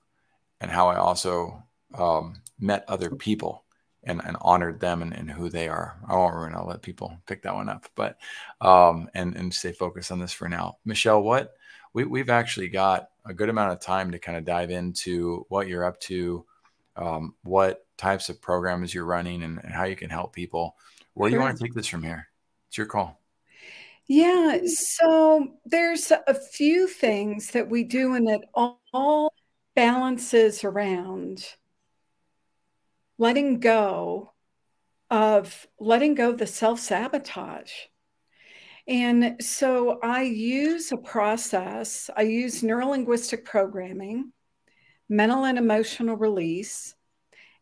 and 0.60 0.70
how 0.70 0.88
I 0.88 0.96
also 0.96 1.62
um, 1.94 2.40
met 2.58 2.84
other 2.88 3.10
people 3.10 3.64
and, 4.02 4.20
and 4.24 4.36
honored 4.40 4.80
them 4.80 5.02
and, 5.02 5.12
and, 5.12 5.30
who 5.30 5.48
they 5.48 5.68
are. 5.68 5.96
I 6.08 6.16
won't 6.16 6.34
ruin. 6.34 6.54
I'll 6.54 6.66
let 6.66 6.82
people 6.82 7.16
pick 7.26 7.42
that 7.42 7.54
one 7.54 7.68
up, 7.68 7.86
but 7.94 8.18
um, 8.60 9.08
and 9.14 9.36
and 9.36 9.54
stay 9.54 9.72
focused 9.72 10.10
on 10.10 10.18
this 10.18 10.32
for 10.32 10.48
now. 10.48 10.78
Michelle, 10.84 11.22
what 11.22 11.52
we, 11.92 12.04
we've 12.04 12.30
actually 12.30 12.68
got 12.68 13.10
a 13.24 13.34
good 13.34 13.48
amount 13.48 13.72
of 13.72 13.80
time 13.80 14.12
to 14.12 14.18
kind 14.18 14.36
of 14.36 14.44
dive 14.44 14.70
into 14.70 15.46
what 15.48 15.68
you're 15.68 15.84
up 15.84 16.00
to, 16.00 16.44
um, 16.96 17.34
what 17.42 17.86
types 17.96 18.28
of 18.28 18.40
programs 18.40 18.94
you're 18.94 19.04
running, 19.04 19.42
and, 19.42 19.60
and 19.62 19.72
how 19.72 19.84
you 19.84 19.96
can 19.96 20.10
help 20.10 20.32
people. 20.32 20.76
Where 21.14 21.28
do 21.28 21.36
you 21.36 21.40
want 21.40 21.56
to 21.56 21.62
take 21.62 21.74
this 21.74 21.86
from 21.86 22.02
here? 22.02 22.28
It's 22.68 22.78
your 22.78 22.86
call. 22.86 23.20
Yeah, 24.06 24.58
so 24.66 25.54
there's 25.64 26.10
a 26.10 26.34
few 26.34 26.88
things 26.88 27.50
that 27.52 27.68
we 27.68 27.84
do, 27.84 28.14
and 28.14 28.28
it 28.28 28.42
all 28.54 29.32
balances 29.74 30.64
around 30.64 31.46
letting 33.18 33.60
go 33.60 34.32
of 35.10 35.66
letting 35.78 36.14
go 36.14 36.30
of 36.30 36.38
the 36.38 36.46
self 36.46 36.80
sabotage. 36.80 37.72
And 38.88 39.36
so 39.40 40.00
I 40.02 40.22
use 40.22 40.90
a 40.90 40.96
process, 40.96 42.10
I 42.16 42.22
use 42.22 42.62
neurolinguistic 42.62 43.44
programming, 43.44 44.32
mental 45.08 45.44
and 45.44 45.56
emotional 45.56 46.16
release, 46.16 46.94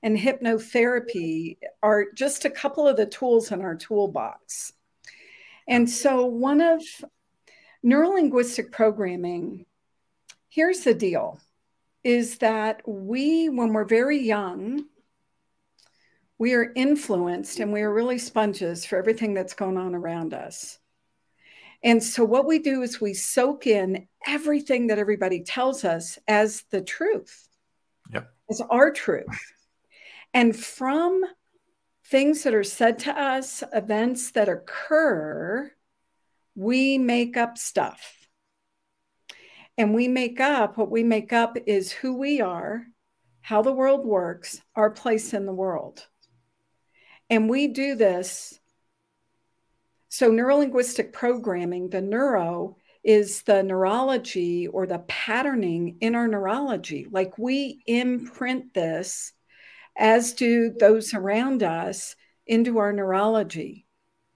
and 0.02 0.16
hypnotherapy 0.16 1.58
are 1.82 2.06
just 2.14 2.46
a 2.46 2.50
couple 2.50 2.88
of 2.88 2.96
the 2.96 3.06
tools 3.06 3.52
in 3.52 3.60
our 3.60 3.74
toolbox. 3.74 4.72
And 5.68 5.88
so, 5.88 6.24
one 6.24 6.62
of 6.62 6.82
neurolinguistic 7.84 8.72
programming, 8.72 9.66
here's 10.48 10.80
the 10.80 10.94
deal 10.94 11.38
is 12.02 12.38
that 12.38 12.80
we, 12.88 13.50
when 13.50 13.74
we're 13.74 13.84
very 13.84 14.18
young, 14.18 14.86
we 16.38 16.54
are 16.54 16.72
influenced 16.74 17.60
and 17.60 17.70
we 17.70 17.82
are 17.82 17.92
really 17.92 18.16
sponges 18.16 18.86
for 18.86 18.96
everything 18.96 19.34
that's 19.34 19.52
going 19.52 19.76
on 19.76 19.94
around 19.94 20.32
us. 20.32 20.78
And 21.82 22.02
so, 22.02 22.24
what 22.24 22.46
we 22.46 22.58
do 22.58 22.82
is 22.82 23.00
we 23.00 23.14
soak 23.14 23.66
in 23.66 24.06
everything 24.26 24.88
that 24.88 24.98
everybody 24.98 25.42
tells 25.42 25.84
us 25.84 26.18
as 26.28 26.64
the 26.70 26.82
truth, 26.82 27.48
yep. 28.12 28.30
as 28.50 28.60
our 28.70 28.90
truth. 28.90 29.54
And 30.34 30.54
from 30.54 31.24
things 32.06 32.42
that 32.42 32.54
are 32.54 32.64
said 32.64 32.98
to 33.00 33.18
us, 33.18 33.64
events 33.72 34.32
that 34.32 34.48
occur, 34.48 35.72
we 36.54 36.98
make 36.98 37.36
up 37.36 37.56
stuff. 37.56 38.28
And 39.78 39.94
we 39.94 40.08
make 40.08 40.40
up 40.40 40.76
what 40.76 40.90
we 40.90 41.02
make 41.02 41.32
up 41.32 41.56
is 41.66 41.90
who 41.90 42.14
we 42.14 42.42
are, 42.42 42.84
how 43.40 43.62
the 43.62 43.72
world 43.72 44.04
works, 44.04 44.60
our 44.76 44.90
place 44.90 45.32
in 45.32 45.46
the 45.46 45.54
world. 45.54 46.06
And 47.30 47.48
we 47.48 47.68
do 47.68 47.94
this 47.94 48.59
so, 50.10 50.28
neurolinguistic 50.32 51.12
programming, 51.12 51.88
the 51.88 52.00
neuro 52.00 52.76
is 53.04 53.42
the 53.42 53.62
neurology 53.62 54.66
or 54.66 54.84
the 54.84 54.98
patterning 55.06 55.98
in 56.00 56.16
our 56.16 56.26
neurology. 56.26 57.06
Like 57.12 57.38
we 57.38 57.80
imprint 57.86 58.74
this, 58.74 59.32
as 59.96 60.32
do 60.32 60.74
those 60.78 61.14
around 61.14 61.62
us, 61.62 62.16
into 62.44 62.78
our 62.78 62.92
neurology. 62.92 63.86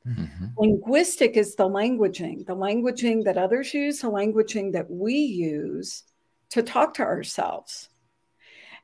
Mm-hmm. 0.07 0.47
Linguistic 0.57 1.37
is 1.37 1.57
the 1.57 1.69
languaging, 1.69 2.47
the 2.47 2.55
languaging 2.55 3.25
that 3.25 3.37
others 3.37 3.75
use, 3.75 3.99
the 3.99 4.11
languaging 4.11 4.75
that 4.75 4.89
we 4.89 5.15
use 5.15 6.05
to 6.51 6.63
talk 6.63 6.95
to 6.95 7.03
ourselves. 7.03 7.89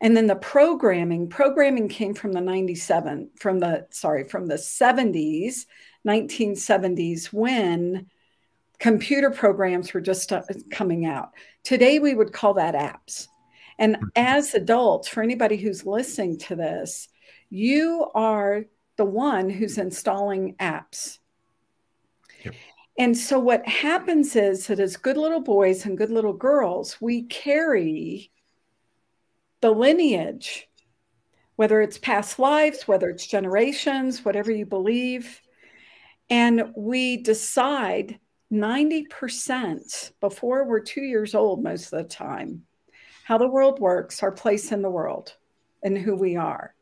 And 0.01 0.17
then 0.17 0.27
the 0.27 0.35
programming, 0.35 1.29
programming 1.29 1.89
came 1.89 2.15
from 2.15 2.33
the 2.33 2.41
97, 2.41 3.31
from 3.39 3.61
the, 3.61 3.87
sorry, 3.91 4.25
from 4.25 4.47
the 4.47 4.57
70s 4.57 5.67
1970s 6.07 7.27
when 7.27 8.07
computer 8.79 9.31
programs 9.31 9.93
were 9.93 10.01
just 10.01 10.33
uh, 10.33 10.43
coming 10.71 11.07
out. 11.07 11.31
Today, 11.63 11.99
we 11.99 12.15
would 12.15 12.33
call 12.33 12.55
that 12.55 12.75
apps. 12.75 13.29
And 13.79 13.97
as 14.17 14.55
adults, 14.55 15.09
for 15.09 15.23
anybody 15.23 15.57
who's 15.57 15.87
listening 15.87 16.39
to 16.39 16.57
this, 16.57 17.09
you 17.49 18.11
are 18.15 18.65
the 18.97 19.05
one 19.05 19.49
who's 19.49 19.79
installing 19.79 20.55
apps. 20.57 21.19
Yep. 22.45 22.55
And 22.99 23.17
so, 23.17 23.39
what 23.39 23.67
happens 23.67 24.37
is 24.37 24.67
that 24.67 24.81
as 24.81 24.97
good 24.97 25.17
little 25.17 25.41
boys 25.41 25.87
and 25.87 25.97
good 25.97 26.11
little 26.11 26.35
girls, 26.35 27.01
we 27.01 27.23
carry 27.23 28.31
the 29.63 29.71
lineage, 29.71 30.69
whether 31.57 31.81
it's 31.81 31.99
past 31.99 32.39
lives, 32.39 32.87
whether 32.87 33.09
it's 33.09 33.27
generations, 33.27 34.25
whatever 34.25 34.51
you 34.51 34.67
believe, 34.67 35.41
and 36.31 36.73
we 36.77 37.17
decide 37.19 38.19
90% 38.53 40.13
before 40.21 40.65
we're 40.65 40.81
two 40.81 41.03
years 41.03 41.35
old, 41.35 41.63
most 41.63 41.93
of 41.93 42.03
the 42.03 42.09
time, 42.09 42.63
how 43.25 43.37
the 43.37 43.49
world 43.49 43.81
works, 43.81 44.23
our 44.23 44.33
place 44.33 44.73
in 44.73 44.83
the 44.83 44.91
world, 44.91 45.35
and 45.83 45.99
who 45.99 46.15
we 46.15 46.37
are. 46.37 46.75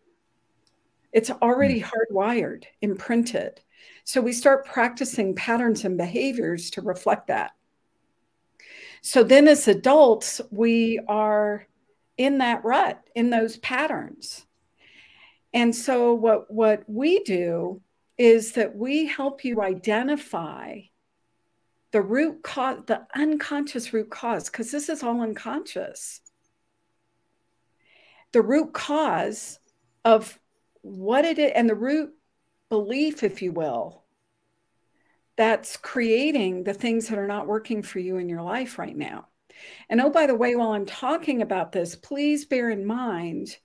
It's 1.12 1.30
already 1.30 1.80
hmm. 1.80 1.88
hardwired, 1.88 2.64
imprinted. 2.82 3.60
So 4.04 4.20
we 4.20 4.32
start 4.32 4.66
practicing 4.66 5.34
patterns 5.34 5.84
and 5.84 5.96
behaviors 5.96 6.70
to 6.70 6.82
reflect 6.82 7.28
that. 7.28 7.52
So 9.00 9.22
then, 9.22 9.46
as 9.46 9.68
adults, 9.68 10.40
we 10.50 10.98
are 11.08 11.66
in 12.16 12.38
that 12.38 12.64
rut, 12.64 13.00
in 13.14 13.30
those 13.30 13.58
patterns. 13.58 14.44
And 15.54 15.74
so, 15.74 16.14
what, 16.14 16.50
what 16.50 16.82
we 16.88 17.20
do 17.20 17.80
is 18.18 18.52
that 18.52 18.76
we 18.76 19.06
help 19.06 19.44
you 19.44 19.62
identify 19.62 20.80
the 21.92 22.02
root 22.02 22.42
cause, 22.42 22.82
the 22.86 23.06
unconscious 23.14 23.92
root 23.92 24.10
cause, 24.10 24.50
because 24.50 24.70
this 24.70 24.88
is 24.88 25.02
all 25.02 25.22
unconscious. 25.22 26.20
The 28.32 28.42
root 28.42 28.74
cause 28.74 29.58
of 30.04 30.38
what 30.82 31.24
it 31.24 31.38
is, 31.38 31.52
and 31.54 31.68
the 31.68 31.74
root 31.74 32.12
belief, 32.68 33.22
if 33.22 33.40
you 33.40 33.52
will, 33.52 34.04
that's 35.36 35.76
creating 35.76 36.64
the 36.64 36.74
things 36.74 37.08
that 37.08 37.18
are 37.18 37.26
not 37.26 37.46
working 37.46 37.82
for 37.82 38.00
you 38.00 38.16
in 38.16 38.28
your 38.28 38.42
life 38.42 38.78
right 38.78 38.96
now. 38.96 39.28
And 39.88 40.00
oh, 40.00 40.10
by 40.10 40.26
the 40.26 40.34
way, 40.34 40.56
while 40.56 40.72
I'm 40.72 40.86
talking 40.86 41.40
about 41.40 41.72
this, 41.72 41.94
please 41.94 42.44
bear 42.44 42.68
in 42.68 42.84
mind 42.84 43.56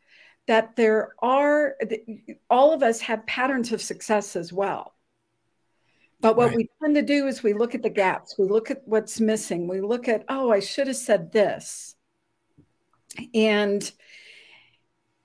that 0.47 0.75
there 0.75 1.13
are, 1.19 1.75
all 2.49 2.73
of 2.73 2.83
us 2.83 3.01
have 3.01 3.25
patterns 3.25 3.71
of 3.71 3.81
success 3.81 4.35
as 4.35 4.51
well. 4.51 4.93
But 6.19 6.37
what 6.37 6.49
right. 6.49 6.57
we 6.57 6.69
tend 6.81 6.95
to 6.95 7.01
do 7.01 7.27
is 7.27 7.43
we 7.43 7.53
look 7.53 7.75
at 7.75 7.83
the 7.83 7.89
gaps, 7.89 8.37
we 8.37 8.47
look 8.47 8.71
at 8.71 8.81
what's 8.85 9.19
missing, 9.19 9.67
we 9.67 9.81
look 9.81 10.07
at, 10.07 10.23
oh, 10.29 10.51
I 10.51 10.61
should 10.61 10.87
have 10.87 10.95
said 10.95 11.33
this. 11.33 11.95
And 13.33 13.89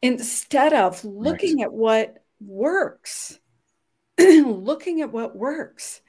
instead 0.02 0.72
of 0.72 1.04
looking 1.04 1.58
right. 1.58 1.66
at 1.66 1.72
what 1.72 2.24
works, 2.40 3.38
looking 4.18 5.00
at 5.00 5.12
what 5.12 5.36
works. 5.36 6.00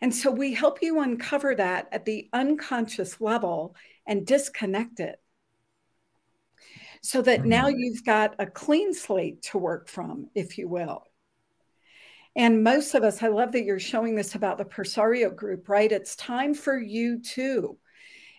And 0.00 0.14
so 0.14 0.30
we 0.30 0.54
help 0.54 0.78
you 0.80 1.00
uncover 1.00 1.54
that 1.54 1.88
at 1.92 2.04
the 2.04 2.28
unconscious 2.32 3.20
level 3.20 3.74
and 4.06 4.26
disconnect 4.26 5.00
it 5.00 5.20
so 7.02 7.22
that 7.22 7.40
mm-hmm. 7.40 7.48
now 7.48 7.68
you've 7.68 8.04
got 8.04 8.34
a 8.38 8.46
clean 8.46 8.92
slate 8.92 9.42
to 9.42 9.58
work 9.58 9.88
from, 9.88 10.28
if 10.34 10.58
you 10.58 10.68
will. 10.68 11.04
And 12.36 12.62
most 12.62 12.94
of 12.94 13.02
us, 13.02 13.22
I 13.22 13.28
love 13.28 13.52
that 13.52 13.64
you're 13.64 13.80
showing 13.80 14.14
this 14.14 14.34
about 14.34 14.58
the 14.58 14.64
Presario 14.64 15.34
group, 15.34 15.68
right? 15.68 15.90
It's 15.90 16.14
time 16.16 16.54
for 16.54 16.78
you 16.78 17.20
too. 17.20 17.76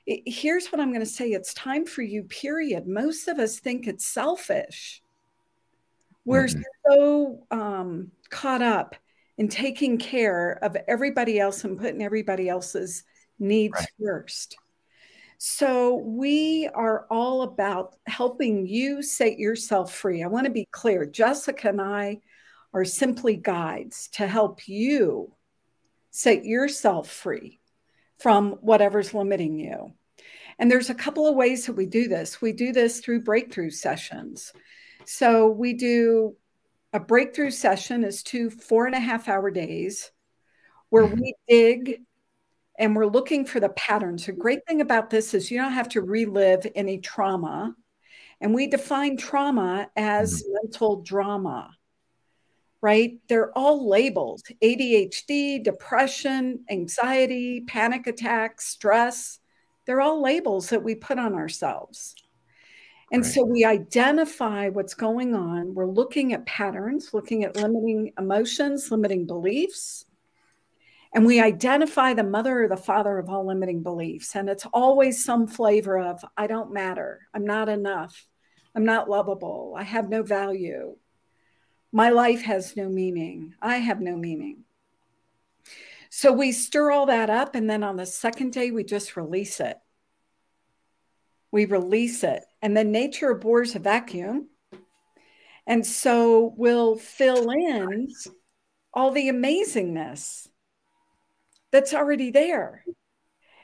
Here's 0.05 0.67
what 0.67 0.79
I'm 0.79 0.89
going 0.89 1.01
to 1.01 1.05
say 1.05 1.31
it's 1.31 1.53
time 1.53 1.85
for 1.85 2.01
you, 2.01 2.23
period. 2.23 2.87
Most 2.87 3.27
of 3.27 3.39
us 3.39 3.59
think 3.59 3.87
it's 3.87 4.05
selfish. 4.05 5.01
We're 6.25 6.45
mm-hmm. 6.45 6.61
so 6.87 7.45
um, 7.51 8.11
caught 8.29 8.61
up 8.61 8.95
in 9.37 9.47
taking 9.47 9.97
care 9.97 10.59
of 10.61 10.75
everybody 10.87 11.39
else 11.39 11.63
and 11.63 11.77
putting 11.77 12.03
everybody 12.03 12.49
else's 12.49 13.03
needs 13.39 13.73
right. 13.75 13.87
first. 14.01 14.57
So, 15.41 15.95
we 15.95 16.69
are 16.75 17.05
all 17.09 17.43
about 17.43 17.95
helping 18.07 18.67
you 18.67 19.01
set 19.01 19.39
yourself 19.39 19.93
free. 19.93 20.21
I 20.21 20.27
want 20.27 20.47
to 20.47 20.51
be 20.51 20.67
clear 20.69 21.05
Jessica 21.05 21.69
and 21.69 21.79
I 21.79 22.19
are 22.73 22.83
simply 22.83 23.37
guides 23.37 24.09
to 24.15 24.27
help 24.27 24.67
you 24.67 25.33
set 26.11 26.43
yourself 26.43 27.09
free 27.09 27.61
from 28.17 28.51
whatever's 28.59 29.13
limiting 29.13 29.57
you. 29.57 29.93
And 30.59 30.69
there's 30.69 30.89
a 30.89 30.93
couple 30.93 31.25
of 31.25 31.35
ways 31.35 31.67
that 31.67 31.73
we 31.77 31.85
do 31.85 32.09
this. 32.09 32.41
We 32.41 32.51
do 32.51 32.73
this 32.73 32.99
through 32.99 33.23
breakthrough 33.23 33.69
sessions. 33.69 34.51
So, 35.05 35.47
we 35.47 35.71
do 35.71 36.35
a 36.91 36.99
breakthrough 36.99 37.51
session 37.51 38.03
is 38.03 38.23
two 38.23 38.49
four 38.49 38.87
and 38.87 38.95
a 38.95 38.99
half 38.99 39.29
hour 39.29 39.51
days 39.51 40.11
where 40.89 41.05
mm-hmm. 41.05 41.21
we 41.21 41.35
dig 41.47 42.01
and 42.79 42.95
we're 42.95 43.05
looking 43.05 43.45
for 43.45 43.59
the 43.59 43.69
patterns. 43.69 44.25
The 44.25 44.31
great 44.31 44.65
thing 44.65 44.79
about 44.79 45.09
this 45.09 45.33
is 45.33 45.51
you 45.51 45.59
don't 45.59 45.73
have 45.73 45.89
to 45.89 46.01
relive 46.01 46.65
any 46.75 46.97
trauma. 46.97 47.75
And 48.39 48.53
we 48.53 48.67
define 48.67 49.17
trauma 49.17 49.89
as 49.97 50.41
mm-hmm. 50.41 50.53
mental 50.53 51.01
drama, 51.01 51.71
right? 52.81 53.19
They're 53.27 53.51
all 53.55 53.89
labeled 53.89 54.43
ADHD, 54.63 55.61
depression, 55.61 56.63
anxiety, 56.69 57.65
panic 57.67 58.07
attacks, 58.07 58.67
stress. 58.67 59.39
They're 59.85 59.99
all 59.99 60.21
labels 60.21 60.69
that 60.69 60.81
we 60.81 60.95
put 60.95 61.19
on 61.19 61.33
ourselves. 61.33 62.15
And 63.11 63.23
right. 63.23 63.33
so 63.33 63.43
we 63.43 63.65
identify 63.65 64.69
what's 64.69 64.93
going 64.93 65.35
on. 65.35 65.73
We're 65.73 65.85
looking 65.85 66.31
at 66.31 66.45
patterns, 66.45 67.09
looking 67.13 67.43
at 67.43 67.57
limiting 67.57 68.13
emotions, 68.17 68.89
limiting 68.89 69.25
beliefs 69.25 70.05
and 71.13 71.25
we 71.25 71.41
identify 71.41 72.13
the 72.13 72.23
mother 72.23 72.63
or 72.63 72.67
the 72.67 72.77
father 72.77 73.17
of 73.17 73.29
all 73.29 73.45
limiting 73.45 73.81
beliefs. 73.81 74.35
And 74.35 74.47
it's 74.47 74.67
always 74.73 75.23
some 75.23 75.47
flavor 75.47 75.97
of, 75.97 76.23
I 76.37 76.45
don't 76.47 76.71
matter. 76.71 77.21
I'm 77.33 77.45
not 77.45 77.67
enough. 77.67 78.27
I'm 78.75 78.85
not 78.85 79.09
lovable. 79.09 79.73
I 79.75 79.83
have 79.83 80.09
no 80.09 80.21
value. 80.21 80.95
My 81.91 82.11
life 82.11 82.43
has 82.43 82.77
no 82.77 82.87
meaning. 82.87 83.55
I 83.59 83.77
have 83.77 83.99
no 83.99 84.15
meaning. 84.15 84.65
So 86.11 86.31
we 86.31 86.51
stir 86.51 86.91
all 86.91 87.07
that 87.07 87.31
up. 87.31 87.55
And 87.55 87.67
then 87.67 87.83
on 87.83 87.95
the 87.95 88.05
second 88.05 88.53
day, 88.53 88.69
we 88.69 88.83
just 88.83 89.17
release 89.17 89.59
it. 89.59 89.77
We 91.51 91.65
release 91.65 92.23
it. 92.23 92.43
And 92.61 92.77
then 92.77 92.91
nature 92.91 93.31
abhors 93.31 93.75
a 93.75 93.79
vacuum. 93.79 94.49
And 95.65 95.85
so 95.85 96.53
we'll 96.55 96.97
fill 96.97 97.49
in 97.49 98.09
all 98.93 99.09
the 99.09 99.29
amazingness 99.29 100.48
that's 101.71 101.93
already 101.93 102.31
there 102.31 102.83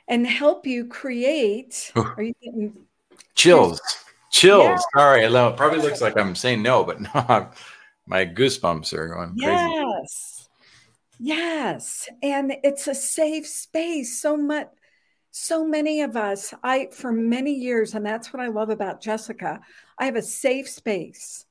and 0.08 0.26
help 0.26 0.68
you 0.68 0.86
create. 0.86 1.91
Are 1.95 2.22
you 2.22 2.34
getting 2.41 2.86
chills? 3.34 3.82
Chills. 4.32 4.64
Yeah. 4.64 4.78
Sorry, 4.95 5.24
it 5.24 5.58
probably 5.58 5.80
looks 5.80 6.01
like 6.01 6.18
I'm 6.18 6.36
saying 6.36 6.62
no, 6.62 6.84
but 6.84 7.01
no, 7.16 7.49
my 8.06 8.26
goosebumps 8.26 8.93
are 8.93 9.08
going 9.08 9.38
crazy. 9.38 9.45
Yes. 9.45 10.49
Yes. 11.20 12.10
And 12.22 12.53
it's 12.64 12.88
a 12.88 12.95
safe 12.95 13.47
space. 13.47 14.22
So 14.22 14.36
much, 14.36 14.68
so 15.32 15.66
many 15.66 16.01
of 16.01 16.16
us, 16.16 16.53
I, 16.64 16.89
for 16.91 17.12
many 17.12 17.53
years, 17.53 17.95
and 17.95 18.06
that's 18.06 18.34
what 18.34 18.41
I 18.41 18.47
love 18.47 18.70
about 18.70 19.01
Jessica, 19.01 19.62
I 19.97 20.06
have 20.06 20.16
a 20.16 20.22
safe 20.22 20.70
space 20.70 21.45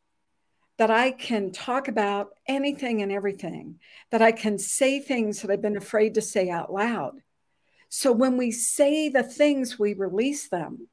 that 0.78 0.90
I 0.90 1.12
can 1.12 1.52
talk 1.52 1.88
about 1.88 2.30
anything 2.46 3.02
and 3.02 3.12
everything, 3.12 3.78
that 4.10 4.22
I 4.22 4.32
can 4.32 4.58
say 4.58 4.98
things 4.98 5.42
that 5.42 5.50
I've 5.50 5.62
been 5.62 5.76
afraid 5.76 6.14
to 6.14 6.22
say 6.22 6.50
out 6.50 6.72
loud. 6.72 7.20
So 7.88 8.10
when 8.10 8.36
we 8.36 8.50
say 8.50 9.08
the 9.08 9.22
things, 9.22 9.78
we 9.78 9.94
release 9.94 10.48
them. 10.48 10.88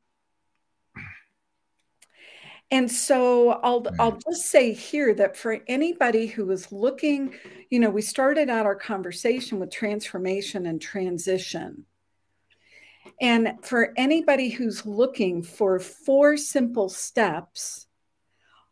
And 2.69 2.89
so 2.89 3.49
I'll 3.49 3.81
hmm. 3.81 3.99
I'll 3.99 4.17
just 4.17 4.49
say 4.49 4.73
here 4.73 5.13
that 5.15 5.35
for 5.35 5.59
anybody 5.67 6.27
who 6.27 6.49
is 6.51 6.71
looking, 6.71 7.33
you 7.69 7.79
know, 7.79 7.89
we 7.89 8.01
started 8.01 8.49
out 8.49 8.65
our 8.65 8.75
conversation 8.75 9.59
with 9.59 9.71
transformation 9.71 10.65
and 10.65 10.81
transition. 10.81 11.85
And 13.19 13.57
for 13.61 13.93
anybody 13.97 14.49
who's 14.49 14.85
looking 14.85 15.43
for 15.43 15.79
four 15.79 16.37
simple 16.37 16.87
steps 16.87 17.87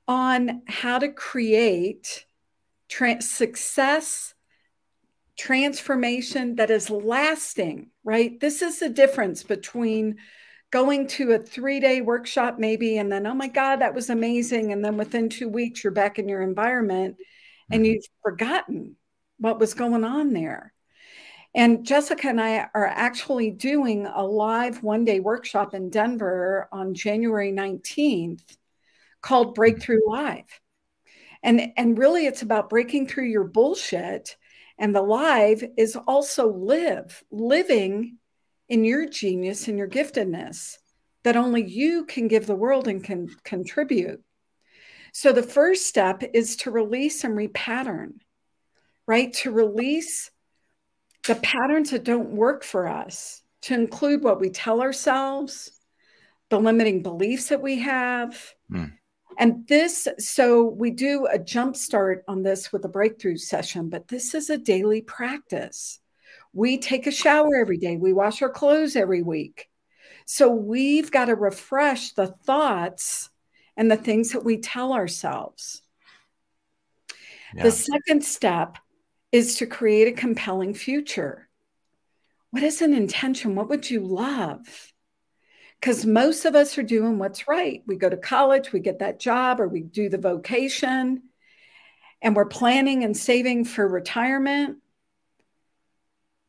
on 0.09 0.63
how 0.67 0.97
to 0.97 1.07
create 1.07 2.25
tra- 2.89 3.21
success 3.21 4.33
transformation 5.37 6.55
that 6.55 6.71
is 6.71 6.89
lasting, 6.89 7.91
right? 8.03 8.39
This 8.39 8.63
is 8.63 8.79
the 8.79 8.89
difference 8.89 9.43
between 9.43 10.17
going 10.71 11.07
to 11.07 11.33
a 11.33 11.39
three 11.39 11.79
day 11.79 12.01
workshop, 12.01 12.57
maybe, 12.57 12.97
and 12.97 13.11
then, 13.11 13.27
oh 13.27 13.35
my 13.35 13.47
God, 13.47 13.77
that 13.77 13.93
was 13.93 14.09
amazing. 14.09 14.73
And 14.73 14.83
then 14.83 14.97
within 14.97 15.29
two 15.29 15.47
weeks, 15.47 15.83
you're 15.83 15.93
back 15.93 16.17
in 16.17 16.27
your 16.27 16.41
environment 16.41 17.17
and 17.71 17.83
mm-hmm. 17.83 17.93
you've 17.93 18.03
forgotten 18.23 18.95
what 19.37 19.59
was 19.59 19.75
going 19.75 20.03
on 20.03 20.33
there. 20.33 20.73
And 21.53 21.85
Jessica 21.85 22.29
and 22.29 22.41
I 22.41 22.67
are 22.73 22.87
actually 22.87 23.51
doing 23.51 24.07
a 24.07 24.23
live 24.23 24.81
one 24.81 25.05
day 25.05 25.19
workshop 25.19 25.75
in 25.75 25.91
Denver 25.91 26.67
on 26.71 26.95
January 26.95 27.51
19th 27.51 28.57
called 29.21 29.55
Breakthrough 29.55 30.01
Live. 30.07 30.59
And, 31.43 31.71
and 31.77 31.97
really, 31.97 32.25
it's 32.25 32.41
about 32.41 32.69
breaking 32.69 33.07
through 33.07 33.25
your 33.25 33.45
bullshit. 33.45 34.35
And 34.77 34.95
the 34.95 35.01
live 35.01 35.63
is 35.77 35.95
also 35.95 36.51
live, 36.51 37.23
living 37.31 38.17
in 38.67 38.83
your 38.83 39.07
genius 39.07 39.67
and 39.67 39.77
your 39.77 39.87
giftedness 39.87 40.77
that 41.23 41.35
only 41.35 41.65
you 41.65 42.05
can 42.05 42.27
give 42.27 42.47
the 42.47 42.55
world 42.55 42.87
and 42.87 43.03
can 43.03 43.29
contribute. 43.43 44.21
So 45.11 45.31
the 45.31 45.43
first 45.43 45.87
step 45.87 46.23
is 46.33 46.55
to 46.57 46.71
release 46.71 47.23
and 47.23 47.37
repattern, 47.37 48.13
right? 49.05 49.33
To 49.33 49.51
release 49.51 50.31
the 51.27 51.35
patterns 51.35 51.91
that 51.91 52.03
don't 52.03 52.31
work 52.31 52.63
for 52.63 52.87
us 52.87 53.41
to 53.61 53.73
include 53.73 54.23
what 54.23 54.39
we 54.39 54.49
tell 54.49 54.81
ourselves, 54.81 55.71
the 56.49 56.59
limiting 56.59 57.03
beliefs 57.03 57.49
that 57.49 57.61
we 57.61 57.79
have. 57.79 58.53
Mm. 58.71 58.93
And 59.37 59.67
this, 59.67 60.07
so 60.17 60.65
we 60.65 60.91
do 60.91 61.27
a 61.31 61.39
jump 61.39 61.75
start 61.75 62.23
on 62.27 62.43
this 62.43 62.73
with 62.73 62.83
a 62.85 62.89
breakthrough 62.89 63.37
session, 63.37 63.89
but 63.89 64.07
this 64.07 64.33
is 64.33 64.49
a 64.49 64.57
daily 64.57 65.01
practice. 65.01 65.99
We 66.51 66.77
take 66.77 67.07
a 67.07 67.11
shower 67.11 67.55
every 67.55 67.77
day, 67.77 67.95
we 67.95 68.11
wash 68.11 68.41
our 68.41 68.49
clothes 68.49 68.95
every 68.95 69.21
week. 69.21 69.69
So 70.25 70.49
we've 70.51 71.09
got 71.09 71.25
to 71.25 71.35
refresh 71.35 72.11
the 72.11 72.27
thoughts 72.27 73.29
and 73.77 73.89
the 73.89 73.97
things 73.97 74.31
that 74.31 74.43
we 74.43 74.57
tell 74.57 74.93
ourselves. 74.93 75.81
Yeah. 77.55 77.63
The 77.63 77.71
second 77.71 78.23
step 78.23 78.77
is 79.31 79.55
to 79.55 79.65
create 79.65 80.07
a 80.07 80.19
compelling 80.19 80.73
future. 80.73 81.47
What 82.51 82.63
is 82.63 82.81
an 82.81 82.93
intention? 82.93 83.55
What 83.55 83.69
would 83.69 83.89
you 83.89 84.01
love? 84.01 84.88
Because 85.79 86.05
most 86.05 86.45
of 86.45 86.55
us 86.55 86.77
are 86.77 86.83
doing 86.83 87.19
what's 87.19 87.47
right. 87.47 87.81
We 87.87 87.95
go 87.95 88.09
to 88.09 88.17
college, 88.17 88.73
we 88.73 88.81
get 88.81 88.99
that 88.99 89.19
job, 89.19 89.61
or 89.61 89.67
we 89.67 89.81
do 89.81 90.09
the 90.09 90.17
vocation, 90.17 91.23
and 92.21 92.35
we're 92.35 92.45
planning 92.45 93.03
and 93.03 93.15
saving 93.15 93.65
for 93.65 93.87
retirement. 93.87 94.79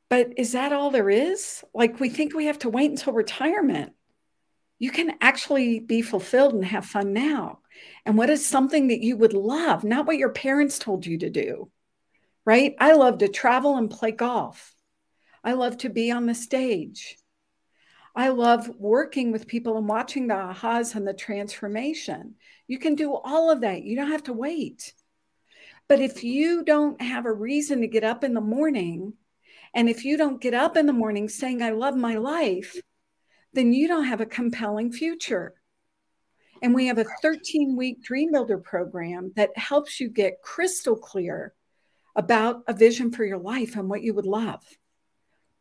But 0.09 0.33
is 0.37 0.53
that 0.53 0.73
all 0.73 0.91
there 0.91 1.09
is? 1.09 1.63
Like, 1.73 2.01
we 2.01 2.09
think 2.09 2.35
we 2.35 2.47
have 2.47 2.59
to 2.61 2.69
wait 2.69 2.91
until 2.91 3.13
retirement. 3.13 3.93
You 4.81 4.91
can 4.91 5.15
actually 5.21 5.79
be 5.79 6.03
fulfilled 6.03 6.55
and 6.55 6.65
have 6.65 6.85
fun 6.85 7.13
now. 7.13 7.61
And 8.05 8.19
what 8.19 8.31
is 8.31 8.45
something 8.45 8.89
that 8.89 9.03
you 9.03 9.17
would 9.17 9.35
love, 9.35 9.85
not 9.85 10.07
what 10.07 10.17
your 10.17 10.31
parents 10.33 10.81
told 10.81 11.07
you 11.07 11.19
to 11.19 11.31
do, 11.31 11.71
right? 12.45 12.75
I 12.81 12.95
love 12.95 13.19
to 13.19 13.29
travel 13.29 13.77
and 13.77 13.89
play 13.89 14.11
golf. 14.11 14.75
I 15.45 15.53
love 15.53 15.79
to 15.79 15.89
be 15.89 16.11
on 16.11 16.27
the 16.27 16.35
stage. 16.35 17.17
I 18.15 18.29
love 18.29 18.69
working 18.79 19.31
with 19.31 19.47
people 19.47 19.79
and 19.79 19.89
watching 19.89 20.27
the 20.27 20.35
ahas 20.35 20.95
and 20.95 21.07
the 21.07 21.15
transformation. 21.15 22.35
You 22.67 22.79
can 22.79 22.95
do 22.95 23.15
all 23.15 23.51
of 23.51 23.61
that. 23.61 23.83
You 23.83 23.97
don't 23.97 24.11
have 24.11 24.25
to 24.25 24.33
wait. 24.33 24.93
But 25.89 26.01
if 26.01 26.25
you 26.25 26.65
don't 26.65 27.01
have 27.01 27.27
a 27.27 27.33
reason 27.33 27.81
to 27.81 27.87
get 27.87 28.05
up 28.05 28.25
in 28.25 28.35
the 28.35 28.41
morning, 28.41 29.15
and 29.75 29.89
if 29.89 30.05
you 30.05 30.17
don't 30.17 30.41
get 30.41 30.55
up 30.55 30.77
in 30.77 30.87
the 30.87 30.93
morning 30.93 31.29
saying, 31.29 31.63
I 31.63 31.71
love 31.71 31.97
my 31.97 32.17
life, 32.17 32.81
then 33.53 33.73
you 33.73 33.89
don't 33.89 34.05
have 34.05 34.21
a 34.21 34.27
compelling 34.27 34.93
future. 34.93 35.55
And 36.63 36.75
we 36.75 36.89
have 36.89 36.99
a 36.99 37.07
13 37.23 37.77
week 37.77 38.03
Dream 38.03 38.33
Builder 38.33 38.59
program 38.59 39.33
that 39.37 39.57
helps 39.57 40.01
you 40.01 40.09
get 40.09 40.43
crystal 40.43 40.97
clear 40.97 41.55
about 42.17 42.63
a 42.67 42.75
vision 42.75 43.11
for 43.11 43.25
your 43.25 43.39
life 43.39 43.77
and 43.77 43.89
what 43.89 44.03
you 44.03 44.15
would 44.15 44.27
love. 44.27 44.63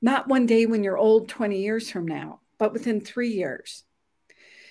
Not 0.01 0.27
one 0.27 0.45
day 0.45 0.65
when 0.65 0.83
you're 0.83 0.97
old 0.97 1.29
20 1.29 1.61
years 1.61 1.89
from 1.89 2.07
now, 2.07 2.39
but 2.57 2.73
within 2.73 3.01
three 3.01 3.29
years. 3.29 3.83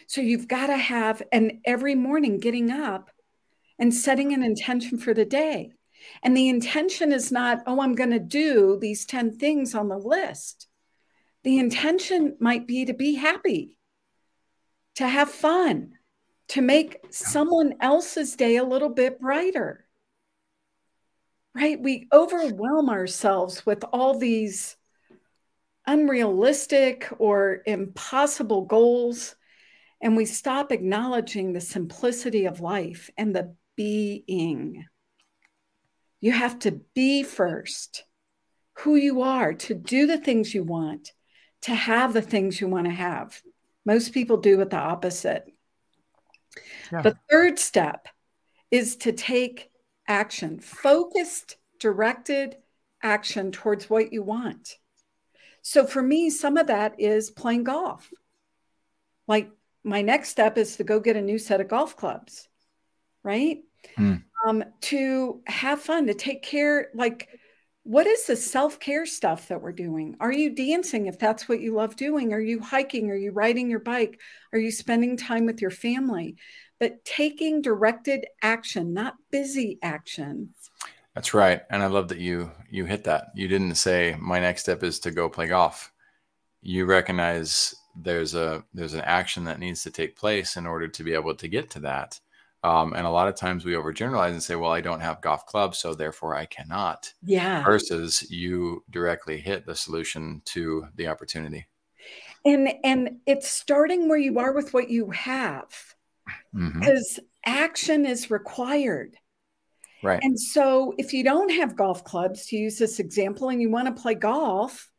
So 0.06 0.20
you've 0.20 0.48
got 0.48 0.68
to 0.68 0.76
have, 0.76 1.22
and 1.32 1.60
every 1.64 1.94
morning 1.94 2.40
getting 2.40 2.70
up 2.70 3.10
and 3.78 3.92
setting 3.94 4.32
an 4.32 4.42
intention 4.42 4.98
for 4.98 5.12
the 5.12 5.26
day. 5.26 5.72
And 6.22 6.36
the 6.36 6.48
intention 6.48 7.12
is 7.12 7.30
not, 7.30 7.62
oh, 7.66 7.80
I'm 7.80 7.94
going 7.94 8.10
to 8.10 8.18
do 8.18 8.78
these 8.80 9.04
10 9.04 9.36
things 9.36 9.74
on 9.74 9.88
the 9.88 9.98
list. 9.98 10.66
The 11.44 11.58
intention 11.58 12.36
might 12.40 12.66
be 12.66 12.86
to 12.86 12.94
be 12.94 13.14
happy, 13.14 13.76
to 14.96 15.06
have 15.06 15.30
fun, 15.30 15.92
to 16.48 16.62
make 16.62 16.98
someone 17.10 17.74
else's 17.80 18.34
day 18.34 18.56
a 18.56 18.64
little 18.64 18.88
bit 18.88 19.20
brighter. 19.20 19.84
Right? 21.54 21.80
We 21.80 22.08
overwhelm 22.12 22.88
ourselves 22.88 23.66
with 23.66 23.84
all 23.92 24.18
these 24.18 24.76
unrealistic 25.88 27.08
or 27.18 27.62
impossible 27.64 28.62
goals. 28.66 29.34
And 30.02 30.16
we 30.16 30.26
stop 30.26 30.70
acknowledging 30.70 31.52
the 31.52 31.60
simplicity 31.60 32.44
of 32.44 32.60
life 32.60 33.10
and 33.16 33.34
the 33.34 33.56
being. 33.74 34.84
You 36.20 36.32
have 36.32 36.58
to 36.60 36.80
be 36.94 37.22
first 37.22 38.04
who 38.74 38.96
you 38.96 39.22
are, 39.22 39.54
to 39.54 39.74
do 39.74 40.06
the 40.06 40.18
things 40.18 40.54
you 40.54 40.62
want, 40.62 41.12
to 41.62 41.74
have 41.74 42.12
the 42.12 42.22
things 42.22 42.60
you 42.60 42.68
want 42.68 42.86
to 42.86 42.92
have. 42.92 43.40
Most 43.84 44.12
people 44.12 44.36
do 44.36 44.60
it 44.60 44.70
the 44.70 44.76
opposite. 44.76 45.46
Yeah. 46.92 47.02
The 47.02 47.16
third 47.30 47.58
step 47.58 48.08
is 48.70 48.96
to 48.96 49.12
take 49.12 49.70
action, 50.06 50.60
focused, 50.60 51.56
directed 51.80 52.56
action 53.02 53.52
towards 53.52 53.88
what 53.88 54.12
you 54.12 54.22
want. 54.22 54.76
So 55.62 55.86
for 55.86 56.02
me, 56.02 56.30
some 56.30 56.56
of 56.56 56.68
that 56.68 57.00
is 57.00 57.30
playing 57.30 57.64
golf. 57.64 58.10
Like 59.26 59.50
my 59.84 60.02
next 60.02 60.30
step 60.30 60.58
is 60.58 60.76
to 60.76 60.84
go 60.84 61.00
get 61.00 61.16
a 61.16 61.22
new 61.22 61.38
set 61.38 61.60
of 61.60 61.68
golf 61.68 61.96
clubs, 61.96 62.48
right? 63.22 63.58
Mm. 63.96 64.24
Um, 64.46 64.64
to 64.82 65.42
have 65.46 65.80
fun, 65.80 66.06
to 66.06 66.14
take 66.14 66.42
care. 66.42 66.88
Like, 66.94 67.28
what 67.82 68.06
is 68.06 68.26
the 68.26 68.36
self 68.36 68.78
care 68.78 69.06
stuff 69.06 69.48
that 69.48 69.62
we're 69.62 69.72
doing? 69.72 70.16
Are 70.20 70.32
you 70.32 70.54
dancing 70.54 71.06
if 71.06 71.18
that's 71.18 71.48
what 71.48 71.60
you 71.60 71.74
love 71.74 71.96
doing? 71.96 72.32
Are 72.32 72.40
you 72.40 72.60
hiking? 72.60 73.10
Are 73.10 73.16
you 73.16 73.32
riding 73.32 73.70
your 73.70 73.80
bike? 73.80 74.20
Are 74.52 74.58
you 74.58 74.70
spending 74.70 75.16
time 75.16 75.46
with 75.46 75.62
your 75.62 75.70
family? 75.70 76.36
But 76.78 77.04
taking 77.04 77.62
directed 77.62 78.26
action, 78.42 78.92
not 78.92 79.14
busy 79.30 79.78
action, 79.82 80.54
that's 81.18 81.34
right. 81.34 81.62
And 81.68 81.82
I 81.82 81.86
love 81.86 82.06
that 82.08 82.18
you 82.18 82.52
you 82.70 82.84
hit 82.84 83.02
that. 83.04 83.32
You 83.34 83.48
didn't 83.48 83.74
say 83.74 84.14
my 84.20 84.38
next 84.38 84.60
step 84.62 84.84
is 84.84 85.00
to 85.00 85.10
go 85.10 85.28
play 85.28 85.48
golf. 85.48 85.90
You 86.62 86.84
recognize 86.84 87.74
there's 88.00 88.36
a 88.36 88.62
there's 88.72 88.94
an 88.94 89.00
action 89.00 89.42
that 89.46 89.58
needs 89.58 89.82
to 89.82 89.90
take 89.90 90.16
place 90.16 90.56
in 90.56 90.64
order 90.64 90.86
to 90.86 91.02
be 91.02 91.14
able 91.14 91.34
to 91.34 91.48
get 91.48 91.70
to 91.70 91.80
that. 91.80 92.20
Um, 92.62 92.92
and 92.92 93.04
a 93.04 93.10
lot 93.10 93.26
of 93.26 93.34
times 93.34 93.64
we 93.64 93.72
overgeneralize 93.72 94.30
and 94.30 94.40
say, 94.40 94.54
well, 94.54 94.70
I 94.70 94.80
don't 94.80 95.00
have 95.00 95.20
golf 95.20 95.44
clubs, 95.44 95.78
so 95.78 95.92
therefore 95.92 96.36
I 96.36 96.46
cannot. 96.46 97.12
Yeah. 97.24 97.64
Versus 97.64 98.24
you 98.30 98.84
directly 98.88 99.40
hit 99.40 99.66
the 99.66 99.74
solution 99.74 100.40
to 100.44 100.86
the 100.94 101.08
opportunity. 101.08 101.66
And 102.44 102.74
and 102.84 103.18
it's 103.26 103.50
starting 103.50 104.08
where 104.08 104.18
you 104.18 104.38
are 104.38 104.52
with 104.52 104.72
what 104.72 104.88
you 104.88 105.10
have. 105.10 105.66
Because 106.54 107.18
mm-hmm. 107.18 107.24
action 107.44 108.06
is 108.06 108.30
required. 108.30 109.16
Right. 110.02 110.20
And 110.22 110.38
so 110.38 110.94
if 110.98 111.12
you 111.12 111.24
don't 111.24 111.50
have 111.50 111.76
golf 111.76 112.04
clubs, 112.04 112.46
to 112.46 112.56
use 112.56 112.78
this 112.78 113.00
example, 113.00 113.48
and 113.48 113.60
you 113.60 113.70
want 113.70 113.94
to 113.94 114.00
play 114.00 114.14
golf, 114.14 114.90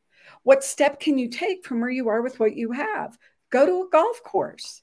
what 0.44 0.64
step 0.64 1.00
can 1.00 1.18
you 1.18 1.30
take 1.30 1.66
from 1.66 1.82
where 1.82 1.90
you 1.90 2.10
are 2.10 2.22
with 2.22 2.40
what 2.40 2.56
you 2.56 2.72
have? 2.72 3.18
Go 3.50 3.66
to 3.66 3.88
a 3.88 3.90
golf 3.90 4.22
course. 4.24 4.82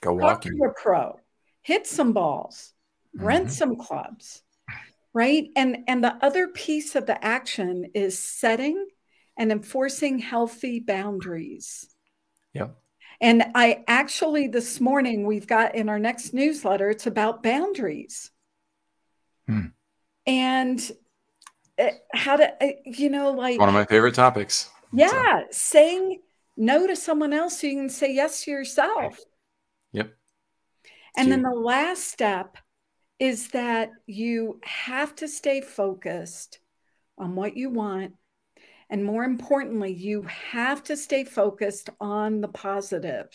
Go 0.00 0.14
walking. 0.14 0.56
to 0.56 0.64
a 0.64 0.72
pro. 0.72 1.18
Hit 1.62 1.86
some 1.86 2.12
balls. 2.12 2.72
Mm-hmm. 3.16 3.26
Rent 3.26 3.50
some 3.50 3.76
clubs. 3.76 4.42
Right? 5.12 5.48
And 5.56 5.78
and 5.88 6.04
the 6.04 6.16
other 6.24 6.48
piece 6.48 6.94
of 6.94 7.06
the 7.06 7.22
action 7.24 7.90
is 7.94 8.18
setting 8.18 8.86
and 9.36 9.50
enforcing 9.50 10.20
healthy 10.20 10.78
boundaries. 10.78 11.88
Yep. 12.54 12.76
And 13.20 13.44
I 13.54 13.84
actually 13.88 14.46
this 14.46 14.80
morning 14.80 15.26
we've 15.26 15.48
got 15.48 15.74
in 15.74 15.88
our 15.88 15.98
next 15.98 16.32
newsletter 16.32 16.90
it's 16.90 17.08
about 17.08 17.42
boundaries 17.42 18.30
Hmm. 19.50 19.66
And 20.26 20.92
eh, 21.76 21.90
how 22.14 22.36
to, 22.36 22.62
eh, 22.62 22.74
you 22.84 23.10
know, 23.10 23.32
like 23.32 23.58
one 23.58 23.68
of 23.68 23.74
my 23.74 23.84
favorite 23.84 24.14
topics. 24.14 24.70
Yeah. 24.92 25.08
So. 25.08 25.46
Saying 25.50 26.20
no 26.56 26.86
to 26.86 26.94
someone 26.94 27.32
else 27.32 27.60
so 27.60 27.66
you 27.66 27.76
can 27.76 27.88
say 27.88 28.14
yes 28.14 28.44
to 28.44 28.50
yourself. 28.52 29.18
Yep. 29.92 30.14
And 31.16 31.32
then 31.32 31.42
the 31.42 31.50
last 31.50 32.04
step 32.04 32.56
is 33.18 33.48
that 33.48 33.90
you 34.06 34.60
have 34.62 35.14
to 35.16 35.26
stay 35.26 35.60
focused 35.60 36.60
on 37.18 37.34
what 37.34 37.56
you 37.56 37.70
want. 37.70 38.14
And 38.88 39.04
more 39.04 39.24
importantly, 39.24 39.92
you 39.92 40.22
have 40.22 40.84
to 40.84 40.96
stay 40.96 41.24
focused 41.24 41.90
on 42.00 42.40
the 42.40 42.48
positive. 42.48 43.28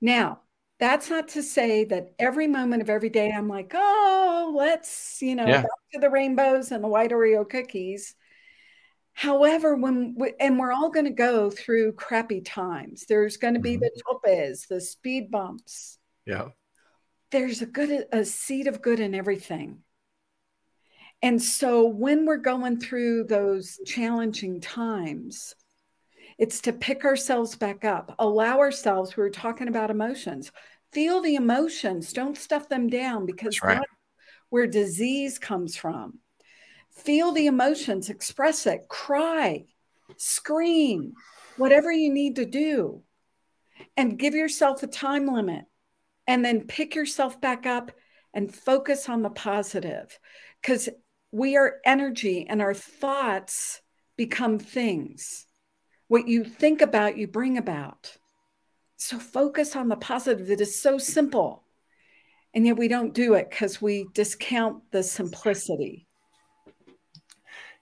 Now, 0.00 0.40
that's 0.84 1.08
not 1.08 1.28
to 1.28 1.42
say 1.42 1.84
that 1.84 2.12
every 2.18 2.46
moment 2.46 2.82
of 2.82 2.90
every 2.90 3.08
day 3.08 3.30
I'm 3.30 3.48
like, 3.48 3.72
oh, 3.74 4.52
let's, 4.54 5.22
you 5.22 5.34
know, 5.34 5.46
yeah. 5.46 5.62
back 5.62 5.70
to 5.94 5.98
the 5.98 6.10
rainbows 6.10 6.72
and 6.72 6.84
the 6.84 6.88
white 6.88 7.10
Oreo 7.10 7.48
cookies. 7.48 8.14
However, 9.14 9.76
when 9.76 10.14
we, 10.18 10.34
and 10.38 10.58
we're 10.58 10.72
all 10.72 10.90
going 10.90 11.06
to 11.06 11.12
go 11.12 11.48
through 11.48 11.92
crappy 11.92 12.42
times. 12.42 13.06
There's 13.08 13.38
going 13.38 13.54
to 13.54 13.60
be 13.60 13.78
mm-hmm. 13.78 13.84
the 13.84 14.02
topes, 14.06 14.66
the 14.66 14.80
speed 14.80 15.30
bumps. 15.30 15.98
Yeah. 16.26 16.48
There's 17.30 17.62
a 17.62 17.66
good 17.66 18.04
a 18.12 18.24
seed 18.24 18.66
of 18.66 18.82
good 18.82 19.00
in 19.00 19.14
everything. 19.14 19.78
And 21.22 21.40
so 21.40 21.86
when 21.86 22.26
we're 22.26 22.36
going 22.36 22.78
through 22.78 23.24
those 23.24 23.80
challenging 23.86 24.60
times, 24.60 25.54
it's 26.38 26.60
to 26.62 26.72
pick 26.72 27.04
ourselves 27.04 27.56
back 27.56 27.84
up, 27.84 28.14
allow 28.18 28.58
ourselves, 28.58 29.16
we 29.16 29.22
were 29.22 29.30
talking 29.30 29.68
about 29.68 29.90
emotions, 29.90 30.50
feel 30.94 31.20
the 31.20 31.34
emotions, 31.34 32.12
don't 32.12 32.38
stuff 32.38 32.68
them 32.68 32.88
down 32.88 33.26
because 33.26 33.60
right. 33.62 33.74
that's 33.74 33.90
where 34.48 34.66
disease 34.66 35.38
comes 35.38 35.76
from. 35.76 36.20
Feel 36.92 37.32
the 37.32 37.46
emotions, 37.46 38.08
express 38.08 38.66
it, 38.66 38.86
cry, 38.88 39.64
scream, 40.16 41.14
whatever 41.56 41.90
you 41.90 42.12
need 42.12 42.36
to 42.36 42.46
do. 42.46 43.02
And 43.96 44.18
give 44.18 44.34
yourself 44.34 44.84
a 44.84 44.86
time 44.86 45.26
limit. 45.26 45.64
And 46.26 46.44
then 46.44 46.68
pick 46.68 46.94
yourself 46.94 47.40
back 47.40 47.66
up 47.66 47.90
and 48.32 48.54
focus 48.54 49.08
on 49.08 49.22
the 49.22 49.30
positive. 49.30 50.16
Because 50.62 50.88
we 51.32 51.56
are 51.56 51.80
energy 51.84 52.46
and 52.48 52.62
our 52.62 52.72
thoughts 52.72 53.82
become 54.16 54.60
things. 54.60 55.46
What 56.06 56.28
you 56.28 56.44
think 56.44 56.80
about, 56.80 57.18
you 57.18 57.26
bring 57.26 57.58
about. 57.58 58.16
So 59.04 59.18
focus 59.18 59.76
on 59.76 59.88
the 59.88 59.96
positive. 59.96 60.50
It 60.50 60.62
is 60.62 60.80
so 60.80 60.96
simple. 60.96 61.62
And 62.54 62.64
yet 62.64 62.78
we 62.78 62.88
don't 62.88 63.12
do 63.12 63.34
it 63.34 63.50
because 63.50 63.82
we 63.82 64.06
discount 64.14 64.82
the 64.92 65.02
simplicity. 65.02 66.06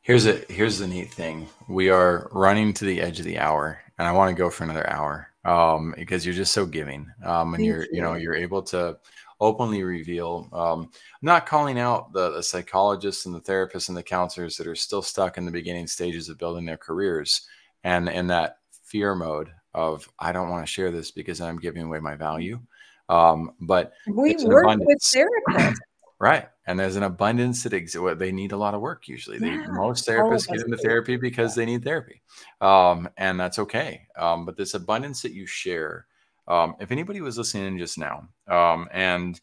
Here's 0.01 0.27
a 0.27 0.39
here's 0.49 0.81
the 0.81 0.89
neat 0.89 1.14
thing. 1.14 1.49
We 1.68 1.91
are 1.91 2.29
running 2.33 2.73
to 2.73 2.85
the 2.85 3.01
edge 3.01 3.20
of 3.20 3.25
the 3.25 3.39
hour, 3.39 3.81
and 3.99 4.09
I 4.09 4.11
want 4.11 4.31
to 4.31 4.43
go 4.43 4.51
for 4.51 4.64
another 4.64 4.91
hour 4.91 5.29
um, 5.45 5.95
because 5.97 6.27
you're 6.27 6.35
just 6.35 6.53
so 6.53 6.66
giving, 6.66 7.07
um, 7.25 7.55
and 7.55 7.59
Thank 7.59 7.68
you're 7.68 7.83
you. 7.83 7.89
you 7.93 8.03
know 8.03 8.14
you're 8.14 8.35
able 8.35 8.62
to 8.64 8.99
openly 9.39 9.85
reveal. 9.85 10.49
Um, 10.53 10.91
I'm 10.91 10.91
not 11.23 11.47
calling 11.47 11.79
out 11.79 12.12
the, 12.12 12.31
the, 12.31 12.43
psychologists 12.43 13.27
and 13.27 13.35
the 13.35 13.41
therapists 13.41 13.89
and 13.89 13.97
the 13.97 14.03
counselors 14.03 14.57
that 14.57 14.66
are 14.66 14.75
still 14.75 15.03
stuck 15.03 15.39
in 15.39 15.45
the 15.45 15.53
beginning 15.53 15.87
stages 15.87 16.29
of 16.29 16.39
building 16.39 16.64
their 16.64 16.77
careers 16.77 17.47
and 17.85 18.09
in 18.09 18.27
that 18.29 18.59
fear 18.85 19.14
mode 19.14 19.53
of 19.75 20.09
I 20.18 20.33
don't 20.33 20.51
want 20.51 20.66
to 20.66 20.73
share 20.73 20.91
this 20.91 21.11
because 21.11 21.41
I'm 21.41 21.59
giving 21.59 21.83
away 21.83 22.01
my 22.01 22.14
value. 22.14 22.61
Um, 23.09 23.53
but 23.61 23.93
we 24.07 24.37
work 24.45 24.66
with 24.79 24.99
therapists. 24.99 25.77
Right. 26.23 26.49
And 26.66 26.79
there's 26.79 26.95
an 26.95 27.03
abundance 27.03 27.64
that 27.64 27.73
exists. 27.73 28.18
They 28.18 28.31
need 28.31 28.53
a 28.53 28.57
lot 28.57 28.75
of 28.75 28.81
work 28.81 29.09
usually. 29.09 29.39
They, 29.39 29.49
yeah, 29.49 29.66
most 29.70 30.07
therapists 30.07 30.47
get 30.47 30.64
into 30.64 30.77
therapy 30.77 31.16
because 31.16 31.57
they 31.57 31.64
need 31.64 31.83
therapy. 31.83 32.23
Um, 32.61 33.09
and 33.16 33.41
that's 33.41 33.59
okay. 33.59 34.07
Um, 34.16 34.47
but 34.47 34.57
this 34.57 34.75
abundance 34.75 35.20
that 35.23 35.33
you 35.33 35.47
share, 35.47 36.07
um, 36.47 36.77
if 36.79 36.93
anybody 36.93 37.20
was 37.20 37.39
listening 37.39 37.77
just 37.77 37.99
now 37.99 38.29
um, 38.47 38.89
and 38.93 39.41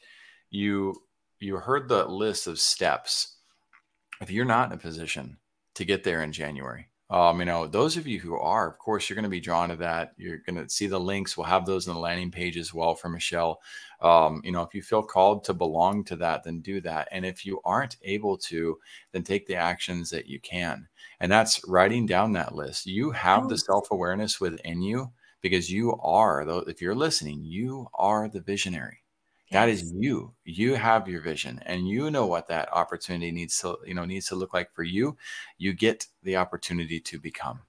you 0.52 0.96
you 1.42 1.58
heard 1.58 1.90
the 1.90 2.06
list 2.06 2.48
of 2.48 2.60
steps, 2.60 3.36
if 4.22 4.32
you're 4.32 4.46
not 4.46 4.70
in 4.70 4.78
a 4.78 4.82
position 4.82 5.38
to 5.76 5.84
get 5.84 6.06
there 6.06 6.24
in 6.24 6.32
January, 6.32 6.88
um, 7.12 7.40
you 7.40 7.46
know, 7.46 7.66
those 7.68 7.98
of 7.98 8.06
you 8.06 8.20
who 8.20 8.36
are, 8.38 8.70
of 8.70 8.78
course, 8.78 9.10
you're 9.10 9.16
going 9.16 9.24
to 9.24 9.30
be 9.30 9.40
drawn 9.40 9.70
to 9.70 9.76
that. 9.78 10.14
You're 10.18 10.38
going 10.38 10.64
to 10.64 10.70
see 10.70 10.86
the 10.88 11.00
links. 11.00 11.36
We'll 11.36 11.48
have 11.48 11.66
those 11.66 11.88
in 11.88 11.94
the 11.94 12.00
landing 12.00 12.30
page 12.30 12.56
as 12.56 12.72
well 12.74 12.94
for 12.94 13.10
Michelle. 13.10 13.62
Um, 14.02 14.42
you 14.44 14.52
know, 14.52 14.62
if 14.62 14.76
you 14.76 14.82
feel 14.84 15.02
called 15.02 15.44
to 15.46 15.54
belong 15.54 16.04
to 16.06 16.16
that, 16.18 16.44
then 16.44 16.62
do 16.62 16.80
that. 16.82 17.08
And 17.12 17.26
if 17.26 17.46
you 17.46 17.62
aren't 17.66 17.98
able 18.04 18.38
to, 18.38 18.78
then 19.12 19.24
take 19.24 19.48
the 19.48 19.56
actions 19.56 20.12
that 20.12 20.28
you 20.28 20.40
can. 20.40 20.88
And 21.20 21.32
that's 21.32 21.62
writing 21.68 22.06
down 22.06 22.34
that 22.34 22.54
list. 22.56 22.86
You 22.86 23.12
have 23.12 23.50
the 23.50 23.58
self 23.58 23.90
awareness 23.92 24.40
within 24.40 24.82
you 24.82 25.12
because 25.42 25.72
you 25.72 25.96
are, 26.02 26.46
though, 26.46 26.60
if 26.60 26.82
you're 26.82 26.96
listening, 26.96 27.44
you 27.44 27.88
are 27.96 28.30
the 28.30 28.42
visionary. 28.42 28.99
That 29.52 29.70
is 29.70 29.92
you. 29.96 30.34
You 30.44 30.76
have 30.76 31.08
your 31.08 31.22
vision 31.22 31.60
and 31.66 31.88
you 31.88 32.12
know 32.12 32.28
what 32.28 32.48
that 32.48 32.72
opportunity 32.72 33.32
needs 33.32 33.60
to, 33.62 33.78
you 33.86 33.96
know, 33.96 34.06
needs 34.06 34.28
to 34.28 34.36
look 34.36 34.54
like 34.54 34.74
for 34.74 34.84
you. 34.84 35.18
You 35.58 35.74
get 35.74 36.06
the 36.24 36.36
opportunity 36.36 37.00
to 37.00 37.20
become. 37.20 37.62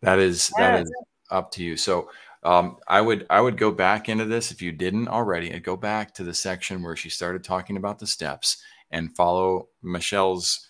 That 0.00 0.18
is 0.18 0.50
that 0.56 0.80
is 0.80 0.92
up 1.30 1.50
to 1.52 1.64
you. 1.64 1.76
So 1.76 2.10
um, 2.42 2.78
I 2.86 3.00
would 3.00 3.26
I 3.28 3.40
would 3.40 3.58
go 3.58 3.70
back 3.70 4.08
into 4.08 4.24
this 4.24 4.50
if 4.50 4.62
you 4.62 4.72
didn't 4.72 5.08
already 5.08 5.50
and 5.50 5.62
go 5.62 5.76
back 5.76 6.14
to 6.14 6.24
the 6.24 6.34
section 6.34 6.82
where 6.82 6.96
she 6.96 7.10
started 7.10 7.44
talking 7.44 7.76
about 7.76 7.98
the 7.98 8.06
steps 8.06 8.62
and 8.90 9.14
follow 9.14 9.68
Michelle's 9.82 10.66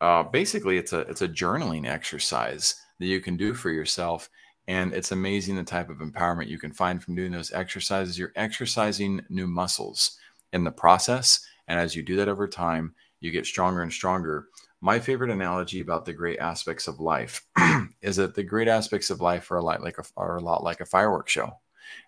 uh, 0.00 0.24
basically 0.24 0.76
it's 0.78 0.92
a 0.92 1.00
it's 1.00 1.22
a 1.22 1.28
journaling 1.28 1.86
exercise 1.86 2.74
that 2.98 3.06
you 3.06 3.20
can 3.20 3.36
do 3.36 3.54
for 3.54 3.70
yourself 3.70 4.28
and 4.72 4.94
it's 4.94 5.12
amazing 5.12 5.56
the 5.56 5.64
type 5.64 5.90
of 5.90 5.98
empowerment 5.98 6.48
you 6.48 6.58
can 6.58 6.72
find 6.72 7.02
from 7.02 7.14
doing 7.14 7.30
those 7.30 7.52
exercises. 7.52 8.18
You're 8.18 8.32
exercising 8.34 9.20
new 9.28 9.46
muscles 9.46 10.16
in 10.50 10.64
the 10.64 10.70
process. 10.70 11.46
And 11.68 11.78
as 11.78 11.94
you 11.94 12.02
do 12.02 12.16
that 12.16 12.28
over 12.28 12.48
time, 12.48 12.94
you 13.20 13.30
get 13.30 13.44
stronger 13.44 13.82
and 13.82 13.92
stronger. 13.92 14.46
My 14.80 14.98
favorite 14.98 15.30
analogy 15.30 15.80
about 15.80 16.06
the 16.06 16.14
great 16.14 16.38
aspects 16.38 16.88
of 16.88 17.00
life 17.00 17.44
is 18.00 18.16
that 18.16 18.34
the 18.34 18.42
great 18.42 18.66
aspects 18.66 19.10
of 19.10 19.20
life 19.20 19.50
are 19.50 19.58
a 19.58 19.62
lot 19.62 19.82
like 19.82 19.98
a, 19.98 20.04
are 20.16 20.38
a 20.38 20.42
lot 20.42 20.64
like 20.64 20.80
a 20.80 20.86
fireworks 20.86 21.32
show. 21.32 21.58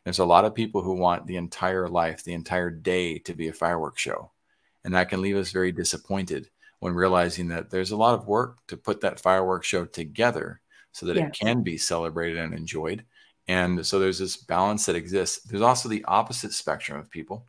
There's 0.04 0.18
a 0.18 0.24
lot 0.24 0.46
of 0.46 0.54
people 0.54 0.80
who 0.80 0.94
want 0.94 1.26
the 1.26 1.36
entire 1.36 1.86
life, 1.86 2.24
the 2.24 2.32
entire 2.32 2.70
day 2.70 3.18
to 3.18 3.34
be 3.34 3.48
a 3.48 3.52
fireworks 3.52 4.00
show. 4.00 4.30
And 4.82 4.94
that 4.94 5.10
can 5.10 5.20
leave 5.20 5.36
us 5.36 5.52
very 5.52 5.70
disappointed 5.70 6.48
when 6.80 6.94
realizing 6.94 7.48
that 7.48 7.68
there's 7.68 7.90
a 7.90 7.96
lot 7.98 8.14
of 8.14 8.26
work 8.26 8.66
to 8.68 8.78
put 8.78 9.02
that 9.02 9.20
fireworks 9.20 9.66
show 9.66 9.84
together 9.84 10.62
so 10.94 11.06
that 11.06 11.16
yes. 11.16 11.28
it 11.28 11.44
can 11.44 11.62
be 11.62 11.76
celebrated 11.76 12.38
and 12.38 12.54
enjoyed. 12.54 13.04
And 13.48 13.84
so 13.84 13.98
there's 13.98 14.20
this 14.20 14.36
balance 14.36 14.86
that 14.86 14.96
exists. 14.96 15.42
There's 15.42 15.60
also 15.60 15.88
the 15.88 16.04
opposite 16.04 16.52
spectrum 16.52 16.98
of 16.98 17.10
people 17.10 17.46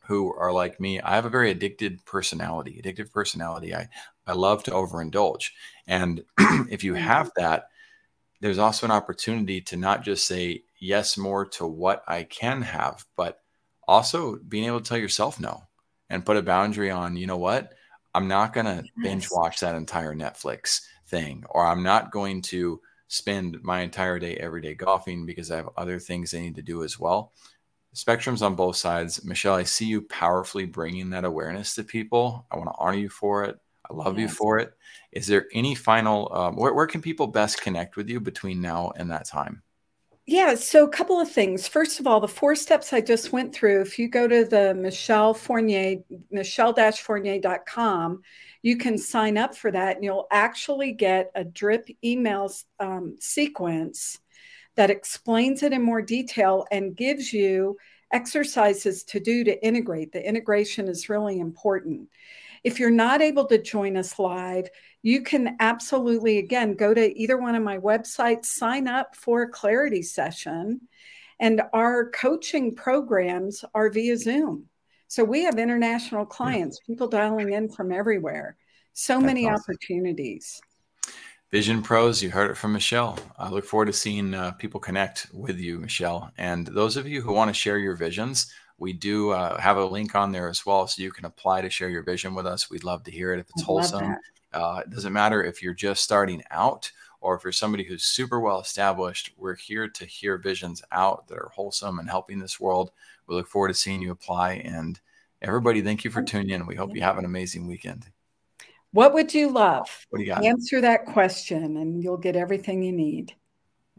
who 0.00 0.34
are 0.34 0.52
like 0.52 0.80
me. 0.80 1.00
I 1.00 1.14
have 1.14 1.24
a 1.24 1.30
very 1.30 1.52
addicted 1.52 2.04
personality, 2.04 2.82
addictive 2.82 3.12
personality. 3.12 3.72
I, 3.72 3.88
I 4.26 4.32
love 4.32 4.64
to 4.64 4.72
overindulge. 4.72 5.50
And 5.86 6.24
if 6.68 6.82
you 6.82 6.94
have 6.94 7.28
mm-hmm. 7.28 7.42
that, 7.42 7.68
there's 8.40 8.58
also 8.58 8.84
an 8.84 8.92
opportunity 8.92 9.60
to 9.60 9.76
not 9.76 10.02
just 10.02 10.26
say 10.26 10.64
yes 10.80 11.16
more 11.16 11.46
to 11.46 11.66
what 11.66 12.02
I 12.08 12.24
can 12.24 12.62
have, 12.62 13.06
but 13.16 13.40
also 13.86 14.40
being 14.48 14.64
able 14.64 14.80
to 14.80 14.88
tell 14.88 14.98
yourself 14.98 15.38
no 15.38 15.62
and 16.10 16.26
put 16.26 16.36
a 16.36 16.42
boundary 16.42 16.90
on, 16.90 17.16
you 17.16 17.28
know 17.28 17.36
what? 17.36 17.74
I'm 18.12 18.26
not 18.26 18.52
going 18.52 18.66
to 18.66 18.82
yes. 18.82 18.90
binge 19.00 19.28
watch 19.30 19.60
that 19.60 19.76
entire 19.76 20.14
Netflix 20.14 20.80
thing, 21.12 21.44
or 21.50 21.64
I'm 21.64 21.84
not 21.84 22.10
going 22.10 22.42
to 22.42 22.80
spend 23.06 23.62
my 23.62 23.82
entire 23.82 24.18
day 24.18 24.36
every 24.38 24.62
day 24.62 24.74
golfing 24.74 25.26
because 25.26 25.50
I 25.50 25.56
have 25.56 25.68
other 25.76 26.00
things 26.00 26.34
I 26.34 26.40
need 26.40 26.56
to 26.56 26.62
do 26.62 26.82
as 26.82 26.98
well. 26.98 27.32
Spectrums 27.94 28.40
on 28.40 28.56
both 28.56 28.76
sides. 28.76 29.22
Michelle, 29.22 29.54
I 29.54 29.64
see 29.64 29.84
you 29.84 30.00
powerfully 30.00 30.64
bringing 30.64 31.10
that 31.10 31.26
awareness 31.26 31.74
to 31.74 31.84
people. 31.84 32.46
I 32.50 32.56
want 32.56 32.70
to 32.70 32.78
honor 32.78 32.96
you 32.96 33.10
for 33.10 33.44
it. 33.44 33.58
I 33.88 33.94
love 33.94 34.18
yes. 34.18 34.30
you 34.30 34.34
for 34.34 34.58
it. 34.58 34.72
Is 35.12 35.26
there 35.26 35.46
any 35.52 35.74
final, 35.74 36.32
um, 36.34 36.56
where, 36.56 36.72
where 36.72 36.86
can 36.86 37.02
people 37.02 37.26
best 37.26 37.60
connect 37.60 37.96
with 37.96 38.08
you 38.08 38.18
between 38.18 38.62
now 38.62 38.92
and 38.96 39.10
that 39.10 39.26
time? 39.26 39.62
Yeah, 40.26 40.54
so 40.54 40.84
a 40.84 40.88
couple 40.88 41.18
of 41.20 41.30
things. 41.30 41.66
First 41.66 41.98
of 41.98 42.06
all, 42.06 42.20
the 42.20 42.28
four 42.28 42.54
steps 42.54 42.92
I 42.92 43.00
just 43.00 43.32
went 43.32 43.52
through, 43.52 43.80
if 43.80 43.98
you 43.98 44.08
go 44.08 44.28
to 44.28 44.44
the 44.44 44.72
Michelle 44.72 45.34
Fournier, 45.34 45.96
michelle-fournier.com, 46.30 48.22
you 48.62 48.76
can 48.76 48.96
sign 48.98 49.36
up 49.36 49.56
for 49.56 49.72
that 49.72 49.96
and 49.96 50.04
you'll 50.04 50.28
actually 50.30 50.92
get 50.92 51.32
a 51.34 51.42
drip 51.42 51.88
email 52.04 52.52
um, 52.78 53.16
sequence 53.18 54.20
that 54.76 54.90
explains 54.90 55.64
it 55.64 55.72
in 55.72 55.82
more 55.82 56.00
detail 56.00 56.66
and 56.70 56.96
gives 56.96 57.32
you 57.32 57.76
exercises 58.12 59.02
to 59.04 59.18
do 59.18 59.42
to 59.42 59.64
integrate. 59.66 60.12
The 60.12 60.24
integration 60.26 60.86
is 60.86 61.08
really 61.08 61.40
important. 61.40 62.08
If 62.64 62.78
you're 62.78 62.90
not 62.90 63.20
able 63.20 63.46
to 63.46 63.60
join 63.60 63.96
us 63.96 64.18
live, 64.18 64.68
you 65.02 65.22
can 65.22 65.56
absolutely, 65.58 66.38
again, 66.38 66.74
go 66.74 66.94
to 66.94 67.18
either 67.18 67.36
one 67.36 67.54
of 67.54 67.62
my 67.62 67.78
websites, 67.78 68.46
sign 68.46 68.86
up 68.86 69.16
for 69.16 69.42
a 69.42 69.48
clarity 69.48 70.02
session. 70.02 70.82
And 71.40 71.62
our 71.72 72.10
coaching 72.10 72.74
programs 72.74 73.64
are 73.74 73.90
via 73.90 74.16
Zoom. 74.16 74.66
So 75.08 75.24
we 75.24 75.42
have 75.42 75.58
international 75.58 76.24
clients, 76.24 76.78
people 76.86 77.08
dialing 77.08 77.52
in 77.52 77.68
from 77.68 77.92
everywhere. 77.92 78.56
So 78.92 79.14
That's 79.14 79.26
many 79.26 79.46
awesome. 79.46 79.62
opportunities. 79.62 80.60
Vision 81.50 81.82
Pros, 81.82 82.22
you 82.22 82.30
heard 82.30 82.50
it 82.50 82.56
from 82.56 82.72
Michelle. 82.72 83.18
I 83.36 83.50
look 83.50 83.66
forward 83.66 83.86
to 83.86 83.92
seeing 83.92 84.32
uh, 84.32 84.52
people 84.52 84.80
connect 84.80 85.26
with 85.34 85.58
you, 85.58 85.78
Michelle. 85.78 86.30
And 86.38 86.66
those 86.66 86.96
of 86.96 87.06
you 87.06 87.20
who 87.20 87.34
want 87.34 87.50
to 87.50 87.54
share 87.54 87.76
your 87.76 87.94
visions, 87.94 88.50
we 88.82 88.92
do 88.92 89.30
uh, 89.30 89.60
have 89.60 89.76
a 89.76 89.84
link 89.84 90.16
on 90.16 90.32
there 90.32 90.48
as 90.48 90.66
well, 90.66 90.88
so 90.88 91.00
you 91.00 91.12
can 91.12 91.24
apply 91.24 91.60
to 91.60 91.70
share 91.70 91.88
your 91.88 92.02
vision 92.02 92.34
with 92.34 92.46
us. 92.46 92.68
We'd 92.68 92.82
love 92.82 93.04
to 93.04 93.12
hear 93.12 93.32
it 93.32 93.38
if 93.38 93.48
it's 93.50 93.62
wholesome. 93.62 94.16
Uh, 94.52 94.80
it 94.84 94.90
doesn't 94.90 95.12
matter 95.12 95.44
if 95.44 95.62
you're 95.62 95.72
just 95.72 96.02
starting 96.02 96.42
out 96.50 96.90
or 97.20 97.36
if 97.36 97.44
you're 97.44 97.52
somebody 97.52 97.84
who's 97.84 98.02
super 98.02 98.40
well 98.40 98.60
established. 98.60 99.30
We're 99.36 99.54
here 99.54 99.86
to 99.86 100.04
hear 100.04 100.36
visions 100.36 100.82
out 100.90 101.28
that 101.28 101.38
are 101.38 101.52
wholesome 101.54 102.00
and 102.00 102.10
helping 102.10 102.40
this 102.40 102.58
world. 102.58 102.90
We 103.28 103.36
look 103.36 103.46
forward 103.46 103.68
to 103.68 103.74
seeing 103.74 104.02
you 104.02 104.10
apply. 104.10 104.54
And 104.54 104.98
everybody, 105.40 105.80
thank 105.80 106.02
you 106.02 106.10
for 106.10 106.20
tuning 106.20 106.50
in. 106.50 106.66
We 106.66 106.74
hope 106.74 106.92
you 106.92 107.02
have 107.02 107.18
an 107.18 107.24
amazing 107.24 107.68
weekend. 107.68 108.06
What 108.90 109.14
would 109.14 109.32
you 109.32 109.48
love? 109.48 110.06
What 110.10 110.18
do 110.18 110.24
you 110.24 110.30
got? 110.30 110.44
Answer 110.44 110.80
that 110.80 111.06
question 111.06 111.76
and 111.76 112.02
you'll 112.02 112.16
get 112.16 112.34
everything 112.34 112.82
you 112.82 112.92
need. 112.92 113.32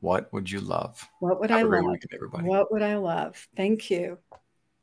What 0.01 0.31
would 0.33 0.51
you 0.51 0.59
love? 0.59 1.07
What 1.21 1.39
would 1.39 1.51
Have 1.51 1.61
I 1.61 1.63
love? 1.63 1.85
Weekend, 1.85 2.13
everybody. 2.13 2.49
What 2.49 2.69
would 2.73 2.81
I 2.81 2.97
love? 2.97 3.47
Thank 3.55 3.89
you. 3.89 4.17